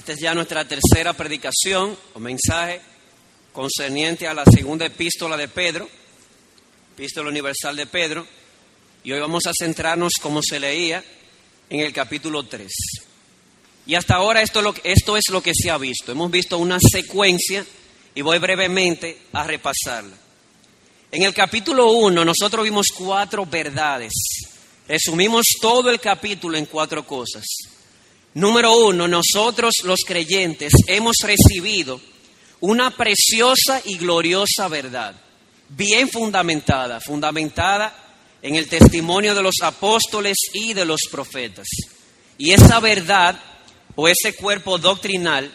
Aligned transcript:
Esta 0.00 0.14
es 0.14 0.18
ya 0.18 0.34
nuestra 0.34 0.66
tercera 0.66 1.12
predicación 1.12 1.94
o 2.14 2.18
mensaje 2.18 2.80
concerniente 3.52 4.26
a 4.26 4.32
la 4.32 4.46
segunda 4.46 4.86
epístola 4.86 5.36
de 5.36 5.46
Pedro, 5.46 5.86
epístola 6.94 7.28
universal 7.28 7.76
de 7.76 7.84
Pedro, 7.84 8.26
y 9.04 9.12
hoy 9.12 9.20
vamos 9.20 9.44
a 9.46 9.52
centrarnos, 9.52 10.14
como 10.22 10.40
se 10.42 10.58
leía, 10.58 11.04
en 11.68 11.80
el 11.80 11.92
capítulo 11.92 12.44
3. 12.44 12.72
Y 13.88 13.94
hasta 13.94 14.14
ahora 14.14 14.40
esto, 14.40 14.74
esto 14.84 15.18
es 15.18 15.24
lo 15.28 15.42
que 15.42 15.52
se 15.54 15.68
ha 15.68 15.76
visto. 15.76 16.12
Hemos 16.12 16.30
visto 16.30 16.56
una 16.56 16.78
secuencia 16.80 17.66
y 18.14 18.22
voy 18.22 18.38
brevemente 18.38 19.24
a 19.34 19.44
repasarla. 19.44 20.16
En 21.12 21.24
el 21.24 21.34
capítulo 21.34 21.90
1 21.92 22.24
nosotros 22.24 22.64
vimos 22.64 22.86
cuatro 22.96 23.44
verdades. 23.44 24.14
Resumimos 24.88 25.44
todo 25.60 25.90
el 25.90 26.00
capítulo 26.00 26.56
en 26.56 26.64
cuatro 26.64 27.06
cosas. 27.06 27.44
Número 28.34 28.72
uno, 28.76 29.08
nosotros 29.08 29.74
los 29.82 30.00
creyentes 30.06 30.72
hemos 30.86 31.16
recibido 31.22 32.00
una 32.60 32.96
preciosa 32.96 33.82
y 33.84 33.96
gloriosa 33.98 34.68
verdad, 34.68 35.14
bien 35.68 36.08
fundamentada, 36.08 37.00
fundamentada 37.00 37.92
en 38.42 38.54
el 38.54 38.68
testimonio 38.68 39.34
de 39.34 39.42
los 39.42 39.56
apóstoles 39.62 40.36
y 40.52 40.74
de 40.74 40.84
los 40.84 41.00
profetas. 41.10 41.66
Y 42.38 42.52
esa 42.52 42.78
verdad 42.78 43.38
o 43.96 44.06
ese 44.06 44.34
cuerpo 44.36 44.78
doctrinal 44.78 45.50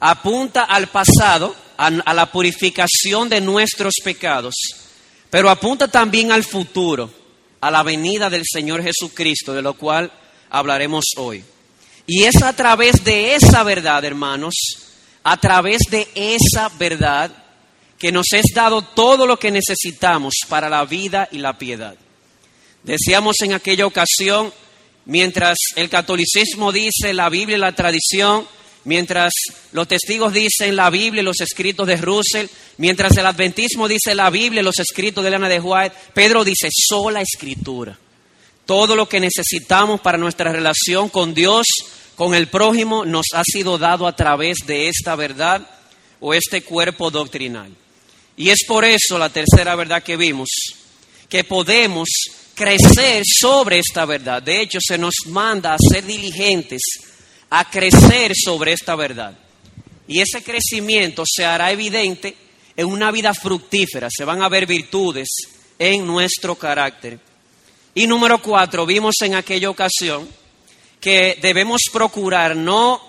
apunta 0.00 0.64
al 0.64 0.88
pasado, 0.88 1.54
a, 1.76 1.90
la 1.90 2.30
purificación 2.30 3.28
de 3.28 3.40
nuestros 3.40 3.94
pecados, 4.02 4.54
pero 5.30 5.48
apunta 5.48 5.88
también 5.88 6.32
al 6.32 6.44
futuro, 6.44 7.10
a 7.60 7.70
la 7.70 7.82
venida 7.82 8.28
del 8.28 8.42
Señor 8.44 8.82
Jesucristo, 8.82 9.54
de 9.54 9.62
lo 9.62 9.74
cual 9.74 10.10
hablaremos 10.50 11.04
hoy. 11.16 11.44
Y 12.06 12.24
es 12.24 12.42
a 12.42 12.52
través 12.52 13.02
de 13.04 13.34
esa 13.34 13.62
verdad, 13.62 14.04
hermanos, 14.04 14.54
a 15.22 15.36
través 15.38 15.80
de 15.90 16.06
esa 16.14 16.68
verdad 16.78 17.30
que 17.98 18.12
nos 18.12 18.26
es 18.32 18.46
dado 18.54 18.82
todo 18.82 19.26
lo 19.26 19.38
que 19.38 19.50
necesitamos 19.50 20.34
para 20.48 20.68
la 20.68 20.84
vida 20.84 21.28
y 21.32 21.38
la 21.38 21.56
piedad. 21.56 21.96
Decíamos 22.82 23.36
en 23.40 23.54
aquella 23.54 23.86
ocasión, 23.86 24.52
mientras 25.06 25.56
el 25.76 25.88
catolicismo 25.88 26.70
dice 26.70 27.14
la 27.14 27.30
Biblia 27.30 27.56
y 27.56 27.60
la 27.60 27.72
tradición, 27.72 28.46
mientras 28.84 29.32
los 29.72 29.88
testigos 29.88 30.34
dicen 30.34 30.76
la 30.76 30.90
Biblia 30.90 31.22
y 31.22 31.24
los 31.24 31.40
escritos 31.40 31.86
de 31.86 31.96
Russell, 31.96 32.46
mientras 32.76 33.16
el 33.16 33.24
adventismo 33.24 33.88
dice 33.88 34.14
la 34.14 34.28
Biblia 34.28 34.60
y 34.60 34.64
los 34.64 34.78
escritos 34.78 35.24
de 35.24 35.28
Elena 35.28 35.48
de 35.48 35.60
White, 35.60 35.96
Pedro 36.12 36.44
dice 36.44 36.68
sola 36.70 37.22
escritura. 37.22 37.98
Todo 38.66 38.96
lo 38.96 39.08
que 39.08 39.20
necesitamos 39.20 40.00
para 40.00 40.18
nuestra 40.18 40.50
relación 40.50 41.08
con 41.08 41.34
Dios, 41.34 41.66
con 42.14 42.34
el 42.34 42.48
prójimo, 42.48 43.04
nos 43.04 43.26
ha 43.34 43.42
sido 43.44 43.76
dado 43.76 44.06
a 44.06 44.16
través 44.16 44.58
de 44.66 44.88
esta 44.88 45.16
verdad 45.16 45.68
o 46.20 46.32
este 46.32 46.62
cuerpo 46.62 47.10
doctrinal. 47.10 47.70
Y 48.36 48.48
es 48.48 48.64
por 48.66 48.84
eso 48.84 49.18
la 49.18 49.28
tercera 49.28 49.74
verdad 49.76 50.02
que 50.02 50.16
vimos, 50.16 50.48
que 51.28 51.44
podemos 51.44 52.08
crecer 52.54 53.22
sobre 53.24 53.80
esta 53.80 54.06
verdad. 54.06 54.42
De 54.42 54.60
hecho, 54.60 54.78
se 54.80 54.96
nos 54.96 55.14
manda 55.26 55.74
a 55.74 55.78
ser 55.78 56.04
diligentes, 56.04 56.82
a 57.50 57.68
crecer 57.70 58.32
sobre 58.34 58.72
esta 58.72 58.96
verdad. 58.96 59.36
Y 60.08 60.20
ese 60.20 60.42
crecimiento 60.42 61.24
se 61.26 61.44
hará 61.44 61.70
evidente 61.70 62.36
en 62.76 62.86
una 62.86 63.10
vida 63.10 63.34
fructífera, 63.34 64.08
se 64.10 64.24
van 64.24 64.42
a 64.42 64.48
ver 64.48 64.66
virtudes 64.66 65.28
en 65.78 66.06
nuestro 66.06 66.56
carácter. 66.56 67.18
Y 67.94 68.06
número 68.06 68.42
cuatro, 68.42 68.86
vimos 68.86 69.14
en 69.22 69.34
aquella 69.34 69.70
ocasión 69.70 70.28
que 71.00 71.38
debemos 71.40 71.82
procurar 71.92 72.56
no 72.56 73.00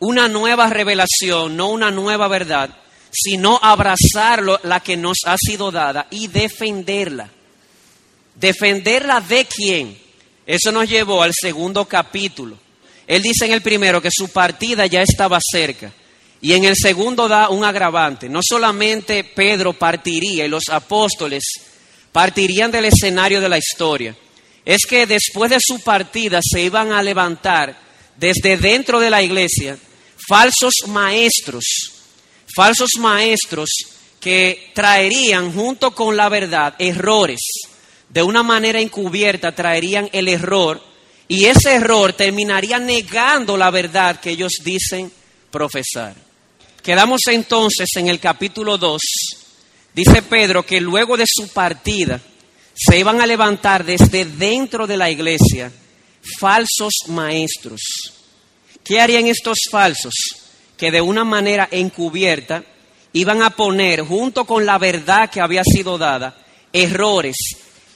una 0.00 0.26
nueva 0.26 0.68
revelación, 0.68 1.56
no 1.56 1.68
una 1.68 1.90
nueva 1.90 2.26
verdad, 2.26 2.70
sino 3.12 3.60
abrazar 3.62 4.42
la 4.64 4.80
que 4.80 4.96
nos 4.96 5.18
ha 5.26 5.36
sido 5.38 5.70
dada 5.70 6.08
y 6.10 6.26
defenderla. 6.26 7.30
¿Defenderla 8.34 9.20
de 9.20 9.44
quién? 9.44 9.98
Eso 10.46 10.72
nos 10.72 10.88
llevó 10.88 11.22
al 11.22 11.32
segundo 11.38 11.84
capítulo. 11.84 12.58
Él 13.06 13.22
dice 13.22 13.44
en 13.44 13.52
el 13.52 13.62
primero 13.62 14.00
que 14.00 14.10
su 14.10 14.28
partida 14.30 14.86
ya 14.86 15.02
estaba 15.02 15.38
cerca. 15.40 15.92
Y 16.40 16.54
en 16.54 16.64
el 16.64 16.74
segundo 16.74 17.28
da 17.28 17.50
un 17.50 17.64
agravante. 17.64 18.28
No 18.28 18.40
solamente 18.42 19.22
Pedro 19.22 19.72
partiría 19.74 20.44
y 20.44 20.48
los 20.48 20.64
apóstoles 20.70 21.44
partirían 22.10 22.70
del 22.70 22.86
escenario 22.86 23.40
de 23.40 23.48
la 23.48 23.58
historia, 23.58 24.16
es 24.64 24.86
que 24.88 25.06
después 25.06 25.50
de 25.50 25.58
su 25.60 25.80
partida 25.80 26.40
se 26.42 26.62
iban 26.62 26.92
a 26.92 27.02
levantar 27.02 27.76
desde 28.16 28.56
dentro 28.56 29.00
de 29.00 29.10
la 29.10 29.22
iglesia 29.22 29.76
falsos 30.28 30.74
maestros, 30.86 31.64
falsos 32.54 32.90
maestros 32.98 33.68
que 34.20 34.70
traerían 34.74 35.52
junto 35.52 35.92
con 35.94 36.16
la 36.16 36.28
verdad 36.28 36.74
errores. 36.78 37.40
De 38.08 38.22
una 38.22 38.42
manera 38.42 38.80
encubierta 38.80 39.52
traerían 39.52 40.08
el 40.12 40.28
error 40.28 40.82
y 41.26 41.46
ese 41.46 41.74
error 41.74 42.12
terminaría 42.12 42.78
negando 42.78 43.56
la 43.56 43.70
verdad 43.70 44.20
que 44.20 44.30
ellos 44.30 44.52
dicen 44.62 45.10
profesar. 45.50 46.14
Quedamos 46.82 47.22
entonces 47.28 47.88
en 47.96 48.08
el 48.08 48.20
capítulo 48.20 48.76
2. 48.76 49.00
Dice 49.94 50.22
Pedro 50.22 50.64
que 50.64 50.80
luego 50.80 51.16
de 51.16 51.24
su 51.26 51.48
partida, 51.48 52.20
se 52.74 52.98
iban 52.98 53.20
a 53.20 53.26
levantar 53.26 53.84
desde 53.84 54.24
dentro 54.24 54.86
de 54.86 54.96
la 54.96 55.10
iglesia 55.10 55.72
falsos 56.38 56.92
maestros. 57.08 57.80
¿Qué 58.84 59.00
harían 59.00 59.26
estos 59.26 59.58
falsos? 59.70 60.14
Que 60.76 60.90
de 60.90 61.00
una 61.00 61.24
manera 61.24 61.68
encubierta 61.70 62.64
iban 63.12 63.42
a 63.42 63.50
poner, 63.50 64.00
junto 64.00 64.44
con 64.44 64.64
la 64.64 64.78
verdad 64.78 65.30
que 65.30 65.40
había 65.40 65.62
sido 65.64 65.98
dada, 65.98 66.36
errores, 66.72 67.36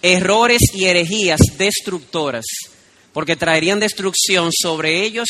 errores 0.03 0.63
y 0.75 0.85
herejías 0.85 1.41
destructoras, 1.57 2.45
porque 3.13 3.37
traerían 3.37 3.81
destrucción 3.81 4.51
sobre 4.53 5.03
ellos 5.03 5.29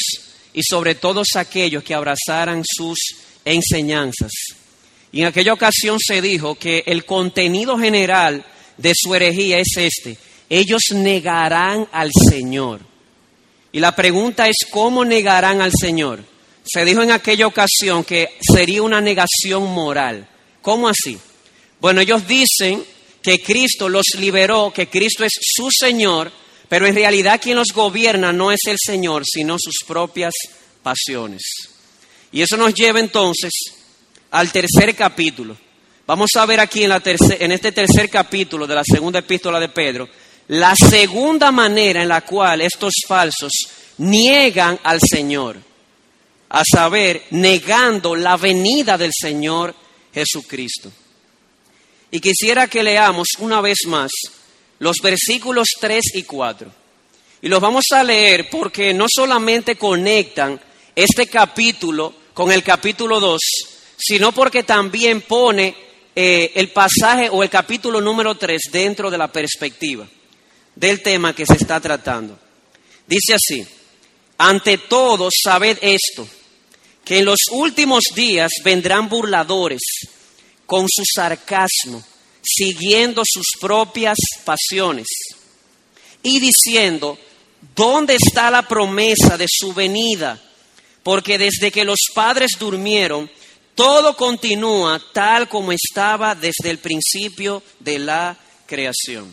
y 0.53 0.63
sobre 0.63 0.95
todos 0.97 1.29
aquellos 1.37 1.85
que 1.85 1.95
abrazaran 1.95 2.63
sus 2.65 2.99
enseñanzas. 3.45 4.33
Y 5.13 5.21
en 5.21 5.27
aquella 5.27 5.53
ocasión 5.53 5.99
se 6.01 6.21
dijo 6.21 6.57
que 6.57 6.83
el 6.87 7.05
contenido 7.05 7.79
general 7.79 8.45
de 8.77 8.93
su 8.95 9.15
herejía 9.15 9.59
es 9.59 9.69
este. 9.77 10.19
Ellos 10.49 10.83
negarán 10.93 11.89
al 11.93 12.11
Señor. 12.29 12.81
Y 13.73 13.81
la 13.81 13.95
pregunta 13.95 14.49
es, 14.49 14.57
¿cómo 14.71 15.05
negarán 15.05 15.61
al 15.61 15.73
Señor? 15.79 16.25
Se 16.65 16.85
dijo 16.85 17.03
en 17.03 17.11
aquella 17.11 17.47
ocasión 17.47 18.05
que 18.05 18.31
sería 18.41 18.83
una 18.83 19.01
negación 19.01 19.65
moral. 19.73 20.29
¿Cómo 20.63 20.89
así? 20.89 21.19
Bueno, 21.81 22.01
ellos 22.01 22.27
dicen 22.27 22.85
que 23.23 23.43
Cristo 23.43 23.89
los 23.89 24.07
liberó, 24.19 24.73
que 24.73 24.89
Cristo 24.89 25.25
es 25.25 25.33
su 25.41 25.69
Señor, 25.71 26.33
pero 26.69 26.87
en 26.87 26.95
realidad 26.95 27.41
quien 27.41 27.57
los 27.57 27.73
gobierna 27.73 28.33
no 28.33 28.51
es 28.51 28.61
el 28.67 28.77
Señor, 28.79 29.25
sino 29.27 29.57
sus 29.59 29.77
propias 29.87 30.35
pasiones. 30.83 31.43
Y 32.33 32.43
eso 32.43 32.57
nos 32.57 32.75
lleva 32.75 33.01
entonces 33.01 33.53
al 34.31 34.51
tercer 34.51 34.95
capítulo. 34.95 35.57
Vamos 36.07 36.31
a 36.37 36.47
ver 36.47 36.61
aquí 36.61 36.85
en, 36.85 37.51
este 37.51 37.73
tercer 37.73 38.09
capítulo 38.09 38.65
de 38.65 38.77
la 38.77 38.85
segunda 38.85 39.19
epístola 39.19 39.59
de 39.59 39.71
Pedro 39.71 40.09
la 40.47 40.77
segunda 40.77 41.51
manera 41.51 42.01
en 42.01 42.09
la 42.09 42.21
cual 42.21 42.61
estos 42.61 42.93
falsos 43.09 43.51
niegan 43.99 44.79
al 44.85 45.01
Señor, 45.01 45.57
a 46.49 46.63
saber, 46.65 47.25
negando 47.31 48.15
la 48.15 48.37
venida 48.37 48.97
del 48.97 49.11
Señor 49.13 49.75
Jesucristo. 50.15 50.93
Y 52.13 52.21
quisiera 52.21 52.69
que 52.69 52.85
leamos 52.85 53.31
una 53.41 53.61
vez 53.61 53.79
más 53.89 54.13
los 54.79 54.99
versículos 55.03 55.71
3 55.81 56.15
y 56.15 56.23
4. 56.23 56.71
Y 57.43 57.49
los 57.49 57.61
vamos 57.61 57.87
a 57.93 58.05
leer 58.05 58.49
porque 58.49 58.95
no 58.95 59.07
solamente 59.13 59.75
conectan 59.75 60.61
este 60.95 61.27
capítulo 61.27 62.15
con 62.33 62.53
el 62.53 62.63
capítulo 62.63 63.19
2, 63.19 63.41
sino 63.99 64.31
porque 64.31 64.63
también 64.63 65.23
pone 65.23 65.86
eh, 66.19 66.53
el 66.55 66.71
pasaje 66.71 67.29
o 67.31 67.43
el 67.43 67.51
capítulo 67.51 68.01
número 68.01 68.35
3 68.37 68.59
dentro 68.73 69.11
de 69.11 69.19
la 69.19 69.31
perspectiva 69.31 70.09
del 70.75 71.03
tema 71.03 71.35
que 71.35 71.45
se 71.45 71.57
está 71.57 71.79
tratando. 71.79 72.39
Dice 73.07 73.35
así, 73.35 73.67
ante 74.39 74.79
todo, 74.79 75.29
sabed 75.31 75.77
esto, 75.83 76.27
que 77.05 77.19
en 77.19 77.27
los 77.27 77.41
últimos 77.53 78.05
días 78.15 78.51
vendrán 78.65 79.11
burladores 79.11 79.83
con 80.65 80.87
su 80.89 81.03
sarcasmo, 81.05 82.03
siguiendo 82.43 83.23
sus 83.25 83.49
propias 83.61 84.17
pasiones 84.43 85.07
y 86.23 86.41
diciendo, 86.41 87.19
¿dónde 87.75 88.17
está 88.17 88.51
la 88.51 88.67
promesa 88.67 89.37
de 89.37 89.47
su 89.49 89.75
venida? 89.75 90.43
Porque 91.03 91.37
desde 91.37 91.71
que 91.71 91.85
los 91.85 92.01
padres 92.15 92.53
durmieron, 92.59 93.31
todo 93.77 94.17
continúa 94.17 95.01
tal 95.13 95.49
como 95.49 95.71
estaba 95.71 96.35
desde 96.35 96.71
el 96.71 96.79
principio 96.79 97.63
de 97.79 97.99
la 98.01 98.37
creación. 98.67 99.33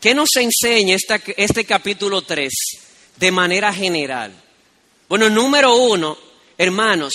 ¿Qué 0.00 0.14
nos 0.14 0.28
enseña 0.36 0.96
este 1.36 1.64
capítulo 1.64 2.22
3 2.22 2.52
de 3.16 3.32
manera 3.32 3.74
general? 3.74 4.32
Bueno, 5.08 5.28
número 5.28 5.74
uno, 5.74 6.16
Hermanos, 6.56 7.12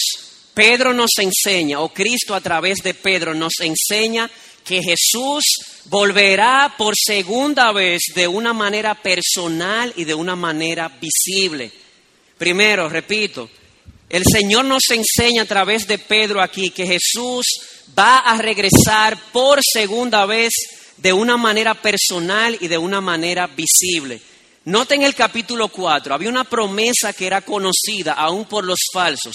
Pedro 0.53 0.93
nos 0.93 1.11
enseña, 1.17 1.79
o 1.79 1.93
Cristo 1.93 2.35
a 2.35 2.41
través 2.41 2.79
de 2.83 2.93
Pedro 2.93 3.33
nos 3.33 3.53
enseña 3.61 4.29
que 4.65 4.83
Jesús 4.83 5.43
volverá 5.85 6.75
por 6.77 6.93
segunda 6.97 7.71
vez 7.71 8.01
de 8.13 8.27
una 8.27 8.51
manera 8.51 8.95
personal 8.95 9.93
y 9.95 10.03
de 10.03 10.13
una 10.13 10.35
manera 10.35 10.89
visible. 10.89 11.71
Primero, 12.37 12.89
repito, 12.89 13.49
el 14.11 14.23
Señor 14.29 14.65
nos 14.65 14.83
enseña 14.89 15.43
a 15.43 15.45
través 15.45 15.87
de 15.87 15.97
Pedro 15.97 16.41
aquí 16.41 16.69
que 16.69 16.85
Jesús 16.85 17.45
va 17.97 18.17
a 18.17 18.37
regresar 18.37 19.17
por 19.31 19.61
segunda 19.63 20.25
vez 20.25 20.51
de 20.97 21.13
una 21.13 21.37
manera 21.37 21.73
personal 21.75 22.57
y 22.59 22.67
de 22.67 22.77
una 22.77 22.99
manera 22.99 23.47
visible. 23.47 24.21
Noten 24.65 25.03
el 25.03 25.15
capítulo 25.15 25.69
4, 25.69 26.13
había 26.13 26.27
una 26.27 26.43
promesa 26.43 27.13
que 27.13 27.25
era 27.25 27.39
conocida 27.39 28.11
aún 28.11 28.43
por 28.43 28.65
los 28.65 28.79
falsos. 28.91 29.33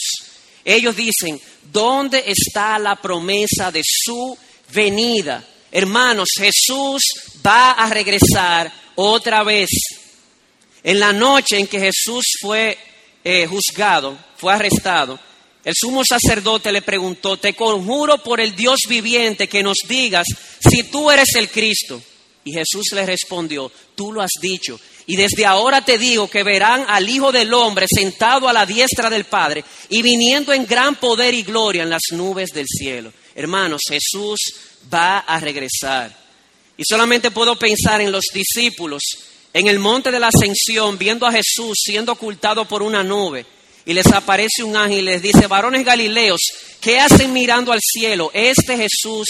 Ellos 0.63 0.95
dicen, 0.95 1.41
¿dónde 1.73 2.25
está 2.27 2.79
la 2.79 2.97
promesa 2.97 3.73
de 3.73 3.81
su 3.83 4.37
venida? 4.75 5.43
Hermanos, 5.73 6.29
Jesús 6.37 7.03
va 7.45 7.73
a 7.73 7.89
regresar 7.89 8.71
otra 8.95 9.43
vez. 9.43 9.71
En 10.83 11.01
la 11.01 11.15
noche 11.15 11.59
en 11.59 11.67
que 11.67 11.81
Jesús 11.81 12.25
fue 12.43 12.77
eh, 13.29 13.45
juzgado, 13.45 14.17
fue 14.37 14.53
arrestado, 14.53 15.19
el 15.65 15.75
sumo 15.75 16.03
sacerdote 16.09 16.71
le 16.71 16.81
preguntó, 16.81 17.37
te 17.39 17.55
conjuro 17.55 18.19
por 18.19 18.39
el 18.39 18.55
Dios 18.55 18.79
viviente 18.89 19.49
que 19.49 19.65
nos 19.65 19.79
digas 19.89 20.29
si 20.61 20.85
tú 20.85 21.11
eres 21.11 21.35
el 21.35 21.51
Cristo. 21.51 22.01
Y 22.45 22.53
Jesús 22.53 22.85
le 22.93 23.05
respondió, 23.05 23.73
tú 23.97 24.13
lo 24.13 24.23
has 24.23 24.31
dicho. 24.41 24.79
Y 25.07 25.17
desde 25.17 25.45
ahora 25.45 25.85
te 25.85 25.99
digo 25.99 26.31
que 26.31 26.45
verán 26.45 26.85
al 26.87 27.11
Hijo 27.11 27.33
del 27.33 27.53
Hombre 27.53 27.87
sentado 27.93 28.49
a 28.49 28.53
la 28.53 28.65
diestra 28.65 29.11
del 29.11 29.25
Padre 29.25 29.65
y 29.89 30.03
viniendo 30.03 30.53
en 30.53 30.65
gran 30.65 30.95
poder 30.95 31.35
y 31.35 31.43
gloria 31.43 31.83
en 31.83 31.91
las 31.91 32.03
nubes 32.13 32.51
del 32.51 32.67
cielo. 32.69 33.13
Hermanos, 33.35 33.81
Jesús 33.89 34.39
va 34.95 35.19
a 35.19 35.41
regresar. 35.41 36.17
Y 36.77 36.85
solamente 36.89 37.33
puedo 37.33 37.59
pensar 37.59 38.01
en 38.01 38.13
los 38.13 38.27
discípulos 38.33 39.03
en 39.57 39.69
el 39.69 39.79
monte 39.79 40.11
de 40.11 40.21
la 40.21 40.29
ascensión, 40.29 40.99
viendo 40.99 41.25
a 41.25 41.33
Jesús 41.33 41.79
siendo 41.83 42.13
ocultado 42.13 42.69
por 42.69 42.83
una 42.83 43.03
nube 43.03 43.47
y 43.87 43.95
les 43.95 44.05
aparece 44.13 44.63
un 44.63 44.77
ángel 44.77 44.99
y 44.99 45.03
les 45.03 45.23
dice, 45.23 45.47
varones 45.47 45.83
galileos, 45.83 46.43
¿qué 46.79 47.01
hacen 47.01 47.33
mirando 47.33 47.73
al 47.73 47.81
cielo? 47.81 48.31
Este 48.35 48.77
Jesús 48.77 49.27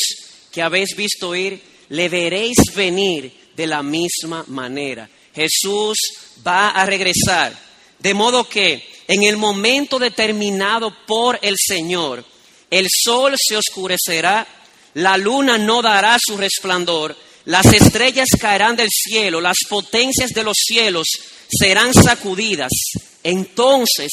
que 0.50 0.62
habéis 0.62 0.96
visto 0.96 1.36
ir, 1.36 1.62
le 1.90 2.08
veréis 2.08 2.56
venir 2.74 3.32
de 3.54 3.68
la 3.68 3.84
misma 3.84 4.44
manera. 4.48 5.08
Jesús 5.32 5.96
va 6.44 6.70
a 6.70 6.84
regresar. 6.86 7.56
De 8.00 8.12
modo 8.12 8.48
que 8.48 8.84
en 9.06 9.22
el 9.22 9.36
momento 9.36 9.96
determinado 9.96 10.92
por 11.06 11.38
el 11.40 11.54
Señor, 11.56 12.24
el 12.68 12.88
sol 12.90 13.36
se 13.38 13.56
oscurecerá, 13.56 14.44
la 14.94 15.16
luna 15.18 15.56
no 15.56 15.82
dará 15.82 16.16
su 16.18 16.36
resplandor, 16.36 17.16
las 17.46 17.66
estrellas 17.66 18.28
caerán 18.40 18.76
del 18.76 18.88
cielo, 18.90 19.40
las 19.40 19.56
potencias 19.68 20.30
de 20.30 20.42
los 20.44 20.56
cielos 20.58 21.06
serán 21.48 21.94
sacudidas. 21.94 22.72
Entonces 23.22 24.10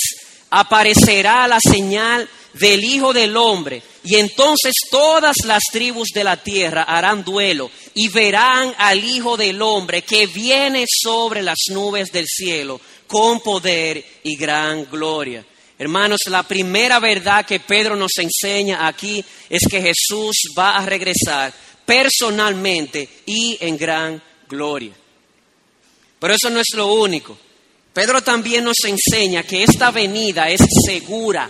aparecerá 0.52 1.48
la 1.48 1.60
señal 1.60 2.30
del 2.54 2.84
Hijo 2.84 3.12
del 3.12 3.36
Hombre, 3.36 3.82
y 4.04 4.18
entonces 4.18 4.74
todas 4.92 5.36
las 5.46 5.64
tribus 5.72 6.10
de 6.14 6.24
la 6.24 6.38
tierra 6.38 6.84
harán 6.84 7.24
duelo 7.24 7.72
y 7.96 8.10
verán 8.10 8.76
al 8.78 9.04
Hijo 9.04 9.36
del 9.36 9.62
Hombre 9.64 10.04
que 10.04 10.28
viene 10.28 10.86
sobre 10.88 11.42
las 11.42 11.58
nubes 11.70 12.12
del 12.12 12.28
cielo 12.28 12.80
con 13.08 13.40
poder 13.40 14.06
y 14.24 14.36
gran 14.36 14.86
gloria. 14.86 15.44
Hermanos, 15.80 16.20
la 16.28 16.44
primera 16.44 17.00
verdad 17.00 17.46
que 17.46 17.60
Pedro 17.60 17.96
nos 17.96 18.12
enseña 18.18 18.88
aquí 18.88 19.26
es 19.50 19.62
que 19.68 19.82
Jesús 19.82 20.36
va 20.58 20.78
a 20.78 20.86
regresar 20.86 21.52
personalmente 21.86 23.08
y 23.26 23.58
en 23.60 23.78
gran 23.78 24.22
gloria. 24.48 24.94
Pero 26.20 26.34
eso 26.34 26.50
no 26.50 26.60
es 26.60 26.68
lo 26.76 26.94
único. 26.94 27.38
Pedro 27.94 28.22
también 28.24 28.64
nos 28.64 28.78
enseña 28.86 29.44
que 29.44 29.64
esta 29.64 29.92
venida 29.92 30.50
es 30.50 30.62
segura. 30.86 31.50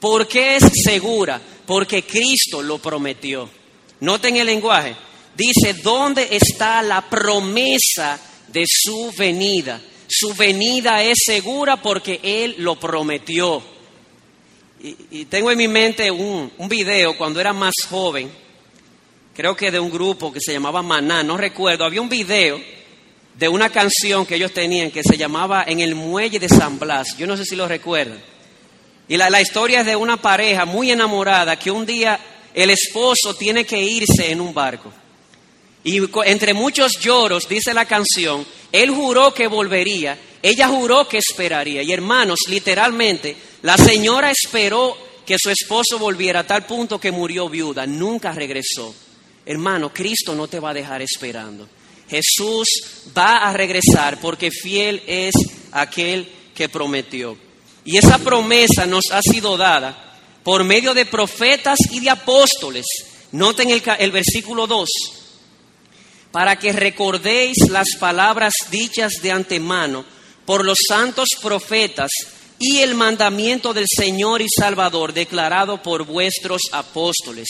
¿Por 0.00 0.26
qué 0.26 0.56
es 0.56 0.64
segura? 0.84 1.40
Porque 1.66 2.02
Cristo 2.04 2.62
lo 2.62 2.78
prometió. 2.78 3.50
Noten 4.00 4.36
el 4.36 4.46
lenguaje. 4.46 4.96
Dice, 5.36 5.74
¿dónde 5.82 6.28
está 6.30 6.82
la 6.82 7.08
promesa 7.08 8.18
de 8.48 8.64
su 8.66 9.12
venida? 9.16 9.80
Su 10.08 10.34
venida 10.34 11.02
es 11.02 11.18
segura 11.24 11.80
porque 11.80 12.20
Él 12.22 12.56
lo 12.58 12.78
prometió. 12.80 13.62
Y, 14.82 15.26
tengo 15.26 15.50
en 15.50 15.58
mi 15.58 15.68
mente 15.68 16.10
un, 16.10 16.50
un 16.56 16.68
video 16.68 17.16
cuando 17.18 17.38
era 17.38 17.52
más 17.52 17.74
joven, 17.88 18.32
creo 19.40 19.56
que 19.56 19.70
de 19.70 19.80
un 19.80 19.90
grupo 19.90 20.30
que 20.30 20.38
se 20.38 20.52
llamaba 20.52 20.82
Maná, 20.82 21.22
no 21.22 21.38
recuerdo, 21.38 21.86
había 21.86 22.02
un 22.02 22.10
video 22.10 22.60
de 23.34 23.48
una 23.48 23.70
canción 23.70 24.26
que 24.26 24.34
ellos 24.34 24.52
tenían 24.52 24.90
que 24.90 25.02
se 25.02 25.16
llamaba 25.16 25.64
En 25.66 25.80
el 25.80 25.94
muelle 25.94 26.38
de 26.38 26.46
San 26.46 26.78
Blas. 26.78 27.16
Yo 27.16 27.26
no 27.26 27.38
sé 27.38 27.46
si 27.46 27.56
lo 27.56 27.66
recuerdan. 27.66 28.20
Y 29.08 29.16
la, 29.16 29.40
historia 29.40 29.80
es 29.80 29.86
de 29.86 29.96
una 29.96 30.18
pareja 30.18 30.66
muy 30.66 30.90
enamorada 30.90 31.58
que 31.58 31.70
un 31.70 31.86
día 31.86 32.20
el 32.52 32.68
esposo 32.68 33.34
tiene 33.34 33.64
que 33.64 33.82
irse 33.82 34.30
en 34.30 34.42
un 34.42 34.52
barco. 34.52 34.92
Y 35.84 36.02
entre 36.26 36.52
muchos 36.52 37.00
lloros, 37.00 37.48
dice 37.48 37.72
la 37.72 37.86
canción, 37.86 38.46
él 38.70 38.90
juró 38.90 39.32
que 39.32 39.46
volvería, 39.46 40.18
ella 40.42 40.68
juró 40.68 41.08
que 41.08 41.16
esperaría. 41.16 41.82
Y 41.82 41.90
hermanos, 41.92 42.40
literalmente, 42.46 43.34
la 43.62 43.78
señora 43.78 44.30
esperó 44.30 44.98
que 45.24 45.38
su 45.38 45.48
esposo 45.48 45.98
volviera 45.98 46.40
a 46.40 46.46
tal 46.46 46.66
punto 46.66 47.00
que 47.00 47.10
murió 47.10 47.48
viuda, 47.48 47.86
nunca 47.86 48.32
regresó. 48.32 48.94
Hermano, 49.46 49.92
Cristo 49.92 50.34
no 50.34 50.48
te 50.48 50.60
va 50.60 50.70
a 50.70 50.74
dejar 50.74 51.02
esperando. 51.02 51.68
Jesús 52.08 52.66
va 53.16 53.48
a 53.48 53.52
regresar 53.52 54.20
porque 54.20 54.50
fiel 54.50 55.02
es 55.06 55.34
aquel 55.72 56.28
que 56.54 56.68
prometió. 56.68 57.36
Y 57.84 57.96
esa 57.96 58.18
promesa 58.18 58.84
nos 58.86 59.04
ha 59.12 59.22
sido 59.22 59.56
dada 59.56 60.18
por 60.42 60.64
medio 60.64 60.92
de 60.92 61.06
profetas 61.06 61.78
y 61.90 62.00
de 62.00 62.10
apóstoles. 62.10 62.84
Noten 63.32 63.70
el, 63.70 63.82
el 63.98 64.10
versículo 64.10 64.66
2. 64.66 64.88
Para 66.32 66.56
que 66.56 66.72
recordéis 66.72 67.56
las 67.70 67.96
palabras 67.98 68.52
dichas 68.70 69.14
de 69.22 69.32
antemano 69.32 70.04
por 70.44 70.64
los 70.64 70.78
santos 70.88 71.28
profetas 71.40 72.10
y 72.58 72.78
el 72.78 72.94
mandamiento 72.94 73.72
del 73.72 73.86
Señor 73.88 74.42
y 74.42 74.46
Salvador 74.48 75.12
declarado 75.12 75.82
por 75.82 76.04
vuestros 76.04 76.62
apóstoles. 76.72 77.48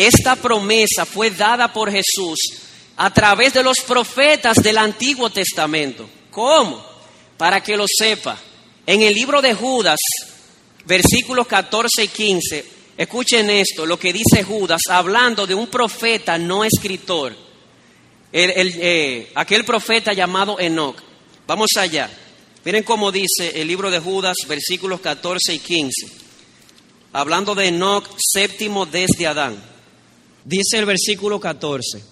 Esta 0.00 0.34
promesa 0.34 1.04
fue 1.04 1.30
dada 1.30 1.70
por 1.70 1.92
Jesús 1.92 2.38
a 2.96 3.12
través 3.12 3.52
de 3.52 3.62
los 3.62 3.80
profetas 3.86 4.56
del 4.62 4.78
Antiguo 4.78 5.28
Testamento. 5.28 6.08
¿Cómo? 6.30 6.82
Para 7.36 7.62
que 7.62 7.76
lo 7.76 7.84
sepa. 7.86 8.38
En 8.86 9.02
el 9.02 9.12
libro 9.12 9.42
de 9.42 9.52
Judas, 9.52 9.98
versículos 10.86 11.46
14 11.46 12.04
y 12.04 12.08
15, 12.08 12.64
escuchen 12.96 13.50
esto, 13.50 13.84
lo 13.84 13.98
que 13.98 14.14
dice 14.14 14.42
Judas, 14.42 14.80
hablando 14.88 15.46
de 15.46 15.54
un 15.54 15.66
profeta 15.66 16.38
no 16.38 16.64
escritor, 16.64 17.36
eh, 18.32 19.30
aquel 19.34 19.66
profeta 19.66 20.14
llamado 20.14 20.58
Enoch. 20.58 20.96
Vamos 21.46 21.68
allá. 21.76 22.08
Miren 22.64 22.84
cómo 22.84 23.12
dice 23.12 23.52
el 23.54 23.68
libro 23.68 23.90
de 23.90 23.98
Judas, 23.98 24.38
versículos 24.48 25.02
14 25.02 25.52
y 25.52 25.58
15. 25.58 26.08
Hablando 27.12 27.54
de 27.54 27.66
Enoch, 27.66 28.08
séptimo 28.18 28.86
desde 28.86 29.26
Adán. 29.26 29.69
Dice 30.44 30.78
el 30.78 30.86
versículo 30.86 31.38
14 31.38 32.02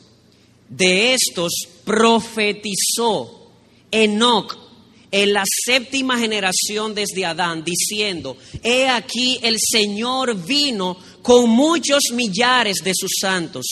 de 0.69 1.15
estos 1.15 1.53
profetizó 1.85 3.51
Enoch 3.91 4.57
en 5.11 5.33
la 5.33 5.45
séptima 5.65 6.19
generación 6.19 6.95
desde 6.95 7.25
Adán, 7.25 7.65
diciendo, 7.65 8.37
he 8.63 8.87
aquí 8.89 9.39
el 9.43 9.57
Señor 9.59 10.35
vino 10.37 10.99
con 11.23 11.49
muchos 11.49 12.03
millares 12.13 12.79
de 12.85 12.93
sus 12.95 13.13
santos 13.19 13.67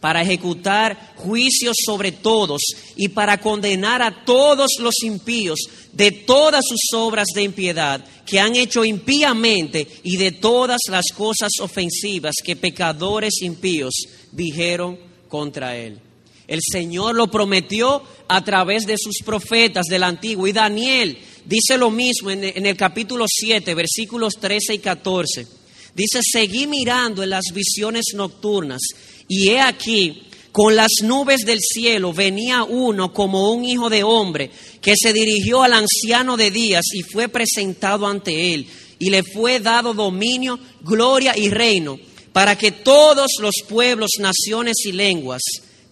para 0.00 0.22
ejecutar 0.22 1.14
juicios 1.16 1.76
sobre 1.84 2.12
todos 2.12 2.60
y 2.96 3.08
para 3.08 3.40
condenar 3.40 4.02
a 4.02 4.24
todos 4.24 4.76
los 4.78 5.02
impíos 5.02 5.58
de 5.92 6.12
todas 6.12 6.64
sus 6.68 6.96
obras 6.96 7.26
de 7.34 7.42
impiedad 7.42 8.04
que 8.24 8.38
han 8.38 8.54
hecho 8.54 8.84
impíamente 8.84 9.88
y 10.04 10.16
de 10.16 10.32
todas 10.32 10.80
las 10.88 11.06
cosas 11.12 11.50
ofensivas 11.60 12.36
que 12.44 12.56
pecadores 12.56 13.42
impíos 13.42 13.94
dijeron 14.30 14.98
contra 15.28 15.76
él. 15.76 16.00
El 16.46 16.60
Señor 16.62 17.14
lo 17.14 17.30
prometió 17.30 18.02
a 18.26 18.42
través 18.42 18.86
de 18.86 18.96
sus 18.96 19.18
profetas 19.24 19.84
del 19.86 20.02
Antiguo. 20.02 20.46
Y 20.46 20.52
Daniel 20.52 21.18
dice 21.44 21.76
lo 21.76 21.90
mismo 21.90 22.30
en, 22.30 22.44
el 22.44 22.76
capítulo 22.76 23.26
7, 23.28 23.74
versículos 23.74 24.34
13 24.40 24.74
y 24.74 24.78
14. 24.78 25.46
Dice, 25.94 26.20
seguí 26.22 26.66
mirando 26.66 27.22
en 27.22 27.30
las 27.30 27.46
visiones 27.52 28.12
nocturnas 28.14 28.80
y 29.28 29.50
he 29.50 29.60
aquí, 29.60 30.22
con 30.50 30.74
las 30.74 30.90
nubes 31.02 31.42
del 31.44 31.60
cielo 31.60 32.12
venía 32.12 32.64
uno 32.64 33.12
como 33.12 33.52
un 33.52 33.64
hijo 33.64 33.90
de 33.90 34.02
hombre 34.02 34.50
que 34.80 34.94
se 35.00 35.12
dirigió 35.12 35.62
al 35.62 35.74
anciano 35.74 36.36
de 36.36 36.50
días 36.50 36.84
y 36.94 37.02
fue 37.02 37.28
presentado 37.28 38.06
ante 38.06 38.54
él. 38.54 38.66
y 39.00 39.10
le 39.10 39.22
fue 39.22 39.60
dado 39.60 39.94
dominio, 39.94 40.58
gloria 40.80 41.38
y 41.38 41.50
reino, 41.50 42.00
para 42.32 42.58
que 42.58 42.72
todos 42.72 43.28
los 43.38 43.54
pueblos, 43.68 44.10
naciones 44.18 44.78
y 44.84 44.90
lenguas 44.90 45.40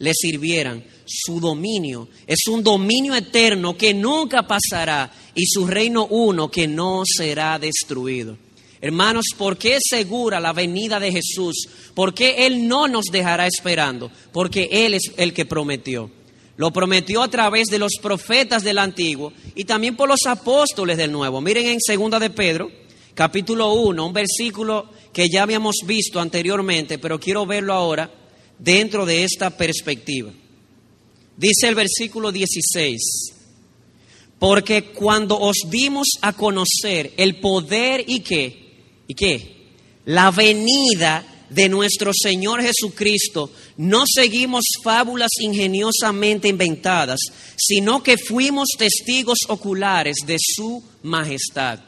le 0.01 0.13
sirvieran. 0.13 0.83
Su 1.05 1.39
dominio 1.39 2.09
es 2.27 2.49
un 2.49 2.65
dominio 2.65 3.15
eterno 3.15 3.77
que 3.77 3.95
nunca 3.95 4.43
pasará 4.49 5.13
y 5.37 5.47
su 5.47 5.69
reino 5.69 6.07
uno 6.07 6.51
que 6.51 6.67
no 6.67 7.05
será 7.07 7.61
destruido. 7.61 8.37
Hermanos, 8.81 9.27
¿por 9.37 9.57
qué 9.57 9.77
es 9.77 9.83
segura 9.89 10.39
la 10.39 10.53
venida 10.53 11.01
de 11.01 11.13
Jesús? 11.13 11.69
¿Por 11.95 12.13
qué 12.13 12.47
Él 12.47 12.69
no 12.69 12.89
nos 12.89 13.07
dejará 13.07 13.47
esperando? 13.47 14.11
Porque 14.33 14.69
Él 14.71 14.95
es 14.95 15.13
el 15.17 15.33
que 15.33 15.47
prometió. 15.47 16.11
Lo 16.57 16.73
prometió 16.73 17.23
a 17.23 17.29
través 17.29 17.69
de 17.69 17.79
los 17.79 17.93
profetas 18.01 18.63
del 18.63 18.79
Antiguo 18.79 19.33
y 19.55 19.65
también 19.65 19.97
por 19.97 20.09
los 20.09 20.27
apóstoles 20.27 20.97
del 20.97 21.13
Nuevo. 21.13 21.41
Miren 21.41 21.67
en 21.67 21.81
segunda 21.81 22.19
de 22.19 22.31
Pedro, 22.31 22.71
capítulo 23.15 23.73
1, 23.75 24.07
un 24.07 24.13
versículo 24.13 24.91
que 25.13 25.29
ya 25.29 25.43
habíamos 25.43 25.77
visto 25.85 26.21
anteriormente, 26.21 26.99
pero 26.99 27.21
quiero 27.21 27.45
verlo 27.47 27.75
ahora 27.75 28.11
dentro 28.59 29.05
de 29.05 29.25
esta 29.25 29.51
perspectiva. 29.51 30.33
Dice 31.37 31.69
el 31.69 31.75
versículo 31.75 32.33
16, 32.33 33.33
porque 34.39 34.85
cuando 34.93 35.39
os 35.39 35.57
dimos 35.69 36.07
a 36.23 36.33
conocer 36.33 37.13
el 37.19 37.41
poder 37.41 38.05
y 38.07 38.21
qué, 38.21 38.66
y 39.07 39.15
qué, 39.15 39.73
la 40.05 40.31
venida 40.31 41.25
de 41.51 41.69
nuestro 41.69 42.13
Señor 42.13 42.63
Jesucristo, 42.63 43.51
no 43.77 44.05
seguimos 44.07 44.65
fábulas 44.83 45.31
ingeniosamente 45.41 46.49
inventadas, 46.49 47.21
sino 47.57 48.03
que 48.03 48.17
fuimos 48.17 48.69
testigos 48.77 49.39
oculares 49.49 50.17
de 50.27 50.37
su 50.39 50.83
majestad. 51.03 51.81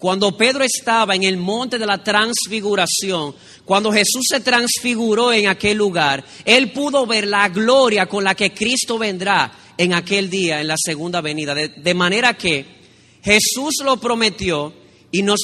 Cuando 0.00 0.34
Pedro 0.34 0.64
estaba 0.64 1.14
en 1.14 1.24
el 1.24 1.36
monte 1.36 1.78
de 1.78 1.84
la 1.84 2.02
transfiguración, 2.02 3.34
cuando 3.66 3.92
Jesús 3.92 4.24
se 4.30 4.40
transfiguró 4.40 5.30
en 5.30 5.46
aquel 5.46 5.76
lugar, 5.76 6.24
él 6.46 6.72
pudo 6.72 7.06
ver 7.06 7.26
la 7.26 7.50
gloria 7.50 8.06
con 8.06 8.24
la 8.24 8.34
que 8.34 8.54
Cristo 8.54 8.96
vendrá 8.96 9.52
en 9.76 9.92
aquel 9.92 10.30
día, 10.30 10.62
en 10.62 10.68
la 10.68 10.76
segunda 10.78 11.20
venida. 11.20 11.54
De, 11.54 11.94
manera 11.94 12.32
que 12.32 12.64
Jesús 13.22 13.74
lo 13.84 13.98
prometió 13.98 14.72
y 15.12 15.22
nos, 15.22 15.40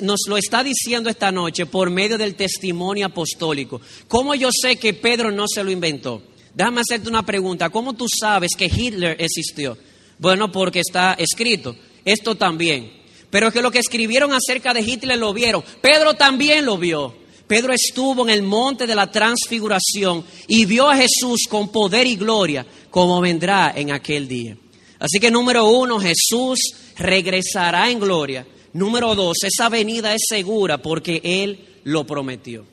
nos, 0.00 0.20
lo 0.28 0.36
está 0.36 0.62
diciendo 0.62 1.10
esta 1.10 1.32
noche 1.32 1.66
por 1.66 1.90
medio 1.90 2.18
del 2.18 2.34
testimonio 2.34 3.06
apostólico. 3.06 3.80
¿Cómo 4.06 4.34
yo 4.34 4.50
sé 4.52 4.76
que 4.76 4.94
Pedro 4.94 5.30
no 5.30 5.46
se 5.48 5.64
lo 5.64 5.70
inventó? 5.70 6.22
Déjame 6.54 6.80
hacerte 6.80 7.08
una 7.08 7.24
pregunta. 7.24 7.70
¿Cómo 7.70 7.94
tú 7.94 8.06
sabes 8.08 8.52
que 8.56 8.66
Hitler 8.66 9.16
existió? 9.20 9.76
Bueno, 10.18 10.50
porque 10.50 10.80
está 10.80 11.14
escrito. 11.14 11.76
Esto 12.04 12.36
también. 12.36 12.92
Pero 13.30 13.48
es 13.48 13.52
que 13.52 13.62
lo 13.62 13.70
que 13.70 13.78
escribieron 13.78 14.32
acerca 14.32 14.72
de 14.72 14.80
Hitler 14.80 15.18
lo 15.18 15.32
vieron. 15.32 15.62
Pedro 15.80 16.14
también 16.14 16.64
lo 16.64 16.78
vio. 16.78 17.14
Pedro 17.46 17.72
estuvo 17.72 18.24
en 18.24 18.30
el 18.30 18.42
monte 18.42 18.86
de 18.86 18.94
la 18.94 19.10
transfiguración 19.10 20.24
y 20.46 20.64
vio 20.66 20.88
a 20.88 20.96
Jesús 20.96 21.46
con 21.48 21.70
poder 21.70 22.06
y 22.06 22.16
gloria 22.16 22.66
como 22.90 23.20
vendrá 23.20 23.72
en 23.74 23.90
aquel 23.90 24.28
día. 24.28 24.56
Así 24.98 25.18
que 25.18 25.30
número 25.30 25.68
uno, 25.68 25.98
Jesús 25.98 26.58
regresará 26.96 27.90
en 27.90 28.00
gloria. 28.00 28.46
Número 28.72 29.14
dos, 29.14 29.38
esa 29.44 29.68
venida 29.68 30.14
es 30.14 30.22
segura 30.28 30.78
porque 30.78 31.20
Él 31.24 31.80
lo 31.84 32.06
prometió. 32.06 32.66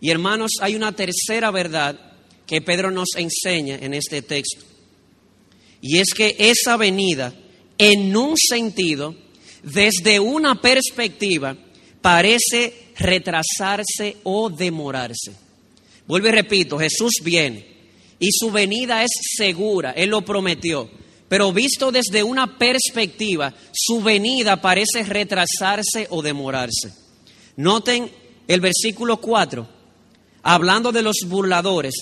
Y 0.00 0.10
hermanos, 0.10 0.52
hay 0.60 0.74
una 0.74 0.92
tercera 0.92 1.50
verdad 1.50 1.98
que 2.46 2.60
Pedro 2.60 2.90
nos 2.90 3.10
enseña 3.16 3.76
en 3.76 3.94
este 3.94 4.22
texto. 4.22 4.64
Y 5.80 5.98
es 5.98 6.12
que 6.14 6.36
esa 6.38 6.76
venida, 6.76 7.34
en 7.78 8.16
un 8.16 8.36
sentido, 8.36 9.14
desde 9.62 10.20
una 10.20 10.60
perspectiva, 10.60 11.56
parece 12.00 12.92
retrasarse 12.98 14.16
o 14.22 14.50
demorarse. 14.50 15.32
Vuelvo 16.06 16.28
y 16.28 16.32
repito, 16.32 16.78
Jesús 16.78 17.14
viene 17.22 17.66
y 18.18 18.30
su 18.32 18.50
venida 18.50 19.02
es 19.02 19.10
segura, 19.36 19.92
Él 19.92 20.10
lo 20.10 20.22
prometió. 20.22 20.88
Pero 21.28 21.52
visto 21.52 21.90
desde 21.90 22.22
una 22.22 22.56
perspectiva, 22.58 23.52
su 23.72 24.00
venida 24.00 24.60
parece 24.60 25.02
retrasarse 25.02 26.06
o 26.10 26.22
demorarse. 26.22 26.92
Noten 27.56 28.10
el 28.46 28.60
versículo 28.60 29.20
4, 29.20 29.66
hablando 30.42 30.92
de 30.92 31.02
los 31.02 31.16
burladores 31.26 31.94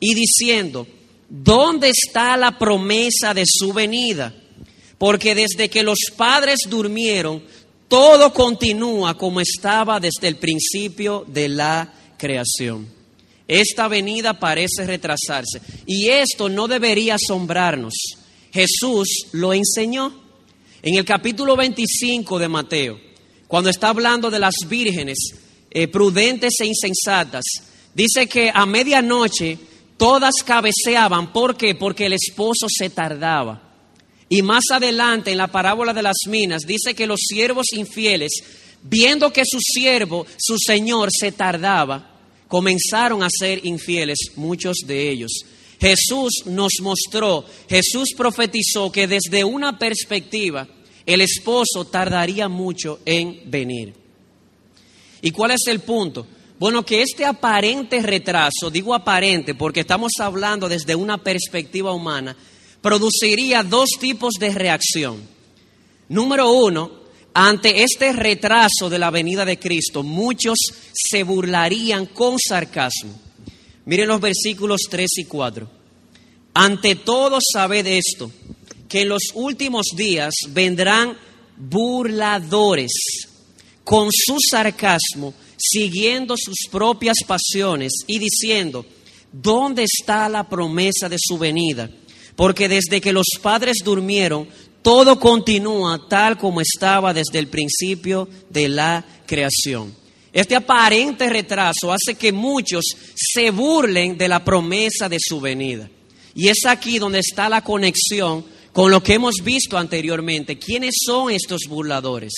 y 0.00 0.14
diciendo, 0.14 0.86
¿dónde 1.28 1.90
está 1.90 2.36
la 2.36 2.58
promesa 2.58 3.32
de 3.34 3.44
su 3.46 3.72
venida? 3.72 4.34
Porque 4.98 5.34
desde 5.34 5.68
que 5.68 5.84
los 5.84 5.98
padres 6.16 6.60
durmieron, 6.68 7.42
todo 7.86 8.32
continúa 8.32 9.16
como 9.16 9.40
estaba 9.40 10.00
desde 10.00 10.26
el 10.26 10.36
principio 10.36 11.24
de 11.28 11.48
la 11.48 11.92
creación. 12.18 12.88
Esta 13.46 13.86
venida 13.86 14.38
parece 14.38 14.86
retrasarse 14.86 15.60
y 15.86 16.08
esto 16.08 16.48
no 16.48 16.66
debería 16.66 17.16
asombrarnos 17.16 17.92
Jesús 18.52 19.08
lo 19.32 19.52
enseñó. 19.52 20.20
En 20.82 20.96
el 20.96 21.04
capítulo 21.04 21.56
25 21.56 22.38
de 22.38 22.48
Mateo, 22.48 23.00
cuando 23.46 23.70
está 23.70 23.90
hablando 23.90 24.30
de 24.30 24.40
las 24.40 24.54
vírgenes 24.68 25.18
eh, 25.70 25.88
prudentes 25.88 26.54
e 26.60 26.66
insensatas, 26.66 27.44
dice 27.94 28.26
que 28.26 28.50
a 28.52 28.66
medianoche 28.66 29.58
todas 29.96 30.34
cabeceaban. 30.44 31.32
¿Por 31.32 31.56
qué? 31.56 31.74
Porque 31.74 32.06
el 32.06 32.14
esposo 32.14 32.66
se 32.68 32.90
tardaba. 32.90 33.70
Y 34.28 34.42
más 34.42 34.64
adelante, 34.72 35.30
en 35.30 35.38
la 35.38 35.46
parábola 35.46 35.94
de 35.94 36.02
las 36.02 36.16
minas, 36.26 36.62
dice 36.62 36.94
que 36.94 37.06
los 37.06 37.20
siervos 37.20 37.66
infieles, 37.72 38.32
viendo 38.82 39.32
que 39.32 39.44
su 39.44 39.58
siervo, 39.60 40.26
su 40.38 40.56
señor, 40.58 41.10
se 41.12 41.32
tardaba, 41.32 42.18
comenzaron 42.48 43.22
a 43.22 43.28
ser 43.30 43.64
infieles, 43.64 44.18
muchos 44.36 44.78
de 44.86 45.10
ellos. 45.10 45.30
Jesús 45.82 46.44
nos 46.46 46.74
mostró, 46.80 47.44
Jesús 47.68 48.10
profetizó 48.16 48.92
que 48.92 49.08
desde 49.08 49.42
una 49.42 49.80
perspectiva 49.80 50.68
el 51.04 51.22
esposo 51.22 51.84
tardaría 51.90 52.48
mucho 52.48 53.00
en 53.04 53.50
venir. 53.50 53.92
¿Y 55.22 55.32
cuál 55.32 55.50
es 55.50 55.66
el 55.66 55.80
punto? 55.80 56.24
Bueno, 56.60 56.84
que 56.84 57.02
este 57.02 57.24
aparente 57.24 58.00
retraso, 58.00 58.70
digo 58.70 58.94
aparente 58.94 59.56
porque 59.56 59.80
estamos 59.80 60.12
hablando 60.20 60.68
desde 60.68 60.94
una 60.94 61.18
perspectiva 61.18 61.92
humana, 61.92 62.36
produciría 62.80 63.64
dos 63.64 63.90
tipos 63.98 64.34
de 64.38 64.50
reacción. 64.50 65.20
Número 66.08 66.48
uno, 66.52 66.92
ante 67.34 67.82
este 67.82 68.12
retraso 68.12 68.88
de 68.88 69.00
la 69.00 69.10
venida 69.10 69.44
de 69.44 69.58
Cristo, 69.58 70.04
muchos 70.04 70.58
se 70.92 71.24
burlarían 71.24 72.06
con 72.06 72.38
sarcasmo. 72.38 73.31
Miren 73.84 74.08
los 74.08 74.20
versículos 74.20 74.82
3 74.88 75.08
y 75.16 75.24
4. 75.24 75.68
Ante 76.54 76.94
todo 76.96 77.38
sabed 77.40 77.86
esto, 77.86 78.30
que 78.88 79.02
en 79.02 79.08
los 79.08 79.22
últimos 79.34 79.86
días 79.96 80.34
vendrán 80.50 81.16
burladores 81.56 82.92
con 83.84 84.10
su 84.12 84.36
sarcasmo, 84.50 85.34
siguiendo 85.56 86.34
sus 86.36 86.68
propias 86.70 87.18
pasiones 87.26 87.92
y 88.06 88.18
diciendo, 88.18 88.84
¿dónde 89.32 89.84
está 89.84 90.28
la 90.28 90.48
promesa 90.48 91.08
de 91.08 91.16
su 91.18 91.38
venida? 91.38 91.90
Porque 92.36 92.68
desde 92.68 93.00
que 93.00 93.12
los 93.12 93.26
padres 93.40 93.78
durmieron, 93.84 94.48
todo 94.82 95.18
continúa 95.18 96.06
tal 96.08 96.36
como 96.38 96.60
estaba 96.60 97.14
desde 97.14 97.38
el 97.38 97.48
principio 97.48 98.28
de 98.50 98.68
la 98.68 99.04
creación. 99.26 99.94
Este 100.32 100.56
aparente 100.56 101.28
retraso 101.28 101.92
hace 101.92 102.14
que 102.14 102.32
muchos 102.32 102.84
se 103.14 103.50
burlen 103.50 104.16
de 104.16 104.28
la 104.28 104.42
promesa 104.42 105.08
de 105.08 105.18
su 105.20 105.40
venida. 105.40 105.90
Y 106.34 106.48
es 106.48 106.64
aquí 106.66 106.98
donde 106.98 107.18
está 107.18 107.48
la 107.48 107.62
conexión 107.62 108.44
con 108.72 108.90
lo 108.90 109.02
que 109.02 109.14
hemos 109.14 109.36
visto 109.44 109.76
anteriormente. 109.76 110.58
¿Quiénes 110.58 110.94
son 111.04 111.30
estos 111.30 111.62
burladores? 111.68 112.32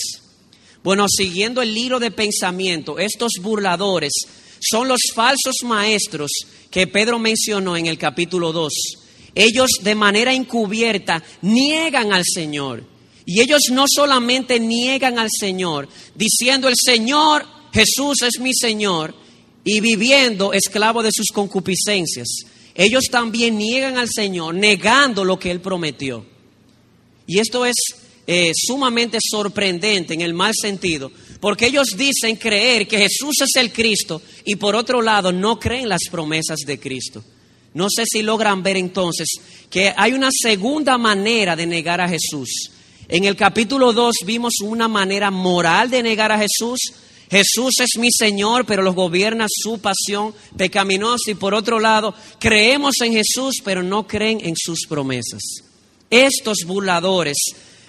Bueno, 0.83 1.07
siguiendo 1.07 1.61
el 1.61 1.75
hilo 1.75 1.99
de 1.99 2.11
pensamiento, 2.11 2.99
estos 2.99 3.33
burladores 3.41 4.11
son 4.59 4.87
los 4.87 4.99
falsos 5.13 5.55
maestros 5.63 6.31
que 6.69 6.87
Pedro 6.87 7.17
mencionó 7.17 7.77
en 7.77 7.85
el 7.85 7.97
capítulo 7.97 8.51
2. 8.51 8.73
Ellos 9.33 9.69
de 9.81 9.95
manera 9.95 10.33
encubierta 10.33 11.23
niegan 11.41 12.11
al 12.11 12.23
Señor. 12.25 12.83
Y 13.25 13.41
ellos 13.41 13.61
no 13.71 13.85
solamente 13.87 14.59
niegan 14.59 15.17
al 15.17 15.29
Señor, 15.31 15.89
diciendo 16.13 16.67
el 16.67 16.75
Señor 16.77 17.54
Jesús 17.75 18.21
es 18.21 18.39
mi 18.39 18.51
Señor 18.53 19.13
y 19.65 19.81
viviendo 19.81 20.53
esclavo 20.53 21.03
de 21.03 21.11
sus 21.11 21.27
concupiscencias. 21.33 22.27
Ellos 22.73 23.03
también 23.11 23.57
niegan 23.57 23.97
al 23.97 24.07
Señor, 24.09 24.55
negando 24.55 25.25
lo 25.25 25.37
que 25.37 25.51
Él 25.51 25.59
prometió. 25.59 26.25
Y 27.27 27.39
esto 27.39 27.65
es 27.65 27.75
eh, 28.27 28.53
sumamente 28.55 29.17
sorprendente 29.21 30.13
en 30.13 30.21
el 30.21 30.33
mal 30.33 30.53
sentido, 30.55 31.11
porque 31.41 31.65
ellos 31.65 31.97
dicen 31.97 32.37
creer 32.37 32.87
que 32.87 32.97
Jesús 32.97 33.41
es 33.41 33.53
el 33.57 33.73
Cristo 33.73 34.21
y 34.45 34.55
por 34.55 34.73
otro 34.73 35.01
lado 35.01 35.33
no 35.33 35.59
creen 35.59 35.89
las 35.89 36.03
promesas 36.09 36.59
de 36.65 36.79
Cristo. 36.79 37.25
No 37.73 37.87
sé 37.93 38.05
si 38.05 38.21
logran 38.21 38.63
ver 38.63 38.77
entonces 38.77 39.27
que 39.69 39.93
hay 39.97 40.13
una 40.13 40.29
segunda 40.31 40.97
manera 40.97 41.57
de 41.57 41.65
negar 41.65 41.99
a 41.99 42.07
Jesús. 42.07 42.71
En 43.09 43.25
el 43.25 43.35
capítulo 43.35 43.91
2 43.91 44.15
vimos 44.25 44.53
una 44.63 44.87
manera 44.87 45.29
moral 45.29 45.89
de 45.89 46.01
negar 46.01 46.31
a 46.31 46.39
Jesús. 46.39 46.79
Jesús 47.29 47.73
es 47.79 47.99
mi 47.99 48.09
Señor, 48.11 48.65
pero 48.65 48.83
los 48.83 48.95
gobierna 48.95 49.47
su 49.49 49.79
pasión 49.79 50.33
pecaminosa. 50.57 51.31
Y 51.31 51.35
por 51.35 51.53
otro 51.53 51.79
lado, 51.79 52.13
creemos 52.39 52.95
en 53.01 53.13
Jesús, 53.13 53.55
pero 53.63 53.81
no 53.81 54.07
creen 54.07 54.39
en 54.43 54.55
sus 54.55 54.85
promesas. 54.87 55.41
Estos 56.09 56.59
burladores, 56.65 57.37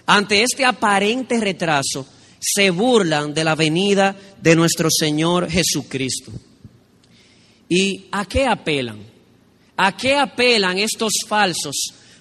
ante 0.06 0.42
este 0.42 0.64
aparente 0.64 1.38
retraso, 1.38 2.06
se 2.40 2.70
burlan 2.70 3.34
de 3.34 3.44
la 3.44 3.54
venida 3.54 4.16
de 4.40 4.56
nuestro 4.56 4.88
Señor 4.90 5.50
Jesucristo. 5.50 6.32
¿Y 7.68 8.06
a 8.12 8.24
qué 8.24 8.46
apelan? 8.46 8.98
¿A 9.76 9.96
qué 9.96 10.14
apelan 10.14 10.78
estos 10.78 11.12
falsos 11.26 11.74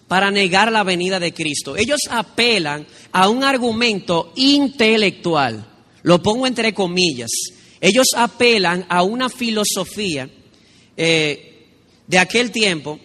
para 0.08 0.32
negar 0.32 0.72
la 0.72 0.84
venida 0.84 1.20
de 1.20 1.34
Cristo? 1.34 1.78
Ellos 1.78 2.02
apelan 2.10 2.86
a 3.12 3.30
un 3.30 3.44
argumento 3.44 4.34
intelectual, 4.36 5.66
lo 6.06 6.22
pongo 6.22 6.46
entre 6.46 6.72
comillas. 6.72 7.32
Ellos 7.82 8.06
apelan 8.16 8.86
a 8.90 9.02
una 9.02 9.28
filosofía 9.28 10.30
eh, 10.96 11.66
de 12.06 12.20
aquel 12.20 12.52
tiempo 12.52 13.00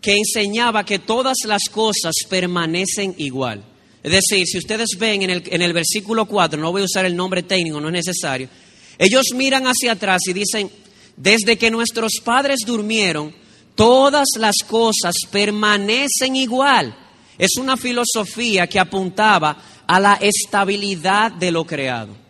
que 0.00 0.14
enseñaba 0.14 0.86
que 0.86 1.00
todas 1.00 1.36
las 1.46 1.64
cosas 1.70 2.14
permanecen 2.30 3.14
igual. 3.18 3.62
Es 4.02 4.12
decir, 4.12 4.46
si 4.46 4.56
ustedes 4.56 4.88
ven 4.98 5.20
en 5.20 5.30
el, 5.30 5.42
en 5.50 5.60
el 5.60 5.74
versículo 5.74 6.24
4, 6.24 6.58
no 6.58 6.72
voy 6.72 6.80
a 6.80 6.86
usar 6.86 7.04
el 7.04 7.14
nombre 7.14 7.42
técnico, 7.42 7.78
no 7.78 7.88
es 7.88 8.06
necesario, 8.06 8.48
ellos 8.96 9.26
miran 9.34 9.64
hacia 9.64 9.92
atrás 9.92 10.22
y 10.26 10.32
dicen, 10.32 10.70
desde 11.18 11.58
que 11.58 11.70
nuestros 11.70 12.12
padres 12.24 12.60
durmieron, 12.66 13.34
todas 13.74 14.28
las 14.38 14.56
cosas 14.66 15.14
permanecen 15.30 16.36
igual. 16.36 16.96
Es 17.36 17.56
una 17.58 17.76
filosofía 17.76 18.66
que 18.66 18.80
apuntaba 18.80 19.82
a 19.86 20.00
la 20.00 20.14
estabilidad 20.14 21.32
de 21.32 21.50
lo 21.50 21.66
creado. 21.66 22.29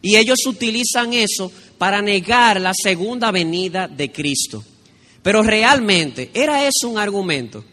Y 0.00 0.16
ellos 0.16 0.46
utilizan 0.46 1.12
eso 1.12 1.50
para 1.76 2.02
negar 2.02 2.60
la 2.60 2.72
segunda 2.74 3.30
venida 3.30 3.88
de 3.88 4.12
Cristo. 4.12 4.64
Pero 5.22 5.42
realmente, 5.42 6.30
¿era 6.34 6.66
eso 6.66 6.88
un 6.88 6.98
argumento? 6.98 7.64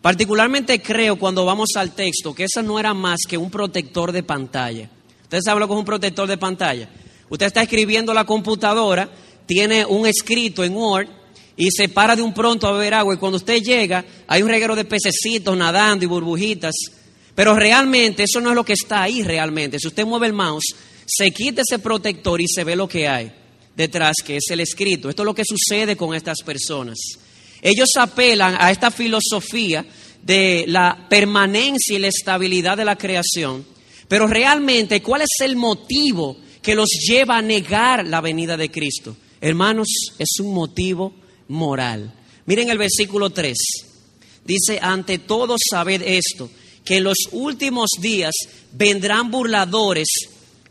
Particularmente 0.00 0.80
creo 0.80 1.18
cuando 1.18 1.44
vamos 1.44 1.70
al 1.76 1.92
texto 1.94 2.34
que 2.34 2.44
eso 2.44 2.62
no 2.62 2.78
era 2.78 2.94
más 2.94 3.20
que 3.28 3.36
un 3.36 3.50
protector 3.50 4.12
de 4.12 4.22
pantalla. 4.22 4.88
Ustedes 5.22 5.44
saben 5.44 5.60
lo 5.60 5.66
que 5.66 5.74
es 5.74 5.78
un 5.78 5.84
protector 5.84 6.28
de 6.28 6.38
pantalla. 6.38 6.88
Usted 7.28 7.46
está 7.46 7.62
escribiendo 7.62 8.14
la 8.14 8.24
computadora, 8.24 9.10
tiene 9.46 9.84
un 9.84 10.06
escrito 10.06 10.64
en 10.64 10.74
Word 10.74 11.08
y 11.56 11.70
se 11.70 11.88
para 11.88 12.14
de 12.14 12.22
un 12.22 12.32
pronto 12.32 12.66
a 12.66 12.72
beber 12.72 12.94
agua 12.94 13.14
y 13.14 13.18
cuando 13.18 13.36
usted 13.36 13.60
llega 13.60 14.04
hay 14.26 14.42
un 14.42 14.48
reguero 14.48 14.76
de 14.76 14.84
pececitos 14.84 15.56
nadando 15.56 16.04
y 16.04 16.08
burbujitas. 16.08 16.74
Pero 17.34 17.54
realmente 17.54 18.24
eso 18.24 18.40
no 18.40 18.50
es 18.50 18.54
lo 18.54 18.64
que 18.64 18.72
está 18.72 19.02
ahí 19.02 19.22
realmente. 19.22 19.78
Si 19.78 19.88
usted 19.88 20.04
mueve 20.06 20.26
el 20.26 20.32
mouse, 20.32 20.74
se 21.08 21.30
quita 21.30 21.62
ese 21.62 21.78
protector 21.78 22.40
y 22.40 22.46
se 22.46 22.64
ve 22.64 22.76
lo 22.76 22.86
que 22.86 23.08
hay 23.08 23.32
detrás, 23.74 24.16
que 24.24 24.36
es 24.36 24.44
el 24.50 24.60
escrito. 24.60 25.08
Esto 25.08 25.22
es 25.22 25.26
lo 25.26 25.34
que 25.34 25.44
sucede 25.44 25.96
con 25.96 26.14
estas 26.14 26.42
personas. 26.42 26.98
Ellos 27.62 27.88
apelan 27.96 28.56
a 28.60 28.70
esta 28.70 28.90
filosofía 28.90 29.84
de 30.22 30.64
la 30.68 31.06
permanencia 31.08 31.96
y 31.96 32.00
la 32.00 32.08
estabilidad 32.08 32.76
de 32.76 32.84
la 32.84 32.96
creación, 32.96 33.64
pero 34.08 34.26
realmente, 34.26 35.00
¿cuál 35.02 35.22
es 35.22 35.40
el 35.40 35.56
motivo 35.56 36.36
que 36.60 36.74
los 36.74 36.88
lleva 37.08 37.38
a 37.38 37.42
negar 37.42 38.06
la 38.06 38.20
venida 38.20 38.56
de 38.56 38.70
Cristo? 38.70 39.16
Hermanos, 39.40 39.88
es 40.18 40.40
un 40.40 40.52
motivo 40.52 41.14
moral. 41.48 42.12
Miren 42.46 42.70
el 42.70 42.78
versículo 42.78 43.30
3. 43.30 43.56
Dice, 44.44 44.78
ante 44.80 45.18
todos 45.18 45.60
sabed 45.70 46.02
esto, 46.02 46.50
que 46.84 46.96
en 46.96 47.04
los 47.04 47.18
últimos 47.32 47.90
días 48.00 48.34
vendrán 48.72 49.30
burladores 49.30 50.08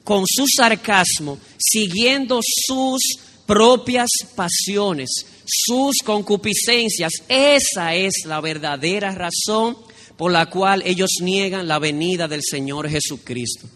con 0.08 0.24
su 0.26 0.46
sarcasmo, 0.48 1.38
siguiendo 1.58 2.40
sus 2.42 3.02
propias 3.46 4.08
pasiones 4.38 5.10
sus 5.46 5.98
concupiscencias. 6.02 7.12
Esa 7.28 7.94
es 7.94 8.14
la 8.26 8.40
verdadera 8.40 9.12
razón 9.12 9.78
por 10.16 10.32
la 10.32 10.46
cual 10.46 10.82
ellos 10.86 11.10
niegan 11.20 11.68
la 11.68 11.78
venida 11.80 12.30
del 12.30 12.40
Señor 12.42 12.90
Jesucristo. 12.90 13.68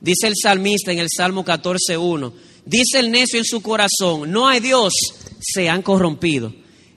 Dice 0.00 0.28
el 0.28 0.34
salmista 0.42 0.90
en 0.90 1.00
el 1.00 1.08
Salmo 1.14 1.44
14.1, 1.44 2.32
dice 2.64 3.00
el 3.00 3.10
necio 3.10 3.38
en 3.38 3.44
su 3.44 3.60
corazón, 3.60 4.32
no 4.32 4.48
hay 4.48 4.60
Dios, 4.60 4.94
se 5.38 5.68
han 5.68 5.82
corrompido. 5.82 6.50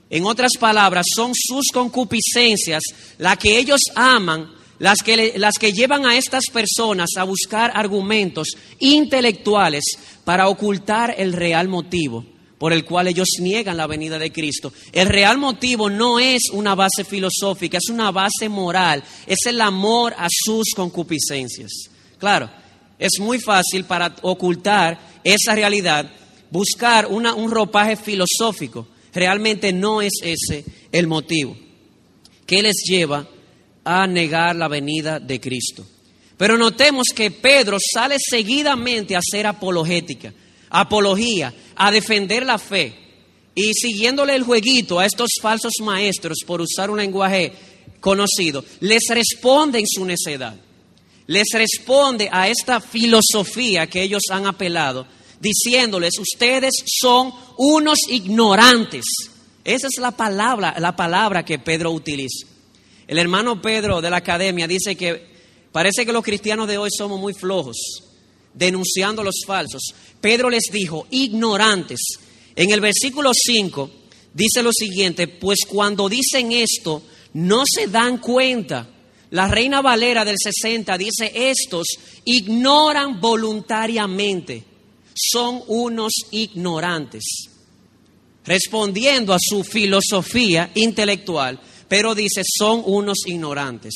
En 0.10 0.26
otras 0.26 0.52
palabras, 0.58 1.08
son 1.14 1.34
sus 1.36 1.68
concupiscencias 1.74 2.84
las 3.18 3.38
que 3.38 3.58
ellos 3.58 3.82
aman, 3.96 4.50
las 4.82 5.04
que, 5.04 5.34
las 5.38 5.60
que 5.60 5.74
llevan 5.74 6.08
a 6.08 6.18
estas 6.18 6.46
personas 6.52 7.12
a 7.16 7.24
buscar 7.24 7.72
argumentos 7.76 8.48
intelectuales 8.80 9.84
para 10.26 10.50
ocultar 10.50 11.14
el 11.20 11.34
real 11.34 11.68
motivo 11.68 12.26
por 12.58 12.74
el 12.74 12.84
cual 12.84 13.08
ellos 13.08 13.28
niegan 13.40 13.78
la 13.78 13.86
venida 13.86 14.18
de 14.18 14.32
Cristo. 14.32 14.74
El 14.92 15.08
real 15.08 15.38
motivo 15.38 15.90
no 15.90 16.20
es 16.20 16.50
una 16.52 16.74
base 16.74 17.04
filosófica, 17.04 17.78
es 17.78 17.90
una 17.92 18.12
base 18.12 18.50
moral, 18.50 19.04
es 19.28 19.46
el 19.46 19.62
amor 19.62 20.16
a 20.18 20.28
sus 20.30 20.72
concupiscencias. 20.76 21.72
Claro, 22.18 22.50
es 22.98 23.20
muy 23.20 23.40
fácil 23.40 23.86
para 23.86 24.16
ocultar 24.24 25.00
esa 25.24 25.54
realidad 25.54 26.10
buscar 26.50 27.06
un 27.06 27.52
ropaje 27.52 27.96
filosófico. 27.98 28.88
Realmente 29.14 29.74
no 29.74 30.02
es 30.02 30.14
ese 30.24 30.66
el 30.92 31.06
motivo 31.06 31.56
que 32.48 32.64
les 32.64 32.84
lleva 32.84 33.28
a 33.84 34.08
negar 34.08 34.56
la 34.56 34.68
venida 34.68 35.20
de 35.20 35.40
Cristo. 35.40 35.86
Pero 36.38 36.58
notemos 36.58 37.08
que 37.16 37.32
Pedro 37.32 37.78
sale 37.80 38.18
seguidamente 38.20 39.16
a 39.16 39.20
hacer 39.20 39.46
apologética 39.46 40.34
apología, 40.72 41.54
a 41.76 41.92
defender 41.92 42.46
la 42.46 42.58
fe. 42.58 42.96
Y 43.54 43.74
siguiéndole 43.74 44.34
el 44.34 44.44
jueguito 44.44 45.00
a 45.00 45.06
estos 45.06 45.30
falsos 45.42 45.74
maestros, 45.82 46.40
por 46.48 46.62
usar 46.62 46.90
un 46.90 46.98
lenguaje 46.98 47.54
conocido, 48.00 48.64
les 48.80 49.04
responde 49.10 49.80
en 49.80 49.86
su 49.88 50.06
necedad. 50.06 50.56
Les 51.28 51.48
responde 51.54 52.30
a 52.32 52.48
esta 52.48 52.80
filosofía 52.80 53.88
que 53.88 54.02
ellos 54.02 54.24
han 54.32 54.48
apelado, 54.48 55.06
diciéndoles, 55.40 56.18
ustedes 56.18 56.74
son 56.86 57.34
unos 57.58 58.00
ignorantes. 58.10 59.06
Esa 59.64 59.88
es 59.88 60.00
la 60.00 60.12
palabra, 60.12 60.76
la 60.80 60.96
palabra 60.96 61.44
que 61.44 61.60
Pedro 61.60 61.92
utiliza. 61.92 62.48
El 63.12 63.18
hermano 63.18 63.62
Pedro 63.62 64.00
de 64.00 64.10
la 64.10 64.16
academia 64.16 64.70
dice 64.70 64.96
que 64.96 65.22
parece 65.74 66.06
que 66.06 66.14
los 66.14 66.24
cristianos 66.24 66.66
de 66.66 66.78
hoy 66.78 66.88
somos 66.98 67.20
muy 67.20 67.34
flojos 67.34 67.76
denunciando 68.54 69.22
los 69.22 69.42
falsos. 69.46 69.82
Pedro 70.22 70.50
les 70.50 70.70
dijo, 70.72 71.08
ignorantes. 71.12 72.00
En 72.56 72.72
el 72.72 72.80
versículo 72.80 73.32
5 73.34 73.92
dice 74.34 74.64
lo 74.64 74.72
siguiente, 74.72 75.28
pues 75.28 75.66
cuando 75.68 76.08
dicen 76.08 76.54
esto, 76.54 77.04
no 77.34 77.64
se 77.66 77.88
dan 77.88 78.20
cuenta. 78.20 78.88
La 79.32 79.50
Reina 79.50 79.82
Valera 79.82 80.24
del 80.24 80.38
60 80.42 80.98
dice, 80.98 81.34
estos 81.36 81.88
ignoran 82.24 83.20
voluntariamente, 83.20 84.64
son 85.14 85.62
unos 85.68 86.14
ignorantes. 86.32 87.24
Respondiendo 88.46 89.34
a 89.34 89.38
su 89.38 89.66
filosofía 89.66 90.72
intelectual, 90.76 91.60
pero 91.92 92.16
dice, 92.16 92.44
son 92.46 92.84
unos 92.86 93.18
ignorantes. 93.26 93.94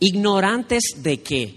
¿Ignorantes 0.00 0.82
de 1.02 1.20
qué? 1.20 1.54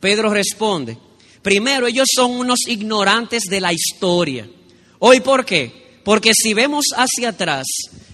Pedro 0.00 0.30
responde, 0.30 0.98
Primero, 1.42 1.86
ellos 1.86 2.08
son 2.12 2.32
unos 2.32 2.66
ignorantes 2.66 3.44
de 3.44 3.60
la 3.60 3.72
historia. 3.72 4.50
¿Hoy 4.98 5.20
por 5.20 5.44
qué? 5.44 6.00
Porque 6.02 6.32
si 6.34 6.54
vemos 6.54 6.86
hacia 6.92 7.28
atrás, 7.28 7.68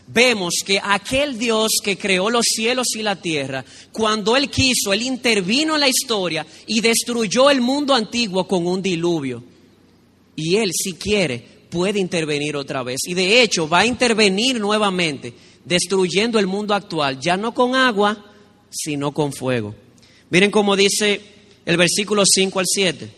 vemos 0.07 0.57
que 0.67 0.79
aquel 0.85 1.39
Dios 1.39 1.79
que 1.83 1.97
creó 1.97 2.29
los 2.29 2.45
cielos 2.45 2.89
y 2.95 3.03
la 3.03 3.17
tierra, 3.17 3.65
cuando 3.91 4.37
Él 4.37 4.51
quiso, 4.51 4.93
Él 4.93 5.01
intervino 5.01 5.77
en 5.77 5.81
la 5.81 5.89
historia 5.89 6.47
y 6.67 6.83
destruyó 6.83 7.49
el 7.49 7.63
mundo 7.63 7.95
antiguo 7.95 8.47
con 8.47 8.67
un 8.67 8.83
diluvio. 8.83 9.43
Y 10.37 10.57
Él, 10.57 10.73
si 10.75 10.93
quiere, 10.93 11.55
puede 11.71 12.01
intervenir 12.01 12.55
otra 12.55 12.83
vez. 12.83 13.01
Y 13.07 13.15
de 13.15 13.41
hecho, 13.41 13.67
va 13.67 13.81
a 13.81 13.87
intervenir 13.87 14.61
nuevamente, 14.61 15.33
destruyendo 15.65 16.39
el 16.39 16.47
mundo 16.47 16.75
actual, 16.75 17.19
ya 17.21 17.37
no 17.37 17.55
con 17.55 17.75
agua, 17.75 18.33
sino 18.71 19.13
con 19.13 19.33
fuego. 19.33 19.75
Miren 20.31 20.51
cómo 20.51 20.77
dice 20.77 21.21
el 21.65 21.77
versículo 21.77 22.25
5 22.27 22.59
al 22.59 22.67
7. 22.67 23.11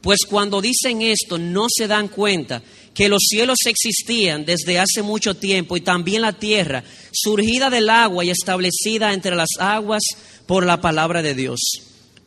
Pues 0.00 0.20
cuando 0.28 0.60
dicen 0.60 1.02
esto 1.02 1.38
no 1.38 1.66
se 1.68 1.86
dan 1.86 2.08
cuenta 2.08 2.62
que 2.94 3.08
los 3.08 3.22
cielos 3.28 3.58
existían 3.66 4.44
desde 4.44 4.78
hace 4.78 5.02
mucho 5.02 5.34
tiempo 5.34 5.76
y 5.76 5.80
también 5.80 6.22
la 6.22 6.32
tierra, 6.32 6.82
surgida 7.12 7.70
del 7.70 7.90
agua 7.90 8.24
y 8.24 8.30
establecida 8.30 9.12
entre 9.12 9.36
las 9.36 9.50
aguas 9.58 10.02
por 10.46 10.66
la 10.66 10.80
palabra 10.80 11.22
de 11.22 11.34
Dios. 11.34 11.60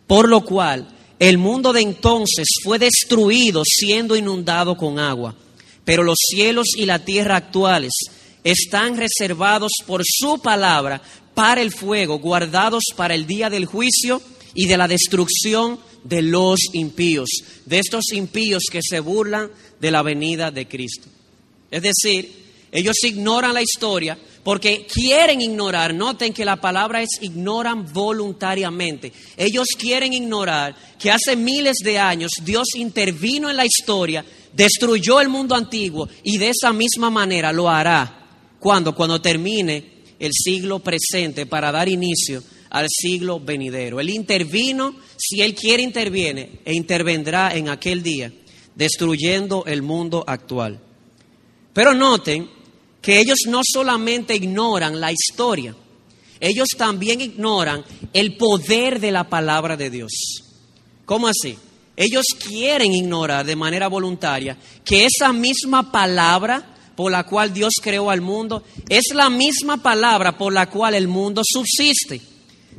Por 0.08 0.30
lo 0.30 0.46
cual 0.46 0.88
el 1.20 1.38
mundo 1.38 1.74
de 1.74 1.82
entonces 1.82 2.48
fue 2.64 2.80
destruido 2.80 3.64
siendo 3.66 4.16
inundado 4.16 4.78
con 4.78 4.98
agua. 4.98 5.36
Pero 5.84 6.04
los 6.04 6.18
cielos 6.20 6.68
y 6.76 6.86
la 6.86 7.04
tierra 7.04 7.38
actuales 7.38 7.92
están 8.44 8.98
reservados 8.98 9.72
por 9.86 10.02
su 10.06 10.40
palabra 10.40 11.02
para 11.34 11.62
el 11.62 11.72
fuego, 11.72 12.20
guardados 12.20 12.84
para 12.96 13.16
el 13.16 13.26
día 13.26 13.50
del 13.50 13.66
juicio 13.66 14.22
y 14.54 14.68
de 14.68 14.78
la 14.78 14.88
destrucción 14.88 15.80
de 16.04 16.22
los 16.22 16.60
impíos, 16.74 17.30
de 17.66 17.80
estos 17.80 18.12
impíos 18.14 18.64
que 18.72 18.80
se 18.82 19.00
burlan 19.00 19.50
de 19.80 19.92
la 19.92 20.02
venida 20.02 20.52
de 20.52 20.68
Cristo. 20.68 21.08
Es 21.70 21.82
decir, 21.82 22.42
ellos 22.72 22.96
ignoran 23.04 23.54
la 23.54 23.62
historia 23.62 24.18
porque 24.44 24.88
quieren 24.92 25.42
ignorar, 25.42 25.94
noten 25.94 26.34
que 26.34 26.46
la 26.46 26.60
palabra 26.60 27.02
es 27.02 27.10
ignoran 27.22 27.92
voluntariamente. 27.94 29.14
Ellos 29.38 29.68
quieren 29.78 30.14
ignorar 30.14 30.76
que 30.98 31.12
hace 31.12 31.36
miles 31.36 31.78
de 31.84 32.00
años 32.00 32.32
Dios 32.44 32.70
intervino 32.76 33.50
en 33.50 33.58
la 33.58 33.66
historia, 33.66 34.26
destruyó 34.54 35.22
el 35.22 35.30
mundo 35.30 35.56
antiguo 35.56 36.10
y 36.24 36.38
de 36.38 36.50
esa 36.50 36.74
misma 36.74 37.10
manera 37.10 37.54
lo 37.54 37.70
hará. 37.70 38.21
Cuando 38.62 38.94
Cuando 38.94 39.20
termine 39.20 40.04
el 40.20 40.32
siglo 40.32 40.78
presente 40.80 41.48
para 41.48 41.72
dar 41.72 41.90
inicio 41.90 42.44
al 42.70 42.86
siglo 42.88 43.40
venidero. 43.40 44.00
Él 44.00 44.12
intervino, 44.12 44.96
si 45.18 45.42
Él 45.42 45.56
quiere 45.56 45.82
interviene 45.82 46.60
e 46.64 46.76
intervendrá 46.76 47.56
en 47.56 47.70
aquel 47.70 48.04
día, 48.04 48.32
destruyendo 48.76 49.66
el 49.66 49.82
mundo 49.82 50.24
actual. 50.28 50.80
Pero 51.74 51.96
noten 51.96 52.48
que 53.02 53.20
ellos 53.20 53.40
no 53.48 53.62
solamente 53.64 54.36
ignoran 54.36 55.02
la 55.02 55.12
historia, 55.12 55.76
ellos 56.40 56.68
también 56.78 57.20
ignoran 57.20 57.84
el 58.14 58.38
poder 58.38 59.00
de 59.00 59.12
la 59.12 59.28
palabra 59.28 59.76
de 59.76 59.90
Dios. 59.90 60.12
¿Cómo 61.06 61.28
así? 61.28 61.58
Ellos 61.96 62.26
quieren 62.48 62.94
ignorar 62.94 63.44
de 63.44 63.56
manera 63.56 63.88
voluntaria 63.88 64.56
que 64.86 65.08
esa 65.08 65.34
misma 65.34 65.92
palabra 65.92 66.72
por 67.02 67.12
la 67.12 67.24
cual 67.24 67.52
Dios 67.52 67.74
creó 67.82 68.12
al 68.12 68.22
mundo 68.22 68.64
es 68.88 69.06
la 69.16 69.32
misma 69.32 69.82
palabra 69.82 70.38
por 70.38 70.54
la 70.54 70.70
cual 70.70 70.94
el 70.94 71.08
mundo 71.08 71.42
subsiste. 71.44 72.22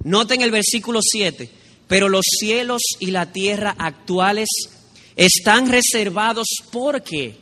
Noten 0.04 0.42
el 0.42 0.52
versículo 0.52 1.00
7, 1.02 1.50
pero 1.88 2.08
los 2.08 2.24
cielos 2.38 2.82
y 3.00 3.10
la 3.10 3.32
tierra 3.32 3.74
actuales 3.76 4.48
están 5.16 5.68
reservados 5.68 6.46
¿por 6.70 7.02
qué? 7.02 7.36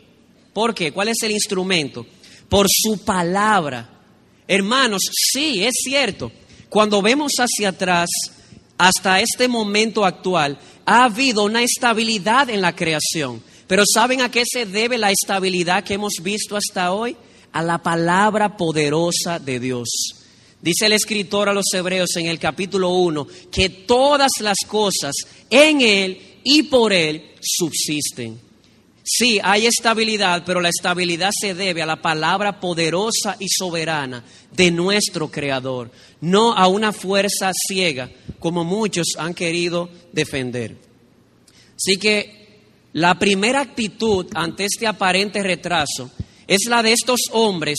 ¿Por 0.55 0.75
qué? 0.75 0.91
¿Cuál 0.91 1.09
es 1.09 1.23
el 1.23 1.33
instrumento? 1.33 2.07
Por 2.49 2.67
su 2.71 3.05
palabra. 3.05 3.91
Hermanos, 4.49 5.03
sí, 5.13 5.63
es 5.63 5.75
cierto. 5.85 6.33
Cuando 6.71 7.03
vemos 7.03 7.33
hacia 7.41 7.69
atrás, 7.69 8.09
hasta 8.79 9.21
este 9.21 9.49
momento 9.49 10.07
actual, 10.07 10.59
ha 10.87 11.05
habido 11.05 11.45
una 11.45 11.63
estabilidad 11.63 12.49
en 12.49 12.63
la 12.63 12.75
creación. 12.75 13.43
Pero 13.71 13.85
¿saben 13.87 14.21
a 14.21 14.33
qué 14.33 14.43
se 14.45 14.67
debe 14.67 14.99
la 14.99 15.13
estabilidad 15.13 15.85
que 15.85 15.95
hemos 15.95 16.15
visto 16.25 16.57
hasta 16.57 16.93
hoy? 16.93 17.17
A 17.53 17.63
la 17.63 17.79
palabra 17.79 18.57
poderosa 18.57 19.39
de 19.39 19.61
Dios. 19.61 19.89
Dice 20.61 20.87
el 20.87 20.93
escritor 20.93 21.49
a 21.49 21.55
los 21.55 21.67
hebreos 21.73 22.17
en 22.17 22.27
el 22.27 22.41
capítulo 22.41 22.91
1 22.91 23.29
que 23.49 23.69
todas 23.69 24.33
las 24.41 24.57
cosas 24.67 25.15
en 25.49 25.83
Él 25.83 26.41
y 26.43 26.65
por 26.65 26.93
Él 26.93 27.31
subsisten. 27.41 28.41
Sí, 29.05 29.39
hay 29.41 29.67
estabilidad, 29.67 30.43
pero 30.45 30.61
la 30.61 30.71
estabilidad 30.71 31.31
se 31.31 31.55
debe 31.55 31.81
a 31.81 31.87
la 31.87 32.03
palabra 32.03 32.59
poderosa 32.59 33.37
y 33.39 33.47
soberana 33.49 34.25
de 34.51 34.73
nuestro 34.73 35.31
Creador, 35.31 35.93
no 36.23 36.55
a 36.55 36.67
una 36.67 36.93
fuerza 36.93 37.53
ciega 37.69 38.11
como 38.41 38.65
muchos 38.65 39.13
han 39.17 39.33
querido 39.33 39.89
defender. 40.13 40.77
Así 41.77 41.99
que 41.99 42.40
la 42.93 43.19
primera 43.19 43.61
actitud 43.61 44.27
ante 44.35 44.65
este 44.65 44.87
aparente 44.87 45.43
retraso 45.43 46.11
es 46.47 46.67
la 46.69 46.83
de 46.83 46.93
estos 46.93 47.21
hombres 47.33 47.79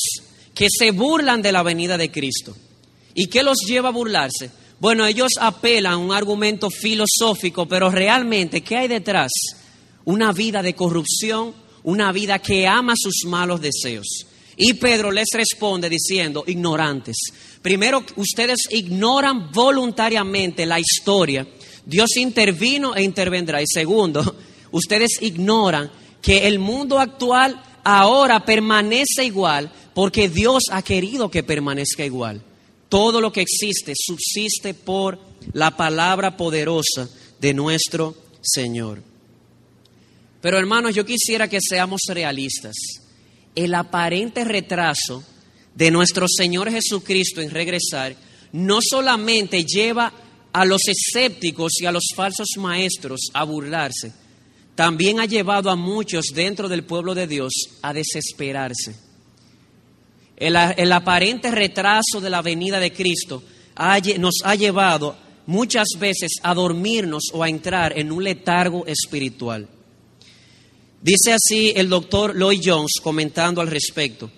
que 0.53 0.67
se 0.69 0.91
burlan 0.91 1.41
de 1.41 1.51
la 1.51 1.63
venida 1.63 1.97
de 1.97 2.11
Cristo. 2.11 2.55
¿Y 3.13 3.27
qué 3.27 3.43
los 3.43 3.59
lleva 3.67 3.89
a 3.89 3.93
burlarse? 3.93 4.51
Bueno, 4.79 5.05
ellos 5.05 5.31
apelan 5.39 5.93
a 5.93 5.97
un 5.97 6.11
argumento 6.11 6.69
filosófico, 6.69 7.67
pero 7.67 7.91
realmente, 7.91 8.61
¿qué 8.61 8.77
hay 8.77 8.87
detrás? 8.87 9.31
Una 10.05 10.31
vida 10.31 10.63
de 10.63 10.73
corrupción, 10.73 11.53
una 11.83 12.11
vida 12.11 12.39
que 12.39 12.65
ama 12.65 12.93
sus 12.95 13.25
malos 13.25 13.61
deseos. 13.61 14.25
Y 14.57 14.73
Pedro 14.73 15.11
les 15.11 15.27
responde 15.33 15.89
diciendo, 15.89 16.43
ignorantes. 16.47 17.17
Primero, 17.61 18.03
ustedes 18.15 18.59
ignoran 18.69 19.51
voluntariamente 19.51 20.65
la 20.65 20.79
historia. 20.79 21.47
Dios 21.85 22.15
intervino 22.17 22.95
e 22.95 23.03
intervendrá. 23.03 23.61
Y 23.61 23.65
segundo, 23.67 24.35
ustedes 24.71 25.21
ignoran 25.21 25.91
que 26.21 26.47
el 26.47 26.59
mundo 26.59 26.99
actual 26.99 27.61
ahora 27.83 28.45
permanece 28.45 29.25
igual 29.25 29.71
porque 29.93 30.29
Dios 30.29 30.63
ha 30.71 30.81
querido 30.81 31.29
que 31.29 31.43
permanezca 31.43 32.05
igual. 32.05 32.41
Todo 32.89 33.21
lo 33.21 33.31
que 33.31 33.41
existe 33.41 33.93
subsiste 33.95 34.73
por 34.73 35.19
la 35.53 35.75
palabra 35.75 36.37
poderosa 36.37 37.09
de 37.39 37.53
nuestro 37.53 38.15
Señor. 38.41 39.01
Pero 40.41 40.57
hermanos, 40.57 40.95
yo 40.95 41.05
quisiera 41.05 41.47
que 41.47 41.59
seamos 41.61 42.01
realistas. 42.09 42.75
El 43.55 43.73
aparente 43.75 44.43
retraso 44.43 45.23
de 45.75 45.91
nuestro 45.91 46.25
Señor 46.27 46.71
Jesucristo 46.71 47.41
en 47.41 47.49
regresar 47.49 48.15
no 48.51 48.79
solamente 48.81 49.63
lleva 49.63 50.13
a 50.51 50.65
los 50.65 50.81
escépticos 50.87 51.73
y 51.79 51.85
a 51.85 51.91
los 51.91 52.09
falsos 52.15 52.49
maestros 52.57 53.29
a 53.33 53.43
burlarse, 53.43 54.11
también 54.81 55.19
ha 55.19 55.25
llevado 55.25 55.69
a 55.69 55.75
muchos 55.75 56.31
dentro 56.33 56.67
del 56.67 56.83
pueblo 56.83 57.13
de 57.13 57.27
Dios 57.27 57.53
a 57.83 57.93
desesperarse. 57.93 58.95
El, 60.35 60.91
aparente 60.91 61.51
retraso 61.51 62.19
de 62.19 62.31
la 62.31 62.41
venida 62.41 62.79
de 62.79 62.91
Cristo 62.91 63.43
nos 64.17 64.37
ha 64.43 64.55
llevado 64.55 65.15
muchas 65.45 65.87
veces 65.99 66.31
a 66.41 66.55
dormirnos 66.55 67.25
o 67.31 67.43
a 67.43 67.49
entrar 67.49 67.95
en 67.95 68.11
un 68.11 68.23
letargo 68.23 68.83
espiritual. 68.87 69.69
Dice 70.99 71.33
así 71.33 71.73
el 71.75 71.87
doctor 71.87 72.35
Lloyd 72.35 72.61
Jones 72.65 72.93
comentando 73.03 73.61
al 73.61 73.67
respecto. 73.67 74.31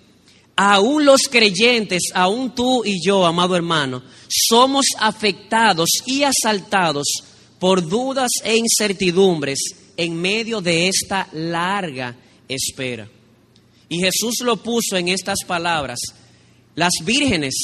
Aún 0.56 1.06
los 1.06 1.22
creyentes, 1.22 2.02
aún 2.12 2.54
tú 2.54 2.84
y 2.84 3.02
yo, 3.02 3.24
amado 3.24 3.56
hermano, 3.56 4.02
somos 4.28 4.88
afectados 4.98 5.88
y 6.04 6.22
asaltados 6.22 7.06
por 7.58 7.88
dudas 7.88 8.30
e 8.44 8.58
incertidumbres 8.58 9.83
en 9.96 10.20
medio 10.20 10.60
de 10.60 10.88
esta 10.88 11.28
larga 11.32 12.16
espera. 12.48 13.08
Y 13.88 13.98
Jesús 13.98 14.40
lo 14.42 14.56
puso 14.56 14.96
en 14.96 15.08
estas 15.08 15.38
palabras. 15.46 15.98
Las 16.74 16.92
vírgenes 17.04 17.54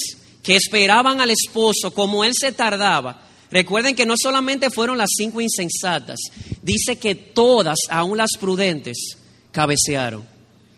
que 0.43 0.57
esperaban 0.57 1.21
al 1.21 1.31
esposo, 1.31 1.93
como 1.93 2.25
él 2.25 2.33
se 2.35 2.53
tardaba, 2.53 3.27
recuerden 3.51 3.95
que 3.95 4.07
no 4.07 4.15
solamente 4.17 4.71
fueron 4.71 4.99
las 4.99 5.11
cinco 5.17 5.41
insensatas, 5.41 6.19
dice 6.63 6.97
que 6.97 7.15
todas, 7.15 7.79
aún 7.89 8.19
las 8.19 8.31
prudentes, 8.39 9.17
cabecearon. 9.51 10.25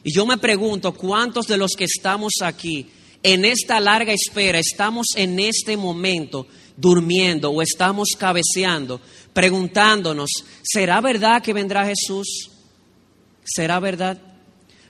Y 0.04 0.14
yo 0.14 0.26
me 0.26 0.38
pregunto, 0.38 0.94
¿cuántos 0.94 1.46
de 1.46 1.56
los 1.56 1.72
que 1.72 1.84
estamos 1.84 2.32
aquí 2.42 2.88
en 3.22 3.44
esta 3.44 3.78
larga 3.78 4.12
espera 4.12 4.58
estamos 4.58 5.08
en 5.14 5.38
este 5.38 5.76
momento 5.76 6.46
durmiendo 6.76 7.50
o 7.50 7.62
estamos 7.62 8.10
cabeceando, 8.18 9.00
preguntándonos, 9.32 10.30
¿será 10.62 11.00
verdad 11.00 11.42
que 11.42 11.52
vendrá 11.52 11.86
Jesús? 11.86 12.50
¿Será 13.44 13.80
verdad? 13.80 14.18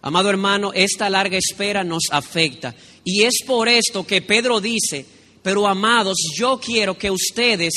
Amado 0.03 0.31
hermano, 0.31 0.73
esta 0.75 1.09
larga 1.09 1.38
espera 1.38 1.85
nos 1.85 2.05
afecta. 2.11 2.75
Y 3.05 3.23
es 3.23 3.42
por 3.47 3.68
esto 3.68 4.07
que 4.07 4.23
Pedro 4.23 4.61
dice, 4.61 5.07
pero 5.42 5.66
amados, 5.66 6.16
yo 6.37 6.59
quiero 6.61 6.97
que 6.99 7.11
ustedes 7.11 7.73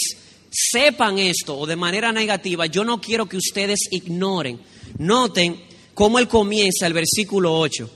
sepan 0.50 1.20
esto, 1.20 1.58
o 1.58 1.65
de 1.65 1.76
manera 1.76 2.12
negativa, 2.12 2.65
yo 2.65 2.84
no 2.84 3.02
quiero 3.02 3.28
que 3.28 3.38
ustedes 3.38 3.80
ignoren. 3.91 4.60
Noten 4.98 5.62
cómo 5.94 6.18
él 6.20 6.28
comienza 6.28 6.88
el 6.88 6.94
versículo 6.94 7.58
8. 7.60 7.89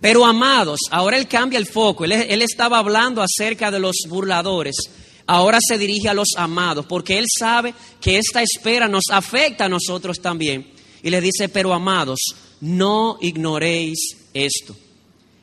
Pero 0.00 0.24
amados, 0.24 0.80
ahora 0.90 1.16
él 1.16 1.26
cambia 1.26 1.58
el 1.58 1.66
foco, 1.66 2.04
él, 2.04 2.12
él 2.12 2.42
estaba 2.42 2.78
hablando 2.78 3.22
acerca 3.22 3.70
de 3.70 3.78
los 3.78 3.96
burladores, 4.06 4.76
ahora 5.26 5.58
se 5.66 5.78
dirige 5.78 6.08
a 6.08 6.14
los 6.14 6.30
amados, 6.36 6.86
porque 6.86 7.18
él 7.18 7.26
sabe 7.28 7.74
que 8.00 8.18
esta 8.18 8.42
espera 8.42 8.88
nos 8.88 9.04
afecta 9.10 9.66
a 9.66 9.68
nosotros 9.68 10.20
también. 10.20 10.72
Y 11.02 11.10
le 11.10 11.20
dice, 11.20 11.48
pero 11.48 11.72
amados, 11.74 12.18
no 12.60 13.18
ignoréis 13.20 14.16
esto. 14.32 14.74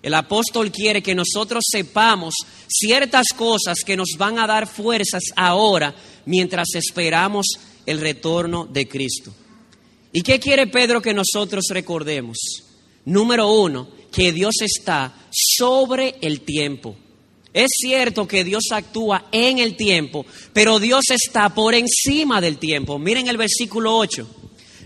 El 0.02 0.16
apóstol 0.16 0.72
quiere 0.72 1.04
que 1.04 1.14
nosotros 1.14 1.64
sepamos 1.70 2.34
ciertas 2.68 3.28
cosas 3.36 3.82
que 3.86 3.96
nos 3.96 4.10
van 4.18 4.40
a 4.40 4.48
dar 4.48 4.68
fuerzas 4.68 5.24
ahora 5.36 5.94
mientras 6.26 6.74
esperamos 6.74 7.46
el 7.86 8.00
retorno 8.00 8.66
de 8.66 8.88
Cristo. 8.88 9.32
¿Y 10.12 10.24
qué 10.24 10.40
quiere 10.40 10.68
Pedro 10.68 11.02
que 11.02 11.14
nosotros 11.14 11.66
recordemos? 11.70 12.38
Número 13.06 13.52
uno, 13.52 13.88
que 14.12 14.32
Dios 14.32 14.56
está 14.62 15.14
sobre 15.30 16.16
el 16.22 16.42
tiempo. 16.42 16.96
Es 17.54 17.68
cierto 17.76 18.28
que 18.28 18.44
Dios 18.44 18.64
actúa 18.72 19.26
en 19.32 19.60
el 19.60 19.76
tiempo, 19.76 20.26
pero 20.54 20.80
Dios 20.80 21.06
está 21.10 21.54
por 21.54 21.74
encima 21.74 22.40
del 22.40 22.58
tiempo. 22.58 22.98
Miren 22.98 23.28
el 23.28 23.38
versículo 23.38 23.98
8. 23.98 24.28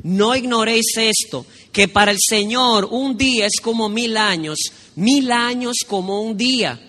No 0.03 0.35
ignoréis 0.35 0.97
esto, 0.97 1.45
que 1.71 1.87
para 1.87 2.11
el 2.11 2.17
Señor 2.19 2.87
un 2.89 3.17
día 3.17 3.45
es 3.45 3.59
como 3.61 3.89
mil 3.89 4.17
años, 4.17 4.57
mil 4.95 5.31
años 5.31 5.77
como 5.87 6.21
un 6.21 6.37
día. 6.37 6.79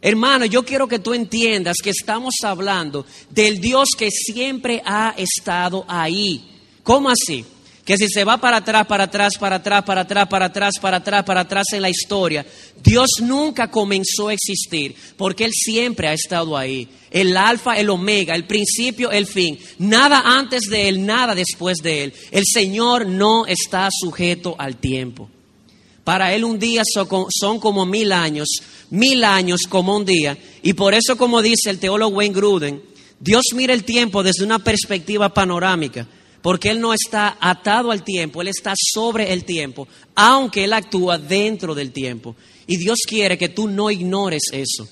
Hermano, 0.00 0.44
yo 0.44 0.64
quiero 0.64 0.86
que 0.86 0.98
tú 0.98 1.14
entiendas 1.14 1.78
que 1.82 1.90
estamos 1.90 2.34
hablando 2.42 3.06
del 3.30 3.60
Dios 3.60 3.90
que 3.96 4.10
siempre 4.10 4.82
ha 4.84 5.14
estado 5.16 5.84
ahí. 5.88 6.44
¿Cómo 6.82 7.08
así? 7.08 7.44
Que 7.84 7.98
si 7.98 8.08
se 8.08 8.24
va 8.24 8.38
para 8.38 8.58
atrás, 8.58 8.86
para 8.86 9.04
atrás, 9.04 9.36
para 9.38 9.56
atrás, 9.56 9.84
para 9.84 10.00
atrás, 10.00 10.26
para 10.26 10.46
atrás, 10.46 10.74
para 10.80 10.96
atrás, 10.96 11.24
para 11.24 11.40
atrás 11.42 11.66
en 11.72 11.82
la 11.82 11.90
historia, 11.90 12.46
Dios 12.82 13.10
nunca 13.20 13.70
comenzó 13.70 14.28
a 14.28 14.32
existir 14.32 14.94
porque 15.18 15.44
Él 15.44 15.52
siempre 15.52 16.08
ha 16.08 16.14
estado 16.14 16.56
ahí. 16.56 16.88
El 17.10 17.36
alfa, 17.36 17.76
el 17.76 17.90
omega, 17.90 18.34
el 18.34 18.46
principio, 18.46 19.10
el 19.10 19.26
fin. 19.26 19.58
Nada 19.78 20.22
antes 20.24 20.62
de 20.62 20.88
Él, 20.88 21.04
nada 21.04 21.34
después 21.34 21.78
de 21.82 22.04
Él. 22.04 22.14
El 22.30 22.44
Señor 22.46 23.06
no 23.06 23.44
está 23.46 23.90
sujeto 23.92 24.56
al 24.58 24.76
tiempo. 24.76 25.28
Para 26.04 26.34
Él 26.34 26.44
un 26.44 26.58
día 26.58 26.82
son 26.86 27.60
como 27.60 27.84
mil 27.84 28.12
años, 28.12 28.48
mil 28.88 29.22
años 29.24 29.62
como 29.68 29.94
un 29.94 30.06
día. 30.06 30.38
Y 30.62 30.72
por 30.72 30.94
eso, 30.94 31.18
como 31.18 31.42
dice 31.42 31.68
el 31.68 31.78
teólogo 31.78 32.16
Wayne 32.16 32.34
Gruden, 32.34 32.82
Dios 33.20 33.44
mira 33.54 33.74
el 33.74 33.84
tiempo 33.84 34.22
desde 34.22 34.42
una 34.42 34.58
perspectiva 34.58 35.34
panorámica 35.34 36.08
porque 36.44 36.68
Él 36.68 36.78
no 36.78 36.92
está 36.92 37.38
atado 37.40 37.90
al 37.90 38.04
tiempo, 38.04 38.42
Él 38.42 38.48
está 38.48 38.74
sobre 38.76 39.32
el 39.32 39.44
tiempo, 39.46 39.88
aunque 40.14 40.64
Él 40.64 40.74
actúa 40.74 41.16
dentro 41.16 41.74
del 41.74 41.90
tiempo. 41.90 42.36
Y 42.66 42.76
Dios 42.76 42.98
quiere 43.08 43.38
que 43.38 43.48
tú 43.48 43.66
no 43.66 43.90
ignores 43.90 44.42
eso. 44.52 44.86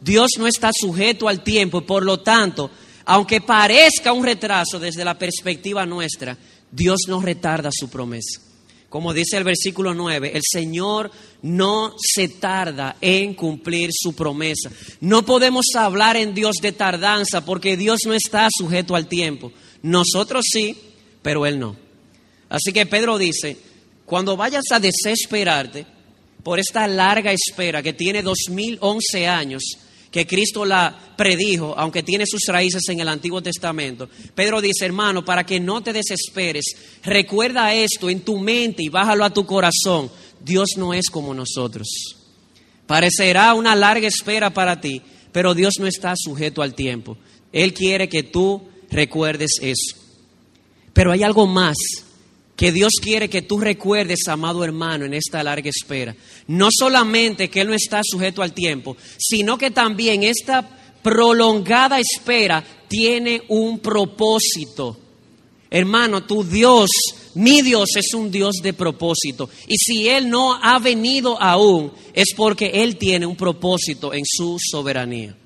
Dios 0.00 0.32
no 0.36 0.48
está 0.48 0.72
sujeto 0.74 1.28
al 1.28 1.44
tiempo 1.44 1.82
por 1.82 2.04
lo 2.04 2.18
tanto, 2.18 2.72
aunque 3.04 3.40
parezca 3.40 4.12
un 4.12 4.24
retraso 4.24 4.80
desde 4.80 5.04
la 5.04 5.16
perspectiva 5.16 5.86
nuestra, 5.86 6.36
Dios 6.72 7.02
no 7.06 7.22
retarda 7.22 7.70
su 7.72 7.88
promesa. 7.88 8.40
Como 8.88 9.14
dice 9.14 9.36
el 9.36 9.44
versículo 9.44 9.94
9, 9.94 10.32
el 10.34 10.42
Señor 10.44 11.12
no 11.42 11.94
se 12.00 12.30
tarda 12.30 12.96
en 13.00 13.34
cumplir 13.34 13.90
su 13.92 14.16
promesa. 14.16 14.72
No 15.00 15.24
podemos 15.24 15.66
hablar 15.76 16.16
en 16.16 16.34
Dios 16.34 16.56
de 16.60 16.72
tardanza 16.72 17.44
porque 17.44 17.76
Dios 17.76 18.00
no 18.06 18.12
está 18.12 18.48
sujeto 18.50 18.96
al 18.96 19.06
tiempo. 19.06 19.52
Nosotros 19.82 20.44
sí, 20.50 20.76
pero 21.26 21.44
él 21.44 21.58
no. 21.58 21.74
Así 22.48 22.72
que 22.72 22.86
Pedro 22.86 23.18
dice, 23.18 23.56
cuando 24.04 24.36
vayas 24.36 24.62
a 24.70 24.78
desesperarte 24.78 25.84
por 26.44 26.60
esta 26.60 26.86
larga 26.86 27.32
espera 27.32 27.82
que 27.82 27.94
tiene 27.94 28.22
2011 28.22 29.26
años, 29.26 29.64
que 30.08 30.24
Cristo 30.24 30.64
la 30.64 30.96
predijo, 31.16 31.74
aunque 31.76 32.04
tiene 32.04 32.26
sus 32.28 32.42
raíces 32.46 32.88
en 32.90 33.00
el 33.00 33.08
Antiguo 33.08 33.42
Testamento. 33.42 34.08
Pedro 34.36 34.60
dice, 34.60 34.84
hermano, 34.84 35.24
para 35.24 35.44
que 35.44 35.58
no 35.58 35.82
te 35.82 35.92
desesperes, 35.92 36.64
recuerda 37.02 37.74
esto 37.74 38.08
en 38.08 38.20
tu 38.20 38.38
mente 38.38 38.84
y 38.84 38.88
bájalo 38.88 39.24
a 39.24 39.34
tu 39.34 39.44
corazón. 39.44 40.08
Dios 40.40 40.76
no 40.76 40.94
es 40.94 41.10
como 41.10 41.34
nosotros. 41.34 41.88
Parecerá 42.86 43.52
una 43.54 43.74
larga 43.74 44.06
espera 44.06 44.54
para 44.54 44.80
ti, 44.80 45.02
pero 45.32 45.54
Dios 45.54 45.74
no 45.80 45.88
está 45.88 46.14
sujeto 46.16 46.62
al 46.62 46.76
tiempo. 46.76 47.18
Él 47.50 47.74
quiere 47.74 48.08
que 48.08 48.22
tú 48.22 48.62
recuerdes 48.92 49.58
eso. 49.60 50.05
Pero 50.96 51.12
hay 51.12 51.22
algo 51.22 51.46
más 51.46 51.76
que 52.56 52.72
Dios 52.72 52.94
quiere 53.02 53.28
que 53.28 53.42
tú 53.42 53.58
recuerdes, 53.58 54.26
amado 54.28 54.64
hermano, 54.64 55.04
en 55.04 55.12
esta 55.12 55.42
larga 55.42 55.68
espera. 55.68 56.16
No 56.46 56.68
solamente 56.70 57.50
que 57.50 57.60
Él 57.60 57.68
no 57.68 57.74
está 57.74 58.00
sujeto 58.02 58.40
al 58.40 58.54
tiempo, 58.54 58.96
sino 59.18 59.58
que 59.58 59.70
también 59.70 60.22
esta 60.22 60.66
prolongada 61.02 62.00
espera 62.00 62.64
tiene 62.88 63.42
un 63.48 63.80
propósito. 63.80 64.96
Hermano, 65.68 66.24
tu 66.24 66.42
Dios, 66.42 66.88
mi 67.34 67.60
Dios 67.60 67.90
es 67.94 68.14
un 68.14 68.30
Dios 68.30 68.54
de 68.62 68.72
propósito. 68.72 69.50
Y 69.68 69.76
si 69.76 70.08
Él 70.08 70.30
no 70.30 70.54
ha 70.54 70.78
venido 70.78 71.38
aún, 71.38 71.92
es 72.14 72.32
porque 72.34 72.70
Él 72.72 72.96
tiene 72.96 73.26
un 73.26 73.36
propósito 73.36 74.14
en 74.14 74.22
su 74.24 74.56
soberanía. 74.58 75.36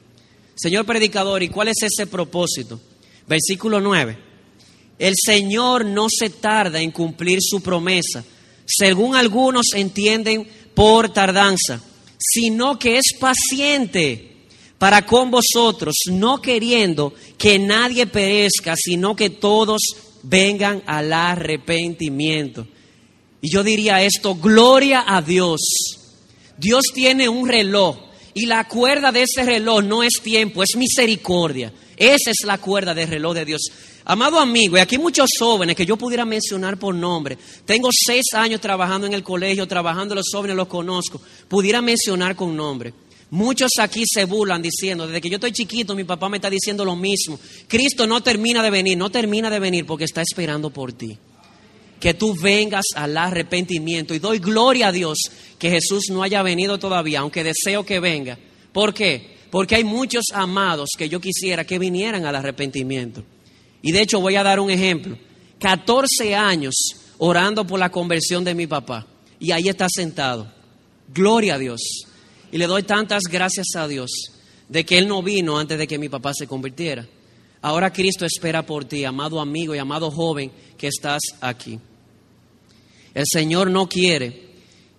Señor 0.55 0.87
predicador, 0.87 1.43
¿y 1.43 1.49
cuál 1.49 1.67
es 1.67 1.83
ese 1.83 2.07
propósito? 2.07 2.79
Versículo 3.27 3.81
9. 3.81 4.30
El 5.01 5.15
Señor 5.17 5.87
no 5.87 6.09
se 6.11 6.29
tarda 6.29 6.79
en 6.83 6.91
cumplir 6.91 7.39
su 7.41 7.63
promesa, 7.63 8.23
según 8.67 9.17
algunos 9.17 9.73
entienden 9.75 10.47
por 10.75 11.09
tardanza, 11.09 11.81
sino 12.19 12.79
que 12.79 12.99
es 12.99 13.15
paciente 13.19 14.37
para 14.77 15.07
con 15.07 15.31
vosotros, 15.31 15.95
no 16.11 16.43
queriendo 16.43 17.15
que 17.39 17.59
nadie 17.59 18.07
perezca, 18.07 18.75
sino 18.77 19.17
que 19.17 19.31
todos 19.31 19.81
vengan 20.23 20.83
al 20.85 21.15
arrepentimiento. 21.15 22.67
Y 23.41 23.51
yo 23.51 23.65
diría 23.65 24.03
esto, 24.03 24.35
gloria 24.35 25.05
a 25.07 25.23
Dios. 25.23 25.61
Dios 26.59 26.85
tiene 26.93 27.27
un 27.27 27.49
reloj 27.49 27.97
y 28.35 28.45
la 28.45 28.69
cuerda 28.69 29.13
de 29.13 29.23
ese 29.23 29.45
reloj 29.45 29.83
no 29.83 30.03
es 30.03 30.21
tiempo, 30.23 30.63
es 30.63 30.77
misericordia. 30.77 31.73
Esa 32.01 32.31
es 32.31 32.47
la 32.47 32.57
cuerda 32.57 32.95
del 32.95 33.09
reloj 33.09 33.35
de 33.35 33.45
Dios. 33.45 33.61
Amado 34.07 34.41
amigo, 34.41 34.79
y 34.79 34.81
aquí 34.81 34.97
muchos 34.97 35.29
jóvenes 35.39 35.77
que 35.77 35.85
yo 35.85 35.99
pudiera 35.99 36.25
mencionar 36.25 36.79
por 36.79 36.95
nombre, 36.95 37.37
tengo 37.67 37.91
seis 37.93 38.25
años 38.33 38.59
trabajando 38.59 39.07
en 39.07 39.13
el 39.13 39.23
colegio, 39.23 39.69
trabajando 39.69 40.15
los 40.15 40.31
jóvenes, 40.33 40.57
los 40.57 40.67
conozco, 40.67 41.21
pudiera 41.47 41.83
mencionar 41.83 42.35
con 42.37 42.57
nombre. 42.57 42.95
Muchos 43.29 43.73
aquí 43.79 44.05
se 44.07 44.25
burlan 44.25 44.63
diciendo, 44.63 45.07
desde 45.07 45.21
que 45.21 45.29
yo 45.29 45.35
estoy 45.35 45.53
chiquito, 45.53 45.95
mi 45.95 46.05
papá 46.05 46.31
me 46.31 46.39
está 46.39 46.49
diciendo 46.49 46.87
lo 46.87 46.97
mismo. 46.97 47.39
Cristo 47.69 48.07
no 48.07 48.23
termina 48.23 48.63
de 48.63 48.71
venir, 48.71 48.97
no 48.97 49.11
termina 49.11 49.51
de 49.51 49.59
venir 49.59 49.85
porque 49.85 50.05
está 50.05 50.23
esperando 50.23 50.71
por 50.71 50.95
ti. 50.95 51.19
Que 52.01 52.15
tú 52.15 52.35
vengas 52.35 52.87
al 52.97 53.15
arrepentimiento. 53.15 54.15
Y 54.15 54.21
doy 54.21 54.39
gloria 54.39 54.89
a 54.89 54.93
Dios 54.93 55.19
que 55.59 55.69
Jesús 55.69 56.05
no 56.11 56.23
haya 56.23 56.43
venido 56.43 56.79
todavía, 56.79 57.21
aunque 57.21 57.45
deseo 57.45 57.85
que 57.85 58.01
venga. 58.01 58.39
¿Por 58.73 58.95
qué? 58.95 59.40
Porque 59.51 59.77
hay 59.77 59.85
muchos 59.85 60.25
amados 60.33 60.91
que 60.97 61.09
yo 61.09 61.21
quisiera 61.21 61.65
que 61.65 61.79
vinieran 61.79 62.25
al 62.25 62.37
arrepentimiento. 62.37 63.25
Y 63.83 63.93
de 63.93 64.03
hecho 64.03 64.21
voy 64.21 64.37
a 64.37 64.43
dar 64.43 64.61
un 64.61 64.71
ejemplo. 64.71 65.19
14 65.59 66.35
años 66.35 66.75
orando 67.19 67.67
por 67.67 67.79
la 67.79 67.91
conversión 67.91 68.45
de 68.45 68.55
mi 68.55 68.67
papá. 68.67 69.07
Y 69.39 69.53
ahí 69.53 69.69
está 69.69 69.89
sentado. 69.89 70.51
Gloria 71.13 71.55
a 71.55 71.59
Dios. 71.59 71.81
Y 72.53 72.59
le 72.59 72.67
doy 72.67 72.83
tantas 72.83 73.25
gracias 73.25 73.69
a 73.77 73.89
Dios 73.89 74.11
de 74.69 74.85
que 74.85 74.99
Él 74.99 75.09
no 75.09 75.23
vino 75.23 75.59
antes 75.59 75.79
de 75.79 75.87
que 75.87 75.99
mi 75.99 76.09
papá 76.09 76.33
se 76.35 76.47
convirtiera. 76.47 77.07
Ahora 77.63 77.93
Cristo 77.93 78.25
espera 78.25 78.65
por 78.65 78.85
ti, 78.85 79.05
amado 79.05 79.41
amigo 79.41 79.75
y 79.75 79.79
amado 79.79 80.11
joven 80.11 80.51
que 80.79 80.87
estás 80.87 81.21
aquí. 81.41 81.79
El 83.13 83.25
Señor 83.31 83.71
no 83.71 83.89
quiere 83.89 84.51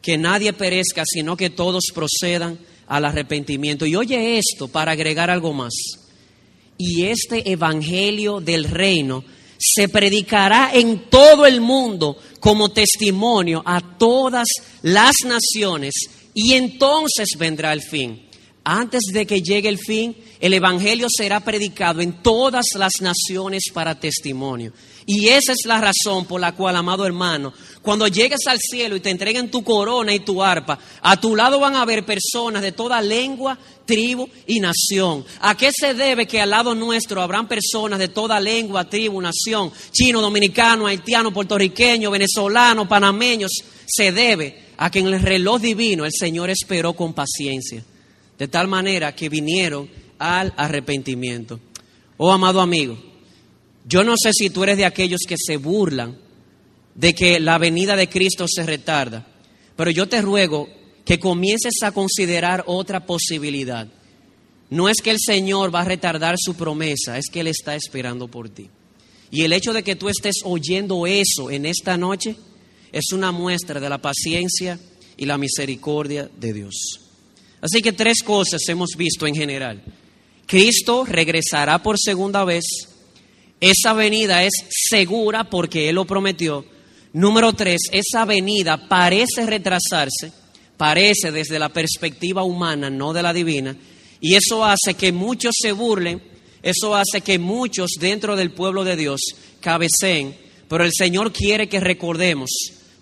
que 0.02 0.18
nadie 0.18 0.54
perezca, 0.54 1.04
sino 1.06 1.38
que 1.38 1.50
todos 1.50 1.86
procedan 1.94 2.60
al 2.92 3.06
arrepentimiento. 3.06 3.86
Y 3.86 3.96
oye 3.96 4.38
esto 4.38 4.68
para 4.68 4.92
agregar 4.92 5.30
algo 5.30 5.54
más 5.54 5.72
y 6.78 7.06
este 7.06 7.50
evangelio 7.50 8.42
del 8.42 8.66
reino 8.66 9.24
se 9.58 9.88
predicará 9.88 10.72
en 10.74 11.10
todo 11.10 11.46
el 11.46 11.62
mundo 11.62 12.18
como 12.42 12.70
testimonio 12.70 13.64
a 13.66 13.98
todas 13.98 14.48
las 14.82 15.16
naciones 15.24 15.94
y 16.34 16.54
entonces 16.54 17.30
vendrá 17.38 17.72
el 17.72 17.82
fin. 17.82 18.28
Antes 18.64 19.02
de 19.14 19.26
que 19.26 19.42
llegue 19.42 19.70
el 19.70 19.80
fin, 19.80 20.16
el 20.40 20.54
Evangelio 20.54 21.08
será 21.10 21.40
predicado 21.40 22.02
en 22.02 22.22
todas 22.22 22.66
las 22.78 23.02
naciones 23.02 23.64
para 23.74 24.00
testimonio. 24.00 24.72
Y 25.08 25.30
esa 25.30 25.54
es 25.54 25.66
la 25.66 25.82
razón 25.82 26.26
por 26.26 26.40
la 26.40 26.52
cual, 26.52 26.76
amado 26.76 27.06
hermano, 27.06 27.54
cuando 27.82 28.08
llegues 28.08 28.42
al 28.48 28.60
cielo 28.60 28.96
y 28.96 29.00
te 29.00 29.10
entreguen 29.10 29.50
tu 29.50 29.64
corona 29.64 30.14
y 30.14 30.20
tu 30.20 30.44
arpa, 30.44 30.78
a 31.02 31.20
tu 31.20 31.36
lado 31.36 31.60
van 31.60 31.76
a 31.76 31.82
haber 31.82 32.06
personas 32.06 32.62
de 32.62 32.74
toda 32.74 33.02
lengua, 33.02 33.58
tribu 33.86 34.28
y 34.46 34.60
nación. 34.60 35.26
¿A 35.40 35.58
qué 35.58 35.72
se 35.72 35.96
debe 35.96 36.28
que 36.28 36.40
al 36.40 36.52
lado 36.52 36.76
nuestro 36.76 37.24
habrán 37.24 37.48
personas 37.48 37.98
de 37.98 38.10
toda 38.10 38.40
lengua, 38.40 38.88
tribu, 38.88 39.20
nación, 39.20 39.72
chino, 39.92 40.22
dominicano, 40.22 40.86
haitiano, 40.86 41.34
puertorriqueño, 41.34 42.12
venezolano, 42.12 42.88
panameños? 42.88 43.52
Se 43.88 44.12
debe 44.12 44.66
a 44.78 44.92
que 44.92 45.00
en 45.00 45.08
el 45.08 45.22
reloj 45.22 45.60
divino 45.60 46.06
el 46.06 46.12
Señor 46.14 46.52
esperó 46.52 46.94
con 46.94 47.14
paciencia, 47.14 47.84
de 48.38 48.48
tal 48.48 48.68
manera 48.68 49.16
que 49.16 49.28
vinieron 49.28 49.90
al 50.20 50.54
arrepentimiento. 50.56 51.60
Oh, 52.18 52.32
amado 52.32 52.62
amigo, 52.62 52.96
yo 53.86 54.04
no 54.04 54.14
sé 54.22 54.34
si 54.34 54.52
tú 54.52 54.62
eres 54.62 54.78
de 54.78 54.86
aquellos 54.86 55.22
que 55.28 55.36
se 55.36 55.58
burlan 55.58 56.16
de 56.96 57.14
que 57.14 57.40
la 57.40 57.58
venida 57.58 57.96
de 57.96 58.10
Cristo 58.10 58.46
se 58.48 58.66
retarda, 58.66 59.28
pero 59.76 59.92
yo 59.92 60.08
te 60.08 60.22
ruego 60.22 60.70
que 61.06 61.20
comiences 61.20 61.74
a 61.84 61.92
considerar 61.92 62.64
otra 62.68 63.06
posibilidad. 63.06 63.88
No 64.70 64.88
es 64.88 65.02
que 65.02 65.12
el 65.12 65.18
Señor 65.20 65.74
va 65.74 65.82
a 65.82 65.86
retardar 65.86 66.36
su 66.38 66.56
promesa, 66.56 67.18
es 67.18 67.26
que 67.32 67.42
Él 67.42 67.48
está 67.48 67.76
esperando 67.76 68.28
por 68.28 68.50
ti. 68.50 68.70
Y 69.30 69.44
el 69.44 69.54
hecho 69.54 69.74
de 69.74 69.84
que 69.84 69.96
tú 69.96 70.10
estés 70.10 70.38
oyendo 70.44 71.08
eso 71.08 71.50
en 71.50 71.66
esta 71.66 71.98
noche 71.98 72.36
es 72.92 73.12
una 73.14 73.32
muestra 73.32 73.80
de 73.80 73.90
la 73.90 73.98
paciencia 73.98 74.80
y 75.18 75.26
la 75.26 75.38
misericordia 75.38 76.30
de 76.38 76.54
Dios. 76.54 77.00
Así 77.62 77.82
que 77.82 77.94
tres 77.94 78.24
cosas 78.24 78.62
hemos 78.68 78.92
visto 78.98 79.28
en 79.28 79.36
general. 79.36 79.82
Cristo 80.46 81.06
regresará 81.06 81.82
por 81.82 81.98
segunda 81.98 82.44
vez 82.44 82.66
esa 83.62 83.94
venida 83.94 84.44
es 84.44 84.54
segura 84.68 85.44
porque 85.44 85.88
Él 85.88 85.96
lo 85.96 86.06
prometió. 86.06 86.66
Número 87.14 87.52
tres, 87.54 87.82
esa 87.92 88.26
venida 88.26 88.88
parece 88.88 89.46
retrasarse, 89.46 90.32
parece 90.78 91.32
desde 91.32 91.60
la 91.60 91.70
perspectiva 91.70 92.44
humana, 92.44 92.90
no 92.90 93.12
de 93.12 93.22
la 93.22 93.34
divina. 93.34 93.76
Y 94.22 94.36
eso 94.36 94.64
hace 94.64 94.94
que 94.94 95.12
muchos 95.12 95.56
se 95.60 95.74
burlen, 95.74 96.22
eso 96.62 96.96
hace 96.96 97.22
que 97.22 97.38
muchos 97.38 97.92
dentro 98.00 98.36
del 98.36 98.52
pueblo 98.52 98.84
de 98.84 98.96
Dios 98.96 99.20
cabeceen, 99.60 100.38
pero 100.70 100.86
el 100.86 100.92
Señor 100.94 101.34
quiere 101.34 101.68
que 101.68 101.82
recordemos, 101.82 102.50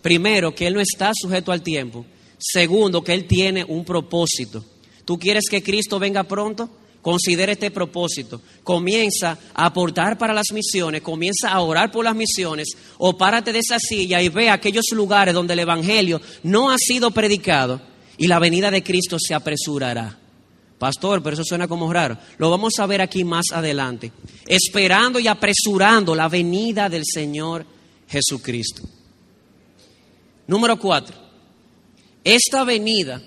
primero, 0.02 0.56
que 0.56 0.66
Él 0.66 0.74
no 0.74 0.82
está 0.82 1.12
sujeto 1.14 1.52
al 1.52 1.62
tiempo, 1.62 2.06
segundo, 2.40 3.04
que 3.04 3.14
Él 3.14 3.28
tiene 3.28 3.64
un 3.64 3.86
propósito. 3.86 4.66
¿Tú 5.06 5.20
quieres 5.20 5.46
que 5.50 5.62
Cristo 5.62 6.00
venga 6.00 6.24
pronto? 6.24 6.70
Considera 7.02 7.54
este 7.54 7.72
propósito. 7.72 8.42
Comienza 8.64 9.38
a 9.54 9.66
aportar 9.66 10.18
para 10.18 10.34
las 10.34 10.52
misiones, 10.52 11.02
comienza 11.02 11.50
a 11.50 11.62
orar 11.62 11.92
por 11.92 12.04
las 12.04 12.16
misiones, 12.16 12.68
o 12.98 13.18
párate 13.18 13.54
de 13.54 13.60
esa 13.60 13.80
silla 13.80 14.22
y 14.22 14.30
ve 14.30 14.50
aquellos 14.50 14.86
lugares 14.92 15.34
donde 15.34 15.54
el 15.54 15.60
Evangelio 15.60 16.22
no 16.44 16.72
ha 16.72 16.78
sido 16.78 17.12
predicado 17.12 17.82
y 18.18 18.28
la 18.28 18.40
venida 18.40 18.70
de 18.70 18.84
Cristo 18.84 19.18
se 19.18 19.34
apresurará. 19.34 20.20
Pastor, 20.78 21.22
pero 21.22 21.34
eso 21.34 21.44
suena 21.44 21.68
como 21.68 21.92
raro. 21.92 22.18
Lo 22.38 22.50
vamos 22.50 22.80
a 22.80 22.86
ver 22.86 23.02
aquí 23.02 23.26
más 23.26 23.48
adelante. 23.52 24.12
Esperando 24.48 25.20
y 25.20 25.28
apresurando 25.28 26.16
la 26.16 26.30
venida 26.30 26.88
del 26.88 27.04
Señor 27.06 27.66
Jesucristo. 28.08 28.84
Número 30.48 30.80
cuatro. 30.80 31.16
Esta 32.24 32.64
venida, 32.64 33.22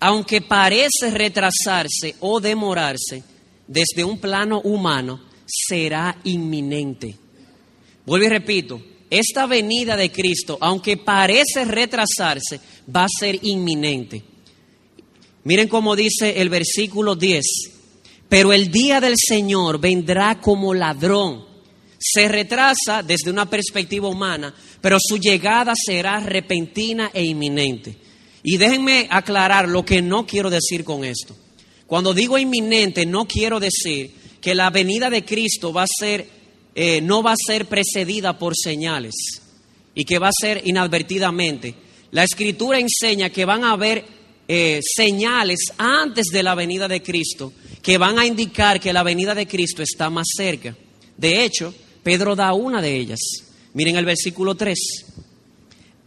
aunque 0.00 0.40
parece 0.40 1.10
retrasarse 1.10 2.16
o 2.20 2.40
demorarse 2.40 3.22
desde 3.66 4.04
un 4.04 4.18
plano 4.18 4.60
humano, 4.60 5.20
será 5.46 6.18
inminente. 6.24 7.16
Vuelvo 8.04 8.26
y 8.26 8.28
repito, 8.28 8.82
esta 9.10 9.46
venida 9.46 9.96
de 9.96 10.10
Cristo, 10.10 10.58
aunque 10.60 10.96
parece 10.96 11.64
retrasarse, 11.64 12.60
va 12.94 13.04
a 13.04 13.08
ser 13.08 13.38
inminente. 13.42 14.22
Miren 15.44 15.68
cómo 15.68 15.94
dice 15.94 16.40
el 16.40 16.48
versículo 16.48 17.14
10. 17.14 17.44
Pero 18.28 18.52
el 18.52 18.70
día 18.70 19.00
del 19.00 19.14
Señor 19.16 19.78
vendrá 19.78 20.40
como 20.40 20.74
ladrón. 20.74 21.44
Se 21.98 22.28
retrasa 22.28 23.02
desde 23.02 23.30
una 23.30 23.48
perspectiva 23.48 24.08
humana, 24.08 24.54
pero 24.80 24.98
su 25.00 25.18
llegada 25.18 25.74
será 25.76 26.20
repentina 26.20 27.10
e 27.14 27.24
inminente. 27.24 27.96
Y 28.44 28.58
déjenme 28.58 29.08
aclarar 29.10 29.68
lo 29.68 29.84
que 29.84 30.02
no 30.02 30.26
quiero 30.26 30.50
decir 30.50 30.84
con 30.84 31.02
esto. 31.02 31.34
Cuando 31.86 32.12
digo 32.12 32.36
inminente, 32.36 33.06
no 33.06 33.26
quiero 33.26 33.58
decir 33.58 34.10
que 34.40 34.54
la 34.54 34.68
venida 34.68 35.08
de 35.08 35.24
Cristo 35.24 35.72
va 35.72 35.84
a 35.84 35.98
ser, 35.98 36.28
eh, 36.74 37.00
no 37.00 37.22
va 37.22 37.32
a 37.32 37.46
ser 37.46 37.66
precedida 37.66 38.38
por 38.38 38.54
señales 38.54 39.14
y 39.94 40.04
que 40.04 40.18
va 40.18 40.28
a 40.28 40.38
ser 40.38 40.60
inadvertidamente. 40.66 41.74
La 42.10 42.22
escritura 42.22 42.78
enseña 42.78 43.30
que 43.30 43.46
van 43.46 43.64
a 43.64 43.72
haber 43.72 44.04
eh, 44.46 44.80
señales 44.82 45.60
antes 45.78 46.26
de 46.26 46.42
la 46.42 46.54
venida 46.54 46.86
de 46.86 47.02
Cristo 47.02 47.54
que 47.80 47.96
van 47.96 48.18
a 48.18 48.26
indicar 48.26 48.78
que 48.78 48.92
la 48.92 49.02
venida 49.02 49.34
de 49.34 49.46
Cristo 49.46 49.82
está 49.82 50.10
más 50.10 50.26
cerca. 50.36 50.76
De 51.16 51.44
hecho, 51.44 51.74
Pedro 52.02 52.36
da 52.36 52.52
una 52.52 52.82
de 52.82 52.94
ellas. 52.94 53.20
Miren 53.72 53.96
el 53.96 54.04
versículo 54.04 54.54
3. 54.54 54.78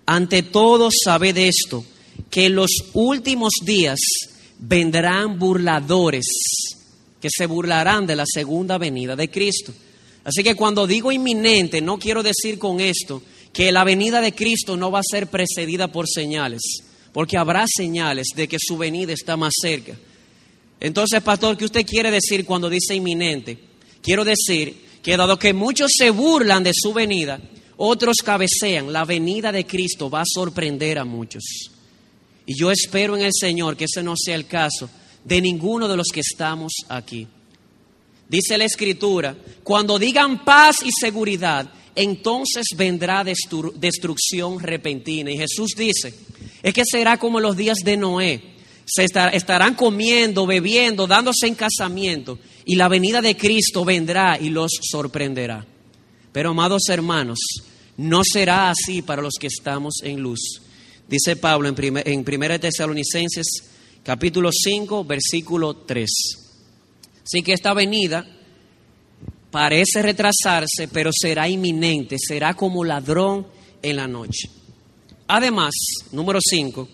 Ante 0.05 0.43
todo, 0.43 0.89
de 1.33 1.47
esto, 1.47 1.83
que 2.29 2.45
en 2.45 2.55
los 2.55 2.71
últimos 2.93 3.53
días 3.63 3.99
vendrán 4.59 5.37
burladores 5.37 6.25
que 7.21 7.29
se 7.31 7.45
burlarán 7.45 8.05
de 8.05 8.15
la 8.15 8.25
segunda 8.25 8.77
venida 8.77 9.15
de 9.15 9.29
Cristo. 9.29 9.73
Así 10.23 10.43
que 10.43 10.55
cuando 10.55 10.87
digo 10.87 11.11
inminente, 11.11 11.81
no 11.81 11.97
quiero 11.97 12.21
decir 12.21 12.59
con 12.59 12.79
esto 12.79 13.21
que 13.53 13.71
la 13.71 13.83
venida 13.83 14.21
de 14.21 14.33
Cristo 14.33 14.77
no 14.77 14.91
va 14.91 14.99
a 14.99 15.09
ser 15.09 15.27
precedida 15.27 15.91
por 15.91 16.07
señales 16.07 16.61
porque 17.17 17.35
habrá 17.35 17.65
señales 17.67 18.27
de 18.35 18.47
que 18.47 18.57
su 18.59 18.77
venida 18.77 19.11
está 19.11 19.35
más 19.35 19.53
cerca. 19.59 19.97
Entonces, 20.79 21.19
pastor, 21.23 21.57
¿qué 21.57 21.65
usted 21.65 21.83
quiere 21.83 22.11
decir 22.11 22.45
cuando 22.45 22.69
dice 22.69 22.93
inminente? 22.93 23.57
Quiero 24.03 24.23
decir 24.23 24.85
que 25.01 25.17
dado 25.17 25.39
que 25.39 25.51
muchos 25.51 25.93
se 25.97 26.11
burlan 26.11 26.63
de 26.63 26.73
su 26.75 26.93
venida, 26.93 27.41
otros 27.77 28.17
cabecean, 28.23 28.93
la 28.93 29.03
venida 29.03 29.51
de 29.51 29.65
Cristo 29.65 30.11
va 30.11 30.21
a 30.21 30.31
sorprender 30.31 30.99
a 30.99 31.05
muchos. 31.05 31.71
Y 32.47 32.57
yo 32.57 32.71
espero 32.71 33.15
en 33.15 33.23
el 33.23 33.33
Señor 33.37 33.77
que 33.77 33.85
ese 33.85 34.01
no 34.01 34.15
sea 34.17 34.35
el 34.35 34.47
caso 34.47 34.89
de 35.23 35.41
ninguno 35.41 35.87
de 35.87 35.97
los 35.97 36.07
que 36.11 36.21
estamos 36.21 36.71
aquí. 36.87 37.27
Dice 38.29 38.57
la 38.57 38.63
Escritura, 38.63 39.35
cuando 39.63 39.99
digan 39.99 40.43
paz 40.43 40.77
y 40.83 40.89
seguridad, 40.97 41.69
entonces 41.93 42.67
vendrá 42.75 43.23
destrucción 43.23 44.59
repentina. 44.59 45.29
Y 45.29 45.37
Jesús 45.37 45.71
dice, 45.77 46.13
es 46.63 46.73
que 46.73 46.83
será 46.89 47.17
como 47.17 47.41
los 47.41 47.57
días 47.57 47.79
de 47.83 47.97
Noé. 47.97 48.41
Se 48.85 49.03
estarán 49.03 49.75
comiendo, 49.75 50.45
bebiendo, 50.45 51.05
dándose 51.05 51.47
en 51.47 51.55
casamiento. 51.55 52.39
Y 52.63 52.75
la 52.75 52.87
venida 52.87 53.21
de 53.21 53.35
Cristo 53.35 53.83
vendrá 53.83 54.39
y 54.39 54.49
los 54.49 54.71
sorprenderá. 54.81 55.65
Pero, 56.31 56.51
amados 56.51 56.83
hermanos, 56.87 57.39
no 57.97 58.21
será 58.23 58.69
así 58.69 59.01
para 59.01 59.21
los 59.21 59.33
que 59.37 59.47
estamos 59.47 59.95
en 60.03 60.21
luz. 60.21 60.61
Dice 61.09 61.37
Pablo 61.37 61.69
en, 61.69 61.75
en 62.05 62.25
1 62.27 62.59
Tesalonicenses 62.59 63.45
capítulo 64.03 64.49
5, 64.51 65.05
versículo 65.05 65.75
3. 65.77 66.09
Así 67.23 67.41
que 67.41 67.53
esta 67.53 67.73
venida 67.73 68.25
parece 69.51 70.01
retrasarse, 70.01 70.87
pero 70.91 71.11
será 71.13 71.47
inminente, 71.47 72.17
será 72.19 72.53
como 72.53 72.83
ladrón 72.83 73.47
en 73.81 73.95
la 73.95 74.07
noche. 74.07 74.49
Además, 75.27 75.73
número 76.11 76.39
5, 76.41 76.87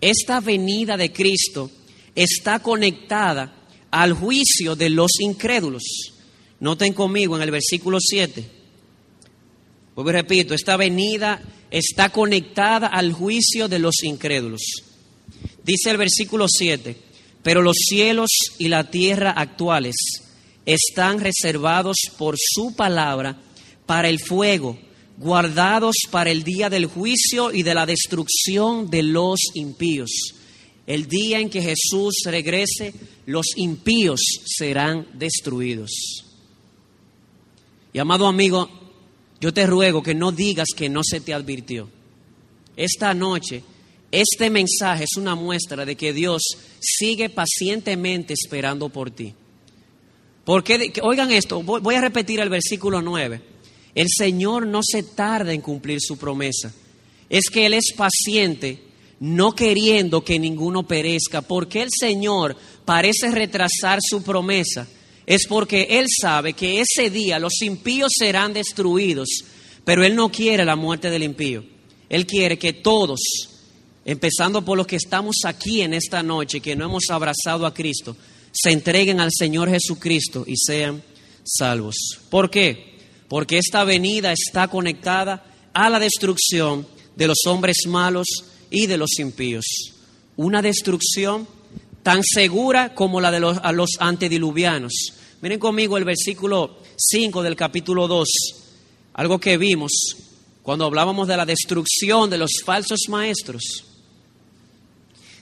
esta 0.00 0.40
venida 0.40 0.96
de 0.96 1.12
Cristo 1.12 1.70
está 2.14 2.60
conectada 2.60 3.54
al 3.90 4.12
juicio 4.12 4.76
de 4.76 4.90
los 4.90 5.20
incrédulos. 5.20 5.82
Noten 6.60 6.92
conmigo 6.92 7.36
en 7.36 7.42
el 7.42 7.50
versículo 7.50 7.98
7. 8.00 8.50
Pues 9.94 10.06
repito, 10.06 10.54
esta 10.54 10.76
venida 10.76 11.40
está 11.70 12.10
conectada 12.10 12.86
al 12.86 13.12
juicio 13.12 13.68
de 13.68 13.78
los 13.78 14.02
incrédulos. 14.02 14.62
Dice 15.64 15.90
el 15.90 15.96
versículo 15.96 16.46
7, 16.48 16.96
pero 17.42 17.62
los 17.62 17.76
cielos 17.88 18.30
y 18.58 18.68
la 18.68 18.90
tierra 18.90 19.30
actuales 19.30 19.96
están 20.64 21.20
reservados 21.20 21.96
por 22.18 22.36
su 22.38 22.74
palabra 22.74 23.38
para 23.86 24.08
el 24.08 24.20
fuego 24.20 24.78
guardados 25.18 25.96
para 26.10 26.30
el 26.30 26.42
día 26.42 26.68
del 26.68 26.86
juicio 26.86 27.52
y 27.52 27.62
de 27.62 27.74
la 27.74 27.86
destrucción 27.86 28.90
de 28.90 29.02
los 29.02 29.40
impíos. 29.54 30.10
El 30.86 31.06
día 31.06 31.40
en 31.40 31.50
que 31.50 31.62
Jesús 31.62 32.22
regrese, 32.26 32.94
los 33.24 33.46
impíos 33.56 34.20
serán 34.44 35.06
destruidos. 35.14 35.90
Y 37.92 37.98
amado 37.98 38.26
amigo, 38.26 38.68
yo 39.46 39.54
te 39.54 39.64
ruego 39.64 40.02
que 40.02 40.12
no 40.12 40.32
digas 40.32 40.66
que 40.76 40.88
no 40.88 41.02
se 41.04 41.20
te 41.20 41.32
advirtió. 41.32 41.88
Esta 42.76 43.14
noche, 43.14 43.62
este 44.10 44.50
mensaje 44.50 45.04
es 45.04 45.16
una 45.16 45.36
muestra 45.36 45.84
de 45.84 45.94
que 45.94 46.12
Dios 46.12 46.42
sigue 46.80 47.30
pacientemente 47.30 48.34
esperando 48.34 48.88
por 48.88 49.12
ti. 49.12 49.34
Porque, 50.44 50.92
oigan 51.00 51.30
esto, 51.30 51.62
voy 51.62 51.94
a 51.94 52.00
repetir 52.00 52.40
el 52.40 52.48
versículo 52.48 53.00
9. 53.00 53.40
El 53.94 54.08
Señor 54.08 54.66
no 54.66 54.80
se 54.82 55.04
tarda 55.04 55.52
en 55.52 55.60
cumplir 55.60 56.00
su 56.00 56.18
promesa. 56.18 56.74
Es 57.30 57.48
que 57.48 57.66
Él 57.66 57.74
es 57.74 57.92
paciente, 57.96 58.82
no 59.20 59.54
queriendo 59.54 60.24
que 60.24 60.40
ninguno 60.40 60.88
perezca. 60.88 61.40
Porque 61.40 61.82
el 61.82 61.90
Señor 61.96 62.56
parece 62.84 63.30
retrasar 63.30 64.00
su 64.02 64.24
promesa? 64.24 64.88
Es 65.26 65.46
porque 65.48 65.88
Él 65.90 66.06
sabe 66.08 66.52
que 66.52 66.80
ese 66.80 67.10
día 67.10 67.38
los 67.38 67.60
impíos 67.62 68.12
serán 68.16 68.52
destruidos, 68.52 69.28
pero 69.84 70.04
Él 70.04 70.14
no 70.14 70.30
quiere 70.30 70.64
la 70.64 70.76
muerte 70.76 71.10
del 71.10 71.24
impío. 71.24 71.64
Él 72.08 72.26
quiere 72.26 72.58
que 72.58 72.72
todos, 72.72 73.20
empezando 74.04 74.64
por 74.64 74.78
los 74.78 74.86
que 74.86 74.96
estamos 74.96 75.36
aquí 75.44 75.82
en 75.82 75.94
esta 75.94 76.22
noche, 76.22 76.60
que 76.60 76.76
no 76.76 76.84
hemos 76.84 77.10
abrazado 77.10 77.66
a 77.66 77.74
Cristo, 77.74 78.16
se 78.52 78.70
entreguen 78.70 79.20
al 79.20 79.30
Señor 79.36 79.68
Jesucristo 79.68 80.44
y 80.46 80.54
sean 80.56 81.02
salvos. 81.44 81.96
¿Por 82.30 82.48
qué? 82.48 82.96
porque 83.28 83.58
esta 83.58 83.84
venida 83.84 84.32
está 84.32 84.68
conectada 84.68 85.44
a 85.72 85.90
la 85.90 85.98
destrucción 85.98 86.86
de 87.16 87.26
los 87.26 87.46
hombres 87.46 87.86
malos 87.86 88.26
y 88.70 88.86
de 88.86 88.96
los 88.96 89.18
impíos. 89.18 89.64
Una 90.36 90.62
destrucción 90.62 91.48
tan 92.02 92.22
segura 92.22 92.94
como 92.94 93.20
la 93.20 93.30
de 93.30 93.40
los, 93.40 93.58
a 93.58 93.72
los 93.72 93.90
antediluvianos. 93.98 94.92
Miren 95.46 95.60
conmigo 95.60 95.96
el 95.96 96.04
versículo 96.04 96.78
5 96.96 97.40
del 97.40 97.54
capítulo 97.54 98.08
2, 98.08 98.28
algo 99.14 99.38
que 99.38 99.56
vimos 99.56 99.92
cuando 100.60 100.86
hablábamos 100.86 101.28
de 101.28 101.36
la 101.36 101.46
destrucción 101.46 102.28
de 102.28 102.36
los 102.36 102.50
falsos 102.64 103.02
maestros. 103.08 103.84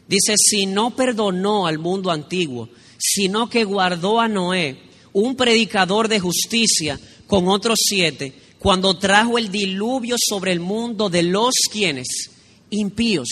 Dice, 0.07 0.35
si 0.37 0.67
no 0.67 0.95
perdonó 0.95 1.67
al 1.67 1.79
mundo 1.79 2.11
antiguo, 2.11 2.69
sino 2.99 3.49
que 3.49 3.65
guardó 3.65 4.21
a 4.21 4.29
Noé, 4.29 4.77
un 5.15 5.37
predicador 5.37 6.09
de 6.09 6.21
justicia, 6.21 7.01
con 7.27 7.49
otros 7.49 7.79
siete, 7.83 8.35
cuando 8.59 8.99
trajo 8.99 9.39
el 9.39 9.51
diluvio 9.51 10.17
sobre 10.19 10.53
el 10.53 10.61
mundo 10.61 11.09
de 11.09 11.23
los 11.23 11.55
quienes, 11.73 12.31
impíos. 12.69 13.29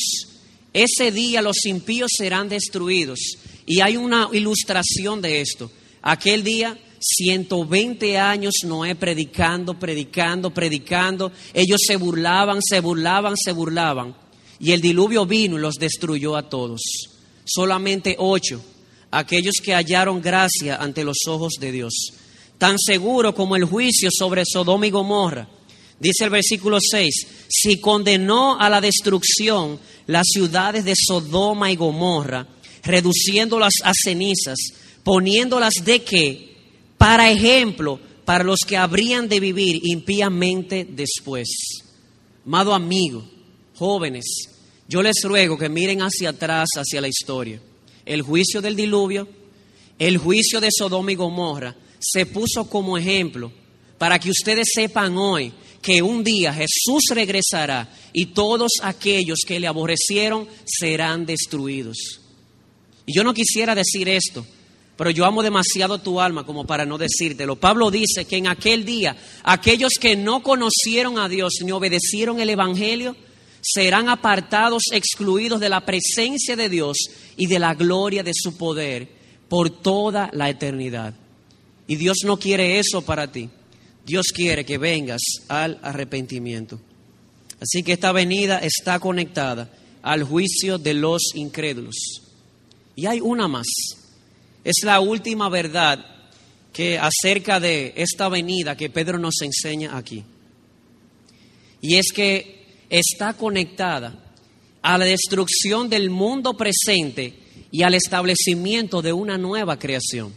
Ese 0.72 1.12
día 1.12 1.42
los 1.42 1.66
impíos 1.66 2.12
serán 2.16 2.48
destruidos 2.48 3.18
Y 3.66 3.80
hay 3.82 3.98
una 3.98 4.30
ilustración 4.32 5.20
de 5.20 5.42
esto. 5.42 5.70
Aquel 6.02 6.42
día 6.42 6.76
120 7.02 8.18
años 8.18 8.54
Noé 8.64 8.94
predicando, 8.94 9.78
predicando, 9.78 10.52
predicando. 10.52 11.32
Ellos 11.52 11.80
se 11.86 11.96
burlaban, 11.96 12.60
se 12.62 12.80
burlaban, 12.80 13.34
se 13.36 13.52
burlaban. 13.52 14.14
Y 14.60 14.72
el 14.72 14.80
diluvio 14.80 15.26
vino 15.26 15.58
y 15.58 15.60
los 15.60 15.74
destruyó 15.74 16.36
a 16.36 16.48
todos. 16.48 16.80
Solamente 17.44 18.14
ocho, 18.18 18.62
aquellos 19.10 19.54
que 19.62 19.74
hallaron 19.74 20.20
gracia 20.20 20.76
ante 20.76 21.04
los 21.04 21.18
ojos 21.26 21.54
de 21.58 21.72
Dios. 21.72 21.92
Tan 22.58 22.78
seguro 22.78 23.34
como 23.34 23.56
el 23.56 23.64
juicio 23.64 24.08
sobre 24.12 24.44
Sodoma 24.44 24.86
y 24.86 24.90
Gomorra. 24.90 25.48
Dice 25.98 26.24
el 26.24 26.30
versículo 26.30 26.78
6, 26.80 27.26
si 27.48 27.78
condenó 27.78 28.58
a 28.58 28.68
la 28.68 28.80
destrucción 28.80 29.78
las 30.06 30.26
ciudades 30.32 30.84
de 30.84 30.94
Sodoma 30.96 31.70
y 31.70 31.76
Gomorra, 31.76 32.46
reduciéndolas 32.82 33.74
a 33.84 33.92
cenizas, 33.94 34.58
poniéndolas 35.04 35.74
de 35.84 36.02
qué? 36.02 36.52
para 37.02 37.32
ejemplo 37.32 37.98
para 38.24 38.44
los 38.44 38.60
que 38.60 38.76
habrían 38.76 39.28
de 39.28 39.40
vivir 39.40 39.80
impíamente 39.82 40.86
después. 40.88 41.48
Amado 42.46 42.72
amigo, 42.72 43.28
jóvenes, 43.74 44.24
yo 44.86 45.02
les 45.02 45.16
ruego 45.24 45.58
que 45.58 45.68
miren 45.68 46.00
hacia 46.00 46.30
atrás, 46.30 46.68
hacia 46.76 47.00
la 47.00 47.08
historia. 47.08 47.60
El 48.06 48.22
juicio 48.22 48.62
del 48.62 48.76
diluvio, 48.76 49.26
el 49.98 50.16
juicio 50.16 50.60
de 50.60 50.68
Sodoma 50.70 51.10
y 51.10 51.16
Gomorra, 51.16 51.74
se 51.98 52.24
puso 52.24 52.70
como 52.70 52.96
ejemplo 52.96 53.50
para 53.98 54.20
que 54.20 54.30
ustedes 54.30 54.68
sepan 54.72 55.18
hoy 55.18 55.52
que 55.82 56.02
un 56.02 56.22
día 56.22 56.54
Jesús 56.54 57.02
regresará 57.12 57.92
y 58.12 58.26
todos 58.26 58.74
aquellos 58.80 59.40
que 59.44 59.58
le 59.58 59.66
aborrecieron 59.66 60.46
serán 60.64 61.26
destruidos. 61.26 62.20
Y 63.06 63.12
yo 63.12 63.24
no 63.24 63.34
quisiera 63.34 63.74
decir 63.74 64.08
esto, 64.08 64.46
pero 64.96 65.10
yo 65.10 65.24
amo 65.24 65.42
demasiado 65.42 65.98
tu 65.98 66.20
alma 66.20 66.44
como 66.44 66.66
para 66.66 66.84
no 66.84 66.98
decírtelo. 66.98 67.56
Pablo 67.56 67.90
dice 67.90 68.24
que 68.24 68.36
en 68.36 68.46
aquel 68.46 68.84
día 68.84 69.16
aquellos 69.42 69.92
que 70.00 70.16
no 70.16 70.42
conocieron 70.42 71.18
a 71.18 71.28
Dios 71.28 71.54
ni 71.64 71.72
obedecieron 71.72 72.40
el 72.40 72.50
Evangelio 72.50 73.16
serán 73.62 74.08
apartados, 74.08 74.82
excluidos 74.92 75.60
de 75.60 75.68
la 75.68 75.84
presencia 75.84 76.56
de 76.56 76.68
Dios 76.68 76.96
y 77.36 77.46
de 77.46 77.58
la 77.58 77.74
gloria 77.74 78.22
de 78.22 78.32
su 78.34 78.56
poder 78.56 79.08
por 79.48 79.70
toda 79.70 80.30
la 80.32 80.50
eternidad. 80.50 81.14
Y 81.86 81.96
Dios 81.96 82.18
no 82.24 82.38
quiere 82.38 82.78
eso 82.78 83.02
para 83.02 83.30
ti. 83.30 83.48
Dios 84.04 84.26
quiere 84.34 84.64
que 84.64 84.78
vengas 84.78 85.20
al 85.48 85.78
arrepentimiento. 85.82 86.80
Así 87.60 87.82
que 87.82 87.92
esta 87.92 88.10
venida 88.12 88.58
está 88.58 88.98
conectada 88.98 89.70
al 90.02 90.24
juicio 90.24 90.78
de 90.78 90.94
los 90.94 91.22
incrédulos. 91.34 92.22
Y 92.96 93.06
hay 93.06 93.20
una 93.20 93.46
más. 93.46 93.66
Es 94.64 94.76
la 94.84 95.00
última 95.00 95.48
verdad 95.48 96.04
que 96.72 96.98
acerca 96.98 97.60
de 97.60 97.92
esta 97.96 98.28
venida 98.28 98.76
que 98.76 98.90
Pedro 98.90 99.18
nos 99.18 99.40
enseña 99.42 99.96
aquí. 99.96 100.24
Y 101.80 101.96
es 101.96 102.12
que 102.12 102.62
está 102.88 103.34
conectada 103.34 104.14
a 104.80 104.98
la 104.98 105.04
destrucción 105.04 105.88
del 105.88 106.10
mundo 106.10 106.54
presente 106.56 107.34
y 107.70 107.82
al 107.82 107.94
establecimiento 107.94 109.02
de 109.02 109.12
una 109.12 109.36
nueva 109.36 109.78
creación. 109.78 110.34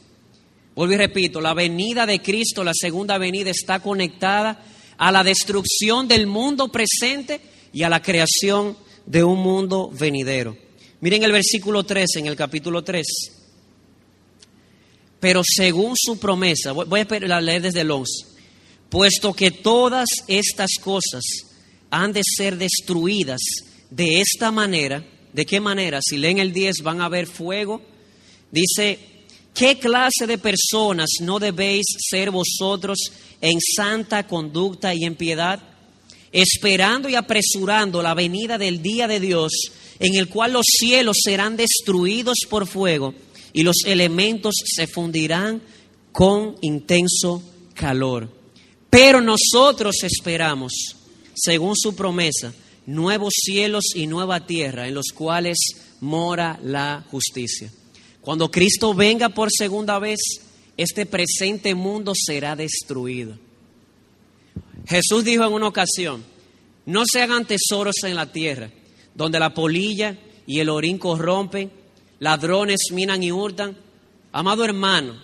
Vuelvo 0.76 0.94
y 0.94 0.98
repito, 0.98 1.40
la 1.40 1.54
venida 1.54 2.06
de 2.06 2.22
Cristo, 2.22 2.64
la 2.64 2.74
segunda 2.74 3.18
venida, 3.18 3.50
está 3.50 3.80
conectada 3.80 4.64
a 4.98 5.12
la 5.12 5.24
destrucción 5.24 6.08
del 6.08 6.28
mundo 6.28 6.70
presente 6.70 7.40
y 7.72 7.84
a 7.84 7.90
la 7.90 8.02
creación 8.02 8.78
de 9.06 9.24
un 9.24 9.40
mundo 9.40 9.90
venidero. 9.98 10.58
Miren 11.02 11.24
el 11.24 11.32
versículo 11.32 11.84
3 11.84 12.16
en 12.18 12.26
el 12.26 12.36
capítulo 12.36 12.84
3. 12.84 13.06
Pero 15.20 15.42
según 15.44 15.94
su 15.96 16.20
promesa, 16.20 16.72
voy 16.72 17.00
a 17.00 17.42
leer 17.42 17.62
desde 17.62 17.82
el 17.82 17.92
11, 17.92 18.28
puesto 18.90 19.34
que 19.34 19.52
todas 19.52 20.10
estas 20.28 20.72
cosas 20.82 21.24
han 21.90 22.14
de 22.14 22.22
ser 22.24 22.58
destruidas 22.58 23.42
de 23.90 24.20
esta 24.20 24.52
manera, 24.52 25.06
¿de 25.34 25.46
qué 25.46 25.60
manera? 25.60 26.00
Si 26.02 26.18
leen 26.18 26.40
el 26.40 26.52
10 26.52 26.82
van 26.84 27.02
a 27.02 27.10
ver 27.10 27.28
fuego. 27.28 27.82
Dice, 28.52 29.00
¿qué 29.54 29.80
clase 29.80 30.28
de 30.28 30.38
personas 30.38 31.10
no 31.22 31.40
debéis 31.40 31.86
ser 31.98 32.32
vosotros 32.32 33.12
en 33.42 33.60
santa 33.62 34.28
conducta 34.28 34.94
y 34.94 35.06
en 35.06 35.16
piedad? 35.16 35.62
Esperando 36.32 37.08
y 37.08 37.16
apresurando 37.16 38.02
la 38.02 38.14
venida 38.14 38.58
del 38.58 38.82
día 38.82 39.08
de 39.08 39.20
Dios, 39.20 39.52
en 40.00 40.16
el 40.16 40.28
cual 40.28 40.54
los 40.54 40.66
cielos 40.68 41.18
serán 41.24 41.56
destruidos 41.56 42.40
por 42.50 42.68
fuego 42.68 43.14
y 43.56 43.64
los 43.64 43.78
elementos 43.86 44.54
se 44.66 44.86
fundirán 44.86 45.62
con 46.12 46.58
intenso 46.62 47.42
calor. 47.74 48.30
Pero 48.90 49.22
nosotros 49.22 50.04
esperamos, 50.04 50.74
según 51.34 51.74
su 51.78 51.96
promesa, 51.96 52.54
nuevos 52.86 53.34
cielos 53.38 53.86
y 53.96 54.08
nueva 54.08 54.46
tierra 54.46 54.90
en 54.90 54.94
los 54.94 55.08
cuales 55.16 55.58
mora 56.02 56.60
la 56.64 57.06
justicia. 57.10 57.72
Cuando 58.20 58.52
Cristo 58.52 58.94
venga 58.94 59.30
por 59.30 59.48
segunda 59.50 60.00
vez, 60.00 60.20
este 60.76 61.06
presente 61.06 61.74
mundo 61.76 62.12
será 62.14 62.58
destruido. 62.58 63.38
Jesús 64.86 65.24
dijo 65.24 65.46
en 65.46 65.54
una 65.54 65.70
ocasión, 65.70 66.26
no 66.86 67.04
se 67.10 67.22
hagan 67.22 67.46
tesoros 67.48 67.96
en 68.04 68.16
la 68.16 68.34
tierra, 68.34 68.70
donde 69.14 69.40
la 69.40 69.54
polilla 69.54 70.20
y 70.46 70.60
el 70.60 70.68
orín 70.68 70.98
corrompen 70.98 71.85
ladrones 72.20 72.80
minan 72.92 73.24
y 73.24 73.32
hurtan. 73.32 73.78
Amado 74.32 74.66
hermano, 74.66 75.16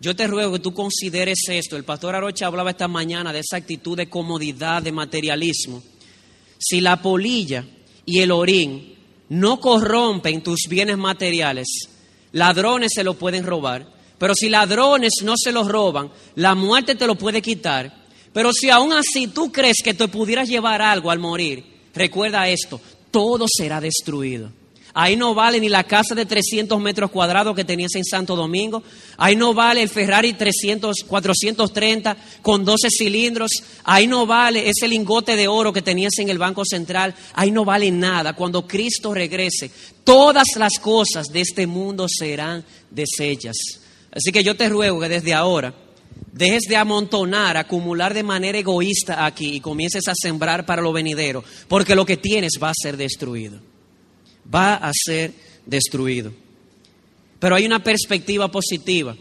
yo 0.00 0.14
te 0.14 0.26
ruego 0.26 0.52
que 0.52 0.58
tú 0.60 0.72
consideres 0.72 1.38
esto. 1.48 1.76
El 1.76 1.84
pastor 1.84 2.14
Arocha 2.14 2.46
hablaba 2.46 2.70
esta 2.70 2.88
mañana 2.88 3.32
de 3.32 3.40
esa 3.40 3.56
actitud 3.56 3.96
de 3.96 4.08
comodidad, 4.08 4.82
de 4.82 4.92
materialismo. 4.92 5.82
Si 6.58 6.80
la 6.80 7.00
polilla 7.02 7.64
y 8.04 8.20
el 8.20 8.30
orín 8.30 8.94
no 9.30 9.60
corrompen 9.60 10.42
tus 10.42 10.62
bienes 10.68 10.98
materiales, 10.98 11.66
ladrones 12.32 12.92
se 12.94 13.04
lo 13.04 13.14
pueden 13.14 13.44
robar. 13.44 13.98
Pero 14.18 14.34
si 14.34 14.48
ladrones 14.48 15.12
no 15.22 15.34
se 15.36 15.52
los 15.52 15.68
roban, 15.68 16.10
la 16.34 16.54
muerte 16.54 16.94
te 16.94 17.06
lo 17.06 17.16
puede 17.16 17.40
quitar. 17.40 18.06
Pero 18.32 18.52
si 18.52 18.70
aún 18.70 18.92
así 18.92 19.28
tú 19.28 19.50
crees 19.50 19.78
que 19.82 19.94
te 19.94 20.08
pudieras 20.08 20.48
llevar 20.48 20.82
algo 20.82 21.10
al 21.10 21.18
morir, 21.18 21.64
recuerda 21.94 22.48
esto, 22.48 22.80
todo 23.10 23.46
será 23.48 23.80
destruido. 23.80 24.52
Ahí 24.94 25.16
no 25.16 25.34
vale 25.34 25.60
ni 25.60 25.68
la 25.68 25.84
casa 25.84 26.14
de 26.14 26.26
300 26.26 26.80
metros 26.80 27.10
cuadrados 27.10 27.54
que 27.54 27.64
tenías 27.64 27.94
en 27.94 28.04
Santo 28.04 28.34
Domingo. 28.34 28.82
Ahí 29.16 29.36
no 29.36 29.54
vale 29.54 29.82
el 29.82 29.88
Ferrari 29.88 30.32
300, 30.32 31.04
430 31.06 32.16
con 32.42 32.64
12 32.64 32.88
cilindros. 32.90 33.50
Ahí 33.84 34.06
no 34.06 34.26
vale 34.26 34.68
ese 34.68 34.88
lingote 34.88 35.36
de 35.36 35.46
oro 35.46 35.72
que 35.72 35.82
tenías 35.82 36.18
en 36.18 36.30
el 36.30 36.38
Banco 36.38 36.62
Central. 36.64 37.14
Ahí 37.34 37.50
no 37.50 37.64
vale 37.64 37.90
nada. 37.90 38.34
Cuando 38.34 38.66
Cristo 38.66 39.12
regrese, 39.12 39.70
todas 40.04 40.48
las 40.56 40.78
cosas 40.80 41.26
de 41.26 41.42
este 41.42 41.66
mundo 41.66 42.06
serán 42.08 42.64
deshechas. 42.90 43.56
Así 44.10 44.32
que 44.32 44.42
yo 44.42 44.56
te 44.56 44.68
ruego 44.68 45.00
que 45.00 45.08
desde 45.08 45.34
ahora 45.34 45.74
dejes 46.32 46.62
de 46.68 46.76
amontonar, 46.76 47.56
acumular 47.56 48.14
de 48.14 48.22
manera 48.22 48.58
egoísta 48.58 49.26
aquí 49.26 49.54
y 49.54 49.60
comiences 49.60 50.08
a 50.08 50.14
sembrar 50.14 50.64
para 50.64 50.82
lo 50.82 50.92
venidero, 50.92 51.44
porque 51.68 51.94
lo 51.94 52.06
que 52.06 52.16
tienes 52.16 52.52
va 52.62 52.70
a 52.70 52.74
ser 52.74 52.96
destruido 52.96 53.67
va 54.52 54.74
a 54.74 54.92
ser 54.92 55.32
destruido. 55.66 56.32
Pero 57.38 57.54
hay 57.54 57.66
una 57.66 57.82
perspectiva 57.82 58.50
positiva. 58.50 59.16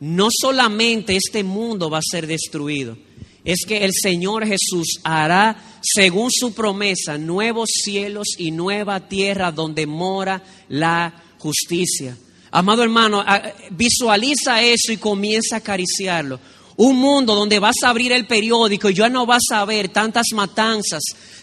No 0.00 0.28
solamente 0.30 1.16
este 1.16 1.44
mundo 1.44 1.90
va 1.90 1.98
a 1.98 2.02
ser 2.02 2.26
destruido, 2.26 2.96
es 3.44 3.60
que 3.66 3.84
el 3.84 3.92
Señor 3.92 4.46
Jesús 4.46 5.00
hará, 5.02 5.78
según 5.82 6.30
su 6.30 6.52
promesa, 6.52 7.18
nuevos 7.18 7.70
cielos 7.72 8.28
y 8.38 8.50
nueva 8.50 9.08
tierra 9.08 9.52
donde 9.52 9.86
mora 9.86 10.42
la 10.68 11.22
justicia. 11.38 12.16
Amado 12.50 12.82
hermano, 12.82 13.24
visualiza 13.70 14.62
eso 14.62 14.92
y 14.92 14.96
comienza 14.96 15.56
a 15.56 15.58
acariciarlo. 15.58 16.40
Un 16.76 16.96
mundo 16.96 17.34
donde 17.34 17.58
vas 17.58 17.76
a 17.84 17.90
abrir 17.90 18.12
el 18.12 18.26
periódico 18.26 18.88
y 18.88 18.94
ya 18.94 19.08
no 19.08 19.26
vas 19.26 19.42
a 19.52 19.64
ver 19.64 19.90
tantas 19.90 20.26
matanzas, 20.34 21.02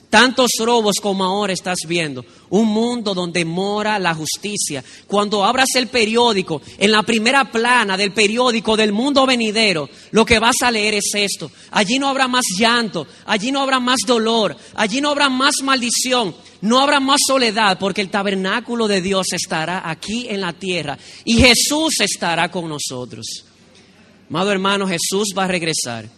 tantos 0.10 0.52
robos 0.60 0.96
como 1.02 1.24
ahora 1.24 1.54
estás 1.54 1.80
viendo. 1.88 2.26
Un 2.50 2.68
mundo 2.68 3.14
donde 3.14 3.44
mora 3.44 4.00
la 4.00 4.14
justicia. 4.14 4.84
Cuando 5.06 5.44
abras 5.44 5.70
el 5.76 5.88
periódico, 5.88 6.62
en 6.78 6.92
la 6.92 7.04
primera 7.04 7.52
plana 7.52 7.98
del 7.98 8.14
periódico 8.14 8.78
del 8.78 8.94
mundo 8.94 9.26
venidero, 9.26 9.90
lo 10.12 10.26
que 10.26 10.40
vas 10.40 10.56
a 10.64 10.72
leer 10.72 10.96
es 10.96 11.12
esto. 11.14 11.52
Allí 11.72 12.00
no 12.00 12.08
habrá 12.08 12.28
más 12.28 12.46
llanto, 12.58 13.06
allí 13.26 13.52
no 13.52 13.62
habrá 13.62 13.80
más 13.80 14.00
dolor, 14.06 14.56
allí 14.76 15.02
no 15.02 15.10
habrá 15.10 15.30
más 15.30 15.56
maldición, 15.64 16.36
no 16.62 16.80
habrá 16.80 17.00
más 17.00 17.20
soledad, 17.28 17.78
porque 17.78 18.02
el 18.02 18.10
tabernáculo 18.10 18.88
de 18.88 19.02
Dios 19.02 19.28
estará 19.34 19.90
aquí 19.90 20.28
en 20.30 20.42
la 20.42 20.54
tierra 20.54 20.98
y 21.26 21.38
Jesús 21.38 22.00
estará 22.00 22.50
con 22.50 22.70
nosotros. 22.70 23.44
Amado 24.30 24.52
hermano, 24.52 24.88
Jesús 24.88 25.34
va 25.38 25.46
a 25.46 25.48
regresar. 25.48 26.10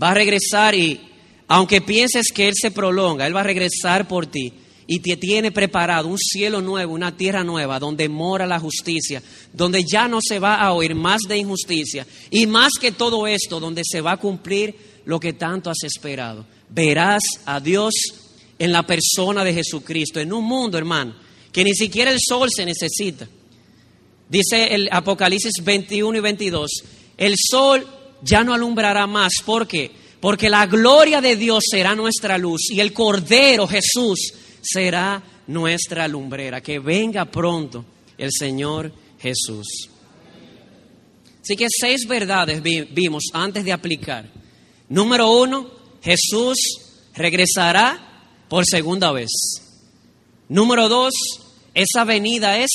Va 0.00 0.10
a 0.10 0.14
regresar 0.14 0.74
y 0.74 1.09
aunque 1.52 1.80
pienses 1.80 2.30
que 2.32 2.46
Él 2.46 2.54
se 2.54 2.70
prolonga, 2.70 3.26
Él 3.26 3.34
va 3.34 3.40
a 3.40 3.42
regresar 3.42 4.06
por 4.06 4.28
ti 4.28 4.52
y 4.86 5.00
te 5.00 5.16
tiene 5.16 5.50
preparado 5.50 6.06
un 6.06 6.16
cielo 6.16 6.60
nuevo, 6.60 6.94
una 6.94 7.16
tierra 7.16 7.42
nueva, 7.42 7.80
donde 7.80 8.08
mora 8.08 8.46
la 8.46 8.60
justicia, 8.60 9.20
donde 9.52 9.82
ya 9.82 10.06
no 10.06 10.20
se 10.22 10.38
va 10.38 10.60
a 10.60 10.72
oír 10.72 10.94
más 10.94 11.22
de 11.28 11.38
injusticia 11.38 12.06
y 12.30 12.46
más 12.46 12.74
que 12.80 12.92
todo 12.92 13.26
esto, 13.26 13.58
donde 13.58 13.82
se 13.84 14.00
va 14.00 14.12
a 14.12 14.16
cumplir 14.16 14.76
lo 15.06 15.18
que 15.18 15.32
tanto 15.32 15.70
has 15.70 15.82
esperado. 15.82 16.46
Verás 16.68 17.24
a 17.44 17.58
Dios 17.58 17.94
en 18.56 18.70
la 18.70 18.86
persona 18.86 19.42
de 19.42 19.52
Jesucristo, 19.52 20.20
en 20.20 20.32
un 20.32 20.44
mundo, 20.44 20.78
hermano, 20.78 21.16
que 21.50 21.64
ni 21.64 21.74
siquiera 21.74 22.12
el 22.12 22.18
sol 22.20 22.48
se 22.54 22.64
necesita. 22.64 23.26
Dice 24.28 24.72
el 24.72 24.88
Apocalipsis 24.92 25.64
21 25.64 26.16
y 26.16 26.20
22, 26.20 26.70
el 27.16 27.34
sol 27.36 27.84
ya 28.22 28.44
no 28.44 28.54
alumbrará 28.54 29.08
más. 29.08 29.32
¿Por 29.44 29.66
qué? 29.66 29.98
Porque 30.20 30.50
la 30.50 30.66
gloria 30.66 31.20
de 31.20 31.36
Dios 31.36 31.64
será 31.70 31.94
nuestra 31.94 32.36
luz 32.36 32.70
y 32.70 32.80
el 32.80 32.92
Cordero 32.92 33.66
Jesús 33.66 34.34
será 34.60 35.22
nuestra 35.46 36.06
lumbrera. 36.06 36.60
Que 36.60 36.78
venga 36.78 37.24
pronto 37.24 37.84
el 38.18 38.30
Señor 38.30 38.92
Jesús. 39.18 39.88
Así 41.42 41.56
que 41.56 41.66
seis 41.68 42.06
verdades 42.06 42.62
vimos 42.62 43.24
antes 43.32 43.64
de 43.64 43.72
aplicar. 43.72 44.30
Número 44.88 45.30
uno, 45.30 45.70
Jesús 46.02 46.58
regresará 47.14 48.26
por 48.48 48.66
segunda 48.66 49.12
vez. 49.12 49.30
Número 50.48 50.88
dos, 50.88 51.14
esa 51.74 52.04
venida 52.04 52.58
es, 52.58 52.70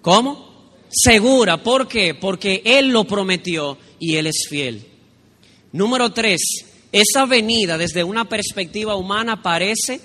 ¿cómo? 0.00 0.70
Segura. 0.88 1.62
¿Por 1.62 1.88
qué? 1.88 2.14
Porque 2.14 2.62
Él 2.64 2.88
lo 2.88 3.04
prometió 3.04 3.78
y 3.98 4.16
Él 4.16 4.28
es 4.28 4.46
fiel. 4.48 4.91
Número 5.72 6.12
tres, 6.12 6.40
esa 6.92 7.24
venida 7.24 7.78
desde 7.78 8.04
una 8.04 8.28
perspectiva 8.28 8.94
humana 8.94 9.42
parece 9.42 10.00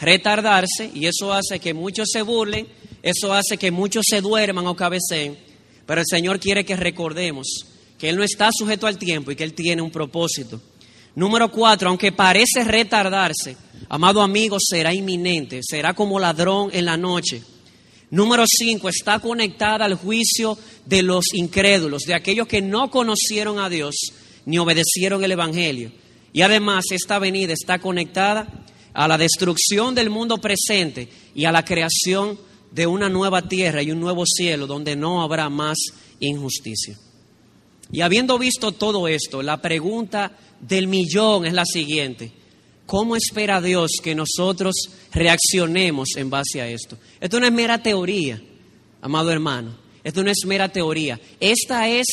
retardarse 0.00 0.90
y 0.94 1.06
eso 1.06 1.32
hace 1.32 1.58
que 1.58 1.74
muchos 1.74 2.08
se 2.12 2.22
burlen, 2.22 2.68
eso 3.02 3.32
hace 3.34 3.58
que 3.58 3.72
muchos 3.72 4.04
se 4.08 4.20
duerman 4.20 4.68
o 4.68 4.76
cabeceen, 4.76 5.36
pero 5.84 6.00
el 6.00 6.06
Señor 6.08 6.38
quiere 6.38 6.64
que 6.64 6.76
recordemos 6.76 7.48
que 7.98 8.08
Él 8.08 8.16
no 8.16 8.22
está 8.22 8.50
sujeto 8.56 8.86
al 8.86 8.98
tiempo 8.98 9.32
y 9.32 9.36
que 9.36 9.42
Él 9.42 9.52
tiene 9.52 9.82
un 9.82 9.90
propósito. 9.90 10.60
Número 11.16 11.50
cuatro, 11.50 11.88
aunque 11.88 12.12
parece 12.12 12.62
retardarse, 12.62 13.56
amado 13.88 14.22
amigo, 14.22 14.58
será 14.60 14.94
inminente, 14.94 15.60
será 15.60 15.92
como 15.92 16.20
ladrón 16.20 16.70
en 16.72 16.84
la 16.84 16.96
noche. 16.96 17.42
Número 18.10 18.44
cinco, 18.46 18.88
está 18.88 19.18
conectada 19.18 19.86
al 19.86 19.94
juicio 19.94 20.56
de 20.86 21.02
los 21.02 21.34
incrédulos, 21.34 22.02
de 22.02 22.14
aquellos 22.14 22.46
que 22.46 22.62
no 22.62 22.90
conocieron 22.90 23.58
a 23.58 23.68
Dios 23.68 23.96
ni 24.46 24.58
obedecieron 24.58 25.22
el 25.24 25.32
Evangelio. 25.32 25.92
Y 26.32 26.42
además 26.42 26.84
esta 26.90 27.18
venida 27.18 27.52
está 27.52 27.78
conectada 27.78 28.64
a 28.92 29.08
la 29.08 29.18
destrucción 29.18 29.94
del 29.94 30.10
mundo 30.10 30.38
presente 30.38 31.08
y 31.34 31.44
a 31.44 31.52
la 31.52 31.64
creación 31.64 32.38
de 32.70 32.86
una 32.86 33.08
nueva 33.08 33.48
tierra 33.48 33.82
y 33.82 33.90
un 33.90 34.00
nuevo 34.00 34.24
cielo 34.26 34.66
donde 34.66 34.96
no 34.96 35.22
habrá 35.22 35.48
más 35.48 35.78
injusticia. 36.20 36.96
Y 37.92 38.02
habiendo 38.02 38.38
visto 38.38 38.72
todo 38.72 39.08
esto, 39.08 39.42
la 39.42 39.60
pregunta 39.60 40.32
del 40.60 40.86
millón 40.86 41.46
es 41.46 41.52
la 41.52 41.64
siguiente. 41.64 42.32
¿Cómo 42.86 43.16
espera 43.16 43.60
Dios 43.60 43.92
que 44.02 44.14
nosotros 44.14 44.74
reaccionemos 45.12 46.10
en 46.16 46.30
base 46.30 46.60
a 46.60 46.68
esto? 46.68 46.98
Esto 47.20 47.40
no 47.40 47.46
es 47.46 47.52
mera 47.52 47.82
teoría, 47.82 48.40
amado 49.00 49.30
hermano. 49.30 49.76
Esto 50.02 50.22
no 50.22 50.30
es 50.30 50.44
mera 50.46 50.68
teoría. 50.68 51.20
Esta 51.40 51.88
es 51.88 52.06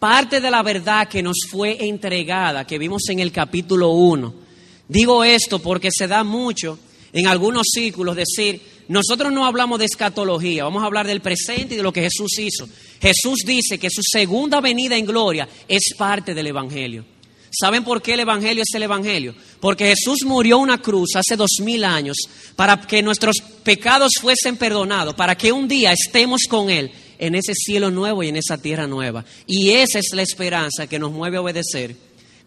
parte 0.00 0.40
de 0.40 0.50
la 0.50 0.64
verdad 0.64 1.06
que 1.06 1.22
nos 1.22 1.36
fue 1.48 1.86
entregada, 1.86 2.66
que 2.66 2.78
vimos 2.78 3.08
en 3.08 3.20
el 3.20 3.30
capítulo 3.30 3.90
1 3.90 4.50
Digo 4.90 5.22
esto 5.22 5.60
porque 5.60 5.88
se 5.96 6.08
da 6.08 6.24
mucho 6.24 6.76
en 7.12 7.28
algunos 7.28 7.68
círculos 7.72 8.16
decir, 8.16 8.60
nosotros 8.88 9.32
no 9.32 9.46
hablamos 9.46 9.78
de 9.78 9.84
escatología, 9.84 10.64
vamos 10.64 10.82
a 10.82 10.86
hablar 10.86 11.06
del 11.06 11.20
presente 11.20 11.74
y 11.74 11.76
de 11.76 11.84
lo 11.84 11.92
que 11.92 12.02
Jesús 12.02 12.36
hizo. 12.40 12.68
Jesús 13.00 13.44
dice 13.46 13.78
que 13.78 13.88
su 13.88 14.00
segunda 14.02 14.60
venida 14.60 14.96
en 14.96 15.06
gloria 15.06 15.48
es 15.68 15.94
parte 15.96 16.34
del 16.34 16.48
Evangelio. 16.48 17.04
¿Saben 17.52 17.84
por 17.84 18.02
qué 18.02 18.14
el 18.14 18.20
Evangelio 18.20 18.64
es 18.64 18.74
el 18.74 18.82
Evangelio? 18.82 19.32
Porque 19.60 19.94
Jesús 19.94 20.24
murió 20.24 20.58
una 20.58 20.78
cruz 20.78 21.10
hace 21.14 21.36
dos 21.36 21.60
mil 21.60 21.84
años 21.84 22.16
para 22.56 22.80
que 22.80 23.00
nuestros 23.00 23.36
pecados 23.62 24.10
fuesen 24.20 24.56
perdonados, 24.56 25.14
para 25.14 25.36
que 25.36 25.52
un 25.52 25.68
día 25.68 25.92
estemos 25.92 26.40
con 26.48 26.68
Él 26.68 26.90
en 27.20 27.36
ese 27.36 27.54
cielo 27.54 27.92
nuevo 27.92 28.24
y 28.24 28.28
en 28.28 28.36
esa 28.36 28.58
tierra 28.58 28.88
nueva. 28.88 29.24
Y 29.46 29.70
esa 29.70 30.00
es 30.00 30.08
la 30.12 30.22
esperanza 30.22 30.88
que 30.88 30.98
nos 30.98 31.12
mueve 31.12 31.36
a 31.36 31.42
obedecer 31.42 31.94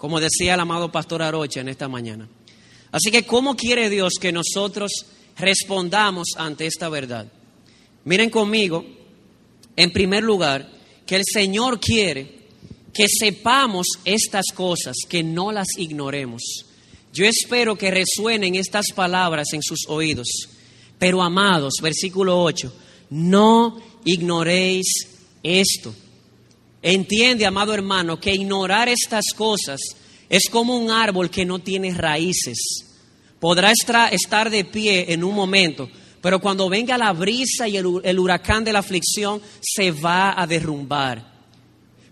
como 0.03 0.19
decía 0.19 0.55
el 0.55 0.59
amado 0.59 0.91
pastor 0.91 1.21
Arocha 1.21 1.61
en 1.61 1.69
esta 1.69 1.87
mañana. 1.87 2.27
Así 2.91 3.09
que, 3.09 3.23
¿cómo 3.25 3.55
quiere 3.55 3.89
Dios 3.89 4.15
que 4.19 4.33
nosotros 4.33 4.91
respondamos 5.37 6.31
ante 6.35 6.65
esta 6.65 6.89
verdad? 6.89 7.31
Miren 8.03 8.29
conmigo, 8.29 8.85
en 9.77 9.93
primer 9.93 10.21
lugar, 10.21 10.69
que 11.05 11.15
el 11.15 11.23
Señor 11.23 11.79
quiere 11.79 12.37
que 12.93 13.05
sepamos 13.07 13.87
estas 14.03 14.47
cosas, 14.53 14.97
que 15.07 15.23
no 15.23 15.53
las 15.53 15.69
ignoremos. 15.77 16.65
Yo 17.13 17.25
espero 17.25 17.77
que 17.77 17.89
resuenen 17.89 18.55
estas 18.55 18.87
palabras 18.93 19.53
en 19.53 19.63
sus 19.63 19.87
oídos. 19.87 20.49
Pero 20.99 21.21
amados, 21.21 21.75
versículo 21.81 22.43
8, 22.43 22.73
no 23.11 23.81
ignoréis 24.05 25.07
esto 25.41 25.93
Entiende, 26.85 27.45
amado 27.45 27.73
hermano, 27.73 28.19
que 28.19 28.33
ignorar 28.33 28.89
estas 28.89 29.27
cosas 29.37 29.79
es 30.29 30.49
como 30.51 30.77
un 30.77 30.91
árbol 30.91 31.29
que 31.29 31.45
no 31.45 31.59
tiene 31.59 31.93
raíces. 31.93 32.57
Podrá 33.39 33.71
estar 33.71 34.49
de 34.49 34.65
pie 34.65 35.13
en 35.13 35.23
un 35.23 35.33
momento, 35.33 35.89
pero 36.21 36.41
cuando 36.41 36.67
venga 36.67 36.97
la 36.97 37.13
brisa 37.13 37.69
y 37.69 37.77
el 37.77 38.19
huracán 38.19 38.65
de 38.65 38.73
la 38.73 38.79
aflicción, 38.79 39.41
se 39.61 39.91
va 39.91 40.39
a 40.39 40.45
derrumbar. 40.45 41.31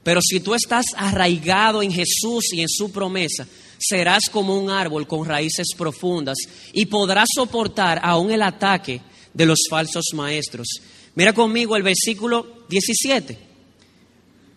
Pero 0.04 0.22
si 0.22 0.40
tú 0.40 0.56
estás 0.56 0.86
arraigado 0.96 1.84
en 1.84 1.92
Jesús 1.92 2.54
y 2.54 2.62
en 2.62 2.70
su 2.70 2.94
promesa, 2.94 3.46
serás 3.78 4.30
como 4.32 4.58
un 4.58 4.70
árbol 4.70 5.06
con 5.06 5.28
raíces 5.28 5.68
profundas 5.78 6.38
y 6.72 6.86
podrás 6.86 7.28
soportar 7.36 8.00
aún 8.02 8.32
el 8.32 8.42
ataque 8.42 9.02
de 9.34 9.46
los 9.46 9.60
falsos 9.70 10.06
maestros. 10.14 10.68
Mira 11.16 11.34
conmigo 11.34 11.76
el 11.76 11.84
versículo 11.84 12.66
17. 12.70 13.38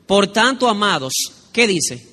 Por 0.07 0.33
tanto, 0.33 0.69
amados, 0.69 1.13
¿qué 1.53 1.67
dice? 1.67 2.07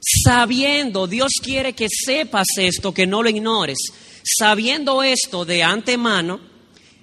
Sabiendo, 0.00 1.06
Dios 1.06 1.32
quiere 1.42 1.74
que 1.74 1.88
sepas 1.88 2.46
esto, 2.56 2.92
que 2.92 3.06
no 3.06 3.22
lo 3.22 3.28
ignores. 3.28 3.78
Sabiendo 4.22 5.02
esto 5.02 5.44
de 5.44 5.62
antemano, 5.62 6.40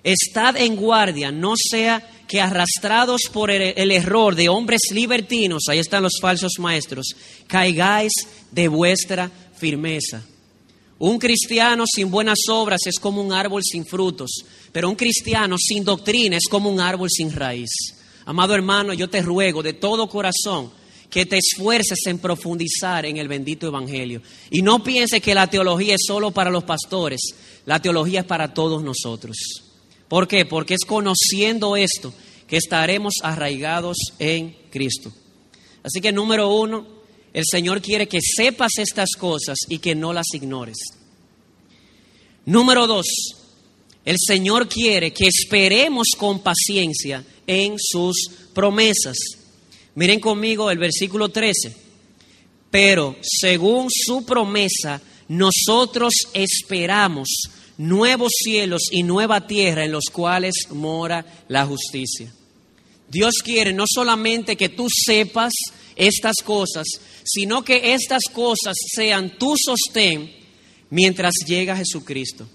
estad 0.04 0.58
en 0.58 0.76
guardia, 0.76 1.32
no 1.32 1.54
sea 1.58 2.08
que 2.28 2.40
arrastrados 2.40 3.22
por 3.34 3.50
el, 3.50 3.92
error 3.92 4.36
de 4.36 4.50
hombres 4.50 4.82
libertinos, 4.92 5.64
ahí 5.68 5.80
están 5.80 6.04
los 6.04 6.20
falsos 6.22 6.60
maestros, 6.60 7.16
caigáis 7.48 8.12
de 8.52 8.68
vuestra 8.68 9.32
firmeza. 9.58 10.24
Un 11.00 11.18
cristiano 11.18 11.86
sin 11.88 12.12
buenas 12.12 12.40
obras 12.50 12.82
es 12.86 13.00
como 13.00 13.22
un 13.22 13.34
árbol 13.34 13.64
sin 13.64 13.86
frutos, 13.86 14.30
pero 14.72 14.90
un 14.90 14.96
cristiano 14.96 15.58
sin 15.58 15.84
doctrina 15.84 16.38
es 16.38 16.48
como 16.50 16.70
un 16.70 16.80
árbol 16.80 17.10
sin 17.10 17.32
raíz. 17.32 17.70
Amado 18.26 18.54
hermano, 18.54 18.94
yo 18.94 19.10
te 19.10 19.22
ruego 19.22 19.64
de 19.64 19.74
todo 19.74 20.08
corazón 20.08 20.72
que 21.10 21.26
te 21.26 21.38
esfuerces 21.38 22.00
en 22.06 22.20
profundizar 22.20 23.06
en 23.06 23.18
el 23.18 23.28
bendito 23.28 23.68
Evangelio. 23.68 24.22
Y 24.52 24.62
no 24.62 24.84
pienses 24.84 25.22
que 25.22 25.34
la 25.34 25.48
teología 25.48 25.96
es 25.96 26.02
solo 26.06 26.32
para 26.32 26.52
los 26.52 26.64
pastores, 26.64 27.20
la 27.66 27.82
teología 27.82 28.22
es 28.22 28.26
para 28.26 28.54
todos 28.54 28.84
nosotros. 28.84 29.38
¿Por 30.08 30.28
qué? 30.28 30.46
Porque 30.46 30.76
es 30.76 30.86
conociendo 30.86 31.76
esto 31.76 32.14
que 32.48 32.58
estaremos 32.58 33.16
arraigados 33.22 33.98
en 34.20 34.56
Cristo. 34.70 35.12
Así 35.84 36.02
que 36.02 36.12
número 36.12 36.50
uno, 36.50 36.86
el 37.34 37.44
Señor 37.50 37.82
quiere 37.82 38.08
que 38.08 38.20
sepas 38.22 38.72
estas 38.78 39.10
cosas 39.18 39.58
y 39.68 39.80
que 39.80 39.96
no 39.96 40.14
las 40.14 40.34
ignores. 40.34 40.78
Número 42.46 42.88
dos, 42.88 43.06
el 44.10 44.16
Señor 44.18 44.68
quiere 44.68 45.14
que 45.14 45.28
esperemos 45.28 46.08
con 46.18 46.40
paciencia 46.40 47.24
en 47.46 47.76
sus 47.78 48.16
promesas. 48.56 49.16
Miren 49.94 50.20
conmigo 50.20 50.72
el 50.72 50.80
versículo 50.80 51.30
13. 51.30 51.76
Pero 52.72 53.18
según 53.22 53.86
su 53.92 54.26
promesa, 54.26 55.00
nosotros 55.28 56.12
esperamos 56.34 57.28
nuevos 57.78 58.32
cielos 58.44 58.88
y 58.90 59.04
nueva 59.04 59.46
tierra 59.46 59.86
en 59.86 59.92
los 59.92 60.06
cuales 60.06 60.56
mora 60.72 61.24
la 61.48 61.68
justicia. 61.68 62.34
Dios 63.08 63.36
quiere 63.44 63.74
no 63.74 63.84
solamente 63.88 64.58
que 64.58 64.70
tú 64.70 64.88
sepas 64.90 65.54
estas 65.96 66.38
cosas, 66.44 66.88
sino 67.24 67.64
que 67.64 67.94
estas 67.94 68.24
cosas 68.34 68.76
sean 68.92 69.38
tu 69.38 69.54
sostén 69.56 70.36
mientras 70.90 71.36
llega 71.46 71.78
Jesucristo 71.78 72.50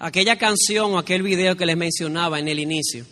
aquella 0.00 0.36
canción 0.36 0.94
o 0.94 0.98
aquel 0.98 1.22
video 1.22 1.56
que 1.56 1.66
les 1.66 1.76
mencionaba 1.76 2.40
en 2.40 2.48
el 2.48 2.58
inicio. 2.58 3.06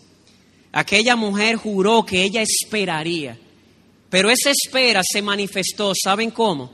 Aquella 0.72 1.14
mujer 1.16 1.56
juró 1.56 2.04
que 2.04 2.22
ella 2.22 2.42
esperaría, 2.42 3.38
pero 4.10 4.30
esa 4.30 4.50
espera 4.50 5.02
se 5.04 5.22
manifestó, 5.22 5.92
¿saben 5.94 6.30
cómo? 6.30 6.72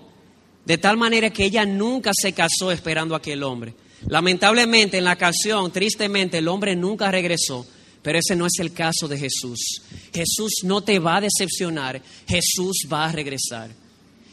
De 0.65 0.79
tal 0.79 0.97
manera 0.97 1.31
que 1.31 1.45
ella 1.45 1.67
nunca 1.67 2.13
se 2.15 2.33
casó 2.33 2.71
esperando 2.71 3.15
a 3.15 3.19
aquel 3.19 3.43
hombre. 3.43 3.75
Lamentablemente 4.07 4.99
en 4.99 5.05
la 5.05 5.17
canción, 5.17 5.71
tristemente, 5.73 6.39
el 6.39 6.49
hombre 6.49 6.77
nunca 6.77 7.11
regresó, 7.11 7.67
pero 8.03 8.19
ese 8.19 8.37
no 8.37 8.47
es 8.47 8.59
el 8.61 8.73
caso 8.73 9.09
de 9.09 9.19
Jesús. 9.19 9.83
Jesús 10.13 10.61
no 10.63 10.83
te 10.83 10.99
va 10.99 11.17
a 11.17 11.23
decepcionar, 11.23 12.01
Jesús 12.27 12.87
va 12.91 13.07
a 13.07 13.13
regresar. 13.13 13.71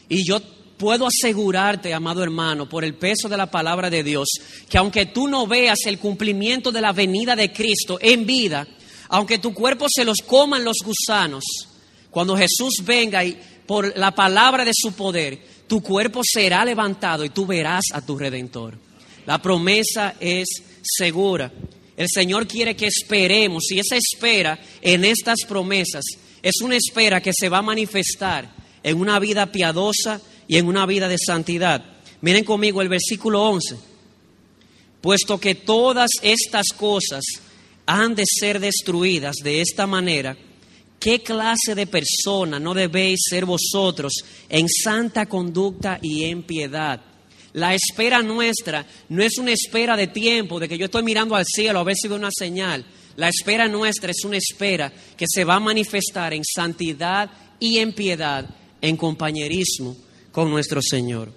Y 0.10 0.26
yo 0.28 0.42
puedo 0.82 1.06
asegurarte, 1.06 1.94
amado 1.94 2.24
hermano, 2.24 2.68
por 2.68 2.84
el 2.84 2.96
peso 2.96 3.30
de 3.30 3.38
la 3.38 3.52
palabra 3.52 3.92
de 3.92 4.04
Dios, 4.04 4.28
que 4.68 4.80
aunque 4.80 5.06
tú 5.06 5.28
no 5.28 5.46
veas 5.46 5.78
el 5.86 6.00
cumplimiento 6.00 6.72
de 6.72 6.82
la 6.82 6.92
venida 6.92 7.36
de 7.36 7.54
Cristo 7.54 8.00
en 8.02 8.26
vida, 8.26 8.68
aunque 9.10 9.38
tu 9.38 9.54
cuerpo 9.54 9.86
se 9.88 10.04
los 10.04 10.18
coman 10.26 10.66
los 10.66 10.78
gusanos, 10.84 11.44
cuando 12.10 12.36
Jesús 12.36 12.78
venga 12.84 13.24
y 13.24 13.40
por 13.68 13.96
la 13.96 14.16
palabra 14.16 14.66
de 14.66 14.72
su 14.74 14.94
poder, 14.94 15.40
tu 15.68 15.84
cuerpo 15.84 16.22
será 16.24 16.66
levantado 16.66 17.24
y 17.24 17.30
tú 17.30 17.46
verás 17.46 17.84
a 17.94 18.04
tu 18.04 18.18
redentor. 18.18 18.76
La 19.28 19.40
promesa 19.40 20.16
es 20.20 20.48
segura. 20.82 21.52
El 21.96 22.08
Señor 22.12 22.48
quiere 22.48 22.76
que 22.76 22.88
esperemos 22.88 23.70
y 23.70 23.78
esa 23.78 23.98
espera 23.98 24.60
en 24.82 25.06
estas 25.06 25.42
promesas 25.48 26.06
es 26.42 26.60
una 26.64 26.76
espera 26.76 27.22
que 27.22 27.34
se 27.38 27.50
va 27.50 27.60
a 27.60 27.62
manifestar 27.62 28.52
en 28.82 29.00
una 29.00 29.20
vida 29.20 29.52
piadosa 29.52 30.20
y 30.52 30.58
en 30.58 30.68
una 30.68 30.86
vida 30.86 31.08
de 31.08 31.18
santidad. 31.18 31.82
Miren 32.20 32.44
conmigo 32.44 32.82
el 32.82 32.90
versículo 32.90 33.42
11. 33.42 33.78
Puesto 35.00 35.40
que 35.40 35.56
todas 35.56 36.10
estas 36.22 36.74
cosas 36.76 37.24
han 37.86 38.16
de 38.16 38.26
ser 38.28 38.60
destruidas 38.60 39.38
de 39.42 39.62
esta 39.62 39.88
manera, 39.88 40.36
¿qué 41.00 41.24
clase 41.24 41.74
de 41.74 41.88
persona 41.88 42.60
no 42.60 42.74
debéis 42.74 43.22
ser 43.30 43.46
vosotros 43.46 44.12
en 44.50 44.68
santa 44.68 45.26
conducta 45.26 46.00
y 46.02 46.26
en 46.26 46.44
piedad? 46.44 47.00
La 47.54 47.74
espera 47.74 48.22
nuestra 48.22 48.86
no 49.08 49.24
es 49.24 49.38
una 49.38 49.54
espera 49.54 49.96
de 49.96 50.08
tiempo, 50.08 50.60
de 50.60 50.68
que 50.68 50.78
yo 50.78 50.88
estoy 50.88 51.04
mirando 51.04 51.34
al 51.34 51.46
cielo 51.46 51.80
a 51.80 51.86
ver 51.86 51.96
si 51.96 52.10
veo 52.10 52.18
una 52.18 52.30
señal. 52.30 52.86
La 53.16 53.30
espera 53.30 53.70
nuestra 53.70 54.12
es 54.12 54.26
una 54.26 54.36
espera 54.36 54.92
que 55.16 55.28
se 55.34 55.46
va 55.46 55.56
a 55.56 55.62
manifestar 55.62 56.34
en 56.34 56.44
santidad 56.44 57.32
y 57.58 57.78
en 57.78 57.94
piedad, 57.94 58.54
en 58.82 58.98
compañerismo 58.98 59.96
con 60.32 60.50
nuestro 60.50 60.82
Señor. 60.82 61.32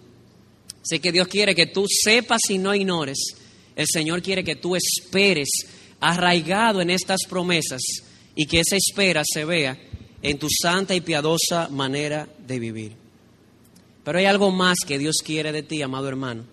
Sé 0.83 1.01
que 1.01 1.13
Dios 1.13 1.29
quiere 1.29 1.55
que 1.55 1.67
tú 1.67 1.87
sepas 1.89 2.41
y 2.51 2.59
no 2.59 2.75
ignores. 2.75 3.19
El 3.75 3.87
Señor 3.87 4.23
quiere 4.23 4.45
que 4.45 4.57
tú 4.57 4.77
esperes 4.77 5.49
arraigado 6.01 6.81
en 6.81 6.91
estas 6.91 7.21
promesas 7.29 7.81
y 8.37 8.47
que 8.47 8.61
esa 8.61 8.77
espera 8.77 9.23
se 9.25 9.45
vea 9.45 9.79
en 10.23 10.39
tu 10.39 10.49
santa 10.51 10.95
y 10.95 11.01
piadosa 11.01 11.69
manera 11.69 12.29
de 12.47 12.59
vivir. 12.59 12.93
Pero 14.05 14.19
hay 14.19 14.27
algo 14.27 14.51
más 14.51 14.79
que 14.87 14.99
Dios 14.99 15.17
quiere 15.25 15.53
de 15.53 15.63
ti, 15.63 15.81
amado 15.81 16.09
hermano. 16.09 16.45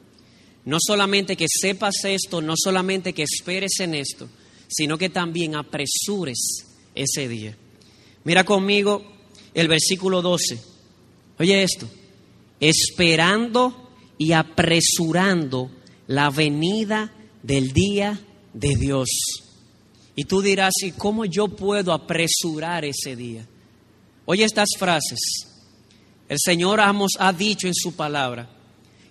No 0.63 0.77
solamente 0.79 1.35
que 1.35 1.47
sepas 1.49 1.95
esto, 2.05 2.41
no 2.41 2.53
solamente 2.55 3.13
que 3.13 3.23
esperes 3.23 3.79
en 3.79 3.95
esto, 3.95 4.29
sino 4.67 4.97
que 4.97 5.09
también 5.09 5.55
apresures 5.55 6.65
ese 6.95 7.27
día. 7.27 7.57
Mira 8.23 8.43
conmigo 8.45 9.03
el 9.53 9.67
versículo 9.67 10.21
12. 10.21 10.59
Oye 11.39 11.63
esto, 11.63 11.89
esperando 12.61 13.91
y 14.17 14.31
apresurando 14.31 15.69
la 16.07 16.29
venida 16.29 17.11
del 17.43 17.73
día 17.73 18.21
de 18.53 18.75
Dios. 18.75 19.09
Y 20.15 20.25
tú 20.25 20.41
dirás, 20.41 20.73
¿y 20.83 20.91
cómo 20.91 21.25
yo 21.25 21.47
puedo 21.47 21.91
apresurar 21.91 22.85
ese 22.85 23.15
día? 23.15 23.45
Oye 24.25 24.43
estas 24.43 24.69
frases. 24.77 25.19
El 26.29 26.37
Señor 26.39 26.79
Amos 26.79 27.13
ha 27.19 27.33
dicho 27.33 27.67
en 27.67 27.73
su 27.73 27.93
palabra 27.93 28.49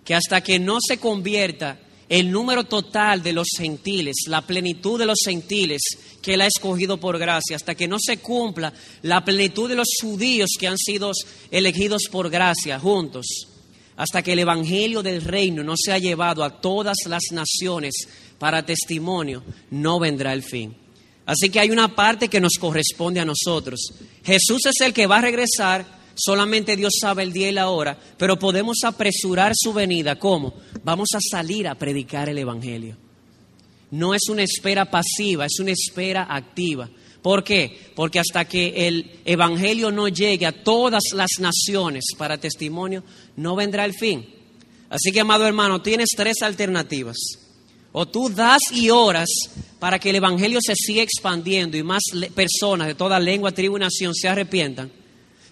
que 0.05 0.15
hasta 0.15 0.41
que 0.43 0.59
no 0.59 0.79
se 0.81 0.99
convierta 0.99 1.79
el 2.11 2.33
número 2.33 2.65
total 2.65 3.23
de 3.23 3.33
los 3.33 3.47
gentiles, 3.57 4.17
la 4.27 4.43
plenitud 4.43 4.99
de 4.99 5.07
los 5.07 5.21
gentiles 5.25 5.81
que 6.21 6.35
Él 6.35 6.41
ha 6.41 6.49
escogido 6.49 6.99
por 6.99 7.19
gracia, 7.21 7.55
hasta 7.55 7.77
que 7.77 7.87
no 7.87 7.99
se 8.01 8.19
cumpla 8.19 8.73
la 9.03 9.25
plenitud 9.25 9.69
de 9.69 9.77
los 9.77 9.89
judíos 10.03 10.51
que 10.59 10.67
han 10.67 10.77
sido 10.77 11.13
elegidos 11.53 12.09
por 12.11 12.29
gracia 12.29 12.81
juntos, 12.81 13.27
hasta 13.97 14.23
que 14.23 14.33
el 14.33 14.41
Evangelio 14.41 15.05
del 15.05 15.23
reino 15.23 15.63
no 15.63 15.75
se 15.77 15.93
ha 15.93 15.99
llevado 15.99 16.43
a 16.43 16.61
todas 16.61 16.97
las 17.07 17.23
naciones 17.31 17.95
para 18.41 18.67
testimonio, 18.67 19.45
no 19.71 20.01
vendrá 20.01 20.33
el 20.33 20.43
fin. 20.43 20.75
Así 21.27 21.49
que 21.49 21.61
hay 21.61 21.71
una 21.71 21.95
parte 21.95 22.27
que 22.27 22.41
nos 22.41 22.55
corresponde 22.59 23.21
a 23.21 23.25
nosotros. 23.25 23.79
Jesús 24.25 24.67
es 24.67 24.81
el 24.81 24.93
que 24.93 25.07
va 25.07 25.19
a 25.19 25.23
regresar 25.23 26.00
Solamente 26.15 26.77
Dios 26.77 26.95
sabe 27.01 27.23
el 27.23 27.33
día 27.33 27.49
y 27.49 27.53
la 27.53 27.69
hora, 27.69 27.99
pero 28.17 28.39
podemos 28.39 28.79
apresurar 28.85 29.53
su 29.55 29.73
venida. 29.73 30.19
¿Cómo? 30.19 30.55
Vamos 30.85 31.09
a 31.15 31.19
salir 31.21 31.69
a 31.69 31.75
predicar 31.75 32.29
el 32.29 32.39
Evangelio. 32.39 32.97
No 33.91 34.15
es 34.15 34.29
una 34.29 34.43
espera 34.43 34.91
pasiva, 34.91 35.47
es 35.47 35.59
una 35.59 35.73
espera 35.73 36.27
activa. 36.29 36.89
¿Por 37.23 37.45
qué? 37.45 37.93
Porque 37.95 38.19
hasta 38.19 38.47
que 38.47 38.89
el 38.89 39.21
Evangelio 39.25 39.91
no 39.91 40.09
llegue 40.09 40.47
a 40.47 40.63
todas 40.63 41.03
las 41.13 41.31
naciones 41.39 42.05
para 42.17 42.39
testimonio, 42.39 43.05
no 43.37 43.57
vendrá 43.57 43.85
el 43.85 43.95
fin. 43.95 44.27
Así 44.89 45.13
que, 45.13 45.21
amado 45.21 45.47
hermano, 45.47 45.83
tienes 45.83 46.09
tres 46.17 46.43
alternativas. 46.43 47.17
O 47.93 48.07
tú 48.07 48.29
das 48.29 48.61
y 48.73 48.91
oras 48.91 49.29
para 49.79 49.99
que 49.99 50.11
el 50.11 50.17
Evangelio 50.17 50.61
se 50.63 50.75
siga 50.77 51.03
expandiendo 51.03 51.77
y 51.77 51.83
más 51.83 52.03
personas 52.35 52.87
de 52.87 52.95
toda 52.95 53.19
lengua, 53.19 53.53
tribu 53.53 53.77
y 53.77 53.81
nación 53.81 54.15
se 54.15 54.29
arrepientan. 54.29 54.91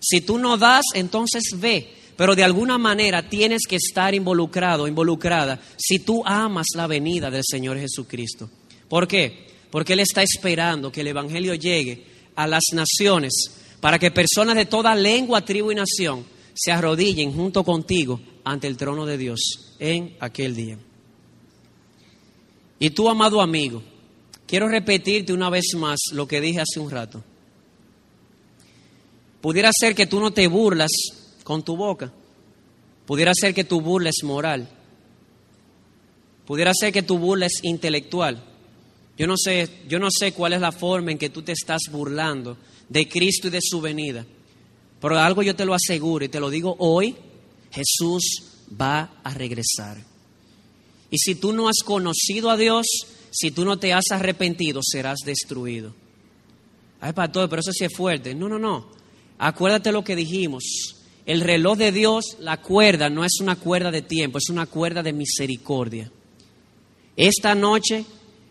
Si 0.01 0.21
tú 0.21 0.39
no 0.39 0.57
das, 0.57 0.85
entonces 0.95 1.43
ve. 1.57 1.95
Pero 2.17 2.35
de 2.35 2.43
alguna 2.43 2.79
manera 2.79 3.29
tienes 3.29 3.63
que 3.69 3.77
estar 3.77 4.15
involucrado, 4.15 4.89
involucrada, 4.89 5.61
si 5.77 6.01
tú 6.01 6.23
amas 6.25 6.67
la 6.75 6.87
venida 6.87 7.31
del 7.31 7.45
Señor 7.45 7.79
Jesucristo. 7.79 8.51
¿Por 8.89 9.07
qué? 9.07 9.47
Porque 9.71 9.93
Él 9.93 10.01
está 10.01 10.23
esperando 10.23 10.91
que 10.91 11.03
el 11.03 11.09
Evangelio 11.09 11.55
llegue 11.55 12.05
a 12.35 12.47
las 12.47 12.65
naciones 12.73 13.33
para 13.81 13.99
que 13.99 14.11
personas 14.11 14.57
de 14.57 14.67
toda 14.67 14.95
lengua, 14.95 15.45
tribu 15.45 15.71
y 15.71 15.75
nación 15.77 16.25
se 16.55 16.73
arrodillen 16.73 17.33
junto 17.33 17.63
contigo 17.63 18.21
ante 18.45 18.67
el 18.67 18.77
trono 18.77 19.07
de 19.07 19.19
Dios 19.19 19.77
en 19.79 20.17
aquel 20.19 20.57
día. 20.57 20.79
Y 22.81 22.91
tú, 22.91 23.09
amado 23.09 23.41
amigo, 23.41 23.83
quiero 24.47 24.69
repetirte 24.69 25.33
una 25.33 25.51
vez 25.51 25.75
más 25.77 25.99
lo 26.13 26.27
que 26.27 26.41
dije 26.41 26.61
hace 26.61 26.81
un 26.81 26.91
rato. 26.91 27.23
Pudiera 29.41 29.71
ser 29.73 29.95
que 29.95 30.07
tú 30.07 30.21
no 30.21 30.33
te 30.33 30.47
burlas 30.49 30.91
con 31.45 31.63
tu 31.63 31.77
boca. 31.77 32.13
Pudiera 33.07 33.33
ser 33.35 33.55
que 33.55 33.65
tu 33.65 33.81
burla 33.81 34.11
es 34.11 34.23
moral. 34.25 34.69
Pudiera 36.47 36.73
ser 36.75 36.93
que 36.93 37.03
tu 37.03 37.19
burla 37.19 37.47
es 37.47 37.61
intelectual. 37.63 38.43
Yo 39.17 39.27
no 39.27 39.35
sé, 39.37 39.69
yo 39.89 39.99
no 39.99 40.09
sé 40.11 40.33
cuál 40.33 40.53
es 40.53 40.61
la 40.61 40.73
forma 40.73 41.11
en 41.11 41.19
que 41.19 41.31
tú 41.31 41.43
te 41.43 41.53
estás 41.53 41.83
burlando 41.91 42.57
de 42.89 43.09
Cristo 43.09 43.49
y 43.49 43.51
de 43.51 43.61
su 43.63 43.81
venida. 43.81 44.25
Pero 45.01 45.19
algo 45.19 45.43
yo 45.43 45.55
te 45.55 45.65
lo 45.65 45.75
aseguro 45.75 46.25
y 46.25 46.29
te 46.29 46.41
lo 46.41 46.51
digo 46.51 46.77
hoy, 46.79 47.17
Jesús 47.71 48.43
va 48.81 49.21
a 49.23 49.35
regresar. 49.35 49.99
Y 51.11 51.19
si 51.19 51.35
tú 51.37 51.53
no 51.53 51.69
has 51.69 51.83
conocido 51.85 52.51
a 52.51 52.57
Dios, 52.57 52.87
si 53.31 53.51
tú 53.51 53.65
no 53.65 53.79
te 53.79 53.93
has 53.93 54.11
arrepentido, 54.11 54.81
serás 54.83 55.19
destruido. 55.25 55.95
Ay, 57.01 57.13
pastor, 57.13 57.49
pero 57.49 57.61
eso 57.61 57.73
sí 57.73 57.85
es 57.85 57.95
fuerte. 57.95 58.35
No, 58.35 58.49
no, 58.49 58.59
no. 58.59 58.98
Acuérdate 59.39 59.93
lo 59.93 60.05
que 60.05 60.17
dijimos. 60.17 60.95
El 61.27 61.41
reloj 61.41 61.77
de 61.77 61.93
Dios, 61.93 62.37
la 62.41 62.61
cuerda, 62.61 63.11
no 63.11 63.25
es 63.25 63.41
una 63.41 63.57
cuerda 63.57 63.91
de 63.91 64.03
tiempo, 64.03 64.39
es 64.39 64.49
una 64.49 64.67
cuerda 64.67 65.03
de 65.03 65.13
misericordia. 65.13 66.11
Esta 67.17 67.55
noche 67.55 68.05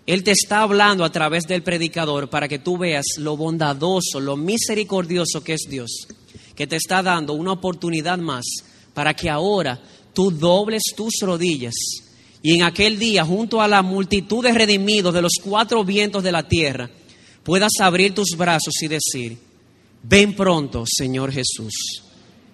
Él 0.05 0.23
te 0.23 0.31
está 0.31 0.61
hablando 0.61 1.03
a 1.03 1.11
través 1.11 1.45
del 1.45 1.63
predicador 1.63 2.29
para 2.29 2.47
que 2.47 2.59
tú 2.59 2.77
veas 2.77 3.05
lo 3.17 3.35
bondadoso, 3.35 4.19
lo 4.19 4.37
misericordioso 4.37 5.43
que 5.43 5.53
es 5.53 5.67
Dios, 5.69 6.07
que 6.55 6.67
te 6.67 6.75
está 6.75 7.01
dando 7.01 7.33
una 7.33 7.53
oportunidad 7.53 8.19
más 8.19 8.45
para 8.93 9.13
que 9.13 9.29
ahora 9.29 9.81
tú 10.13 10.31
dobles 10.31 10.83
tus 10.95 11.15
rodillas 11.21 11.73
y 12.41 12.55
en 12.55 12.63
aquel 12.63 12.99
día, 12.99 13.25
junto 13.25 13.61
a 13.61 13.67
la 13.67 13.81
multitud 13.81 14.43
de 14.43 14.53
redimidos 14.53 15.13
de 15.13 15.21
los 15.21 15.33
cuatro 15.43 15.83
vientos 15.83 16.23
de 16.23 16.31
la 16.31 16.47
tierra, 16.47 16.89
puedas 17.43 17.73
abrir 17.79 18.13
tus 18.13 18.37
brazos 18.37 18.73
y 18.81 18.87
decir, 18.87 19.37
Ven 20.03 20.35
pronto, 20.35 20.83
Señor 20.87 21.31
Jesús, 21.31 22.03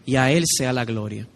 y 0.06 0.16
a 0.16 0.32
Él 0.32 0.44
sea 0.48 0.74
la 0.74 0.86
gloria. 0.86 1.28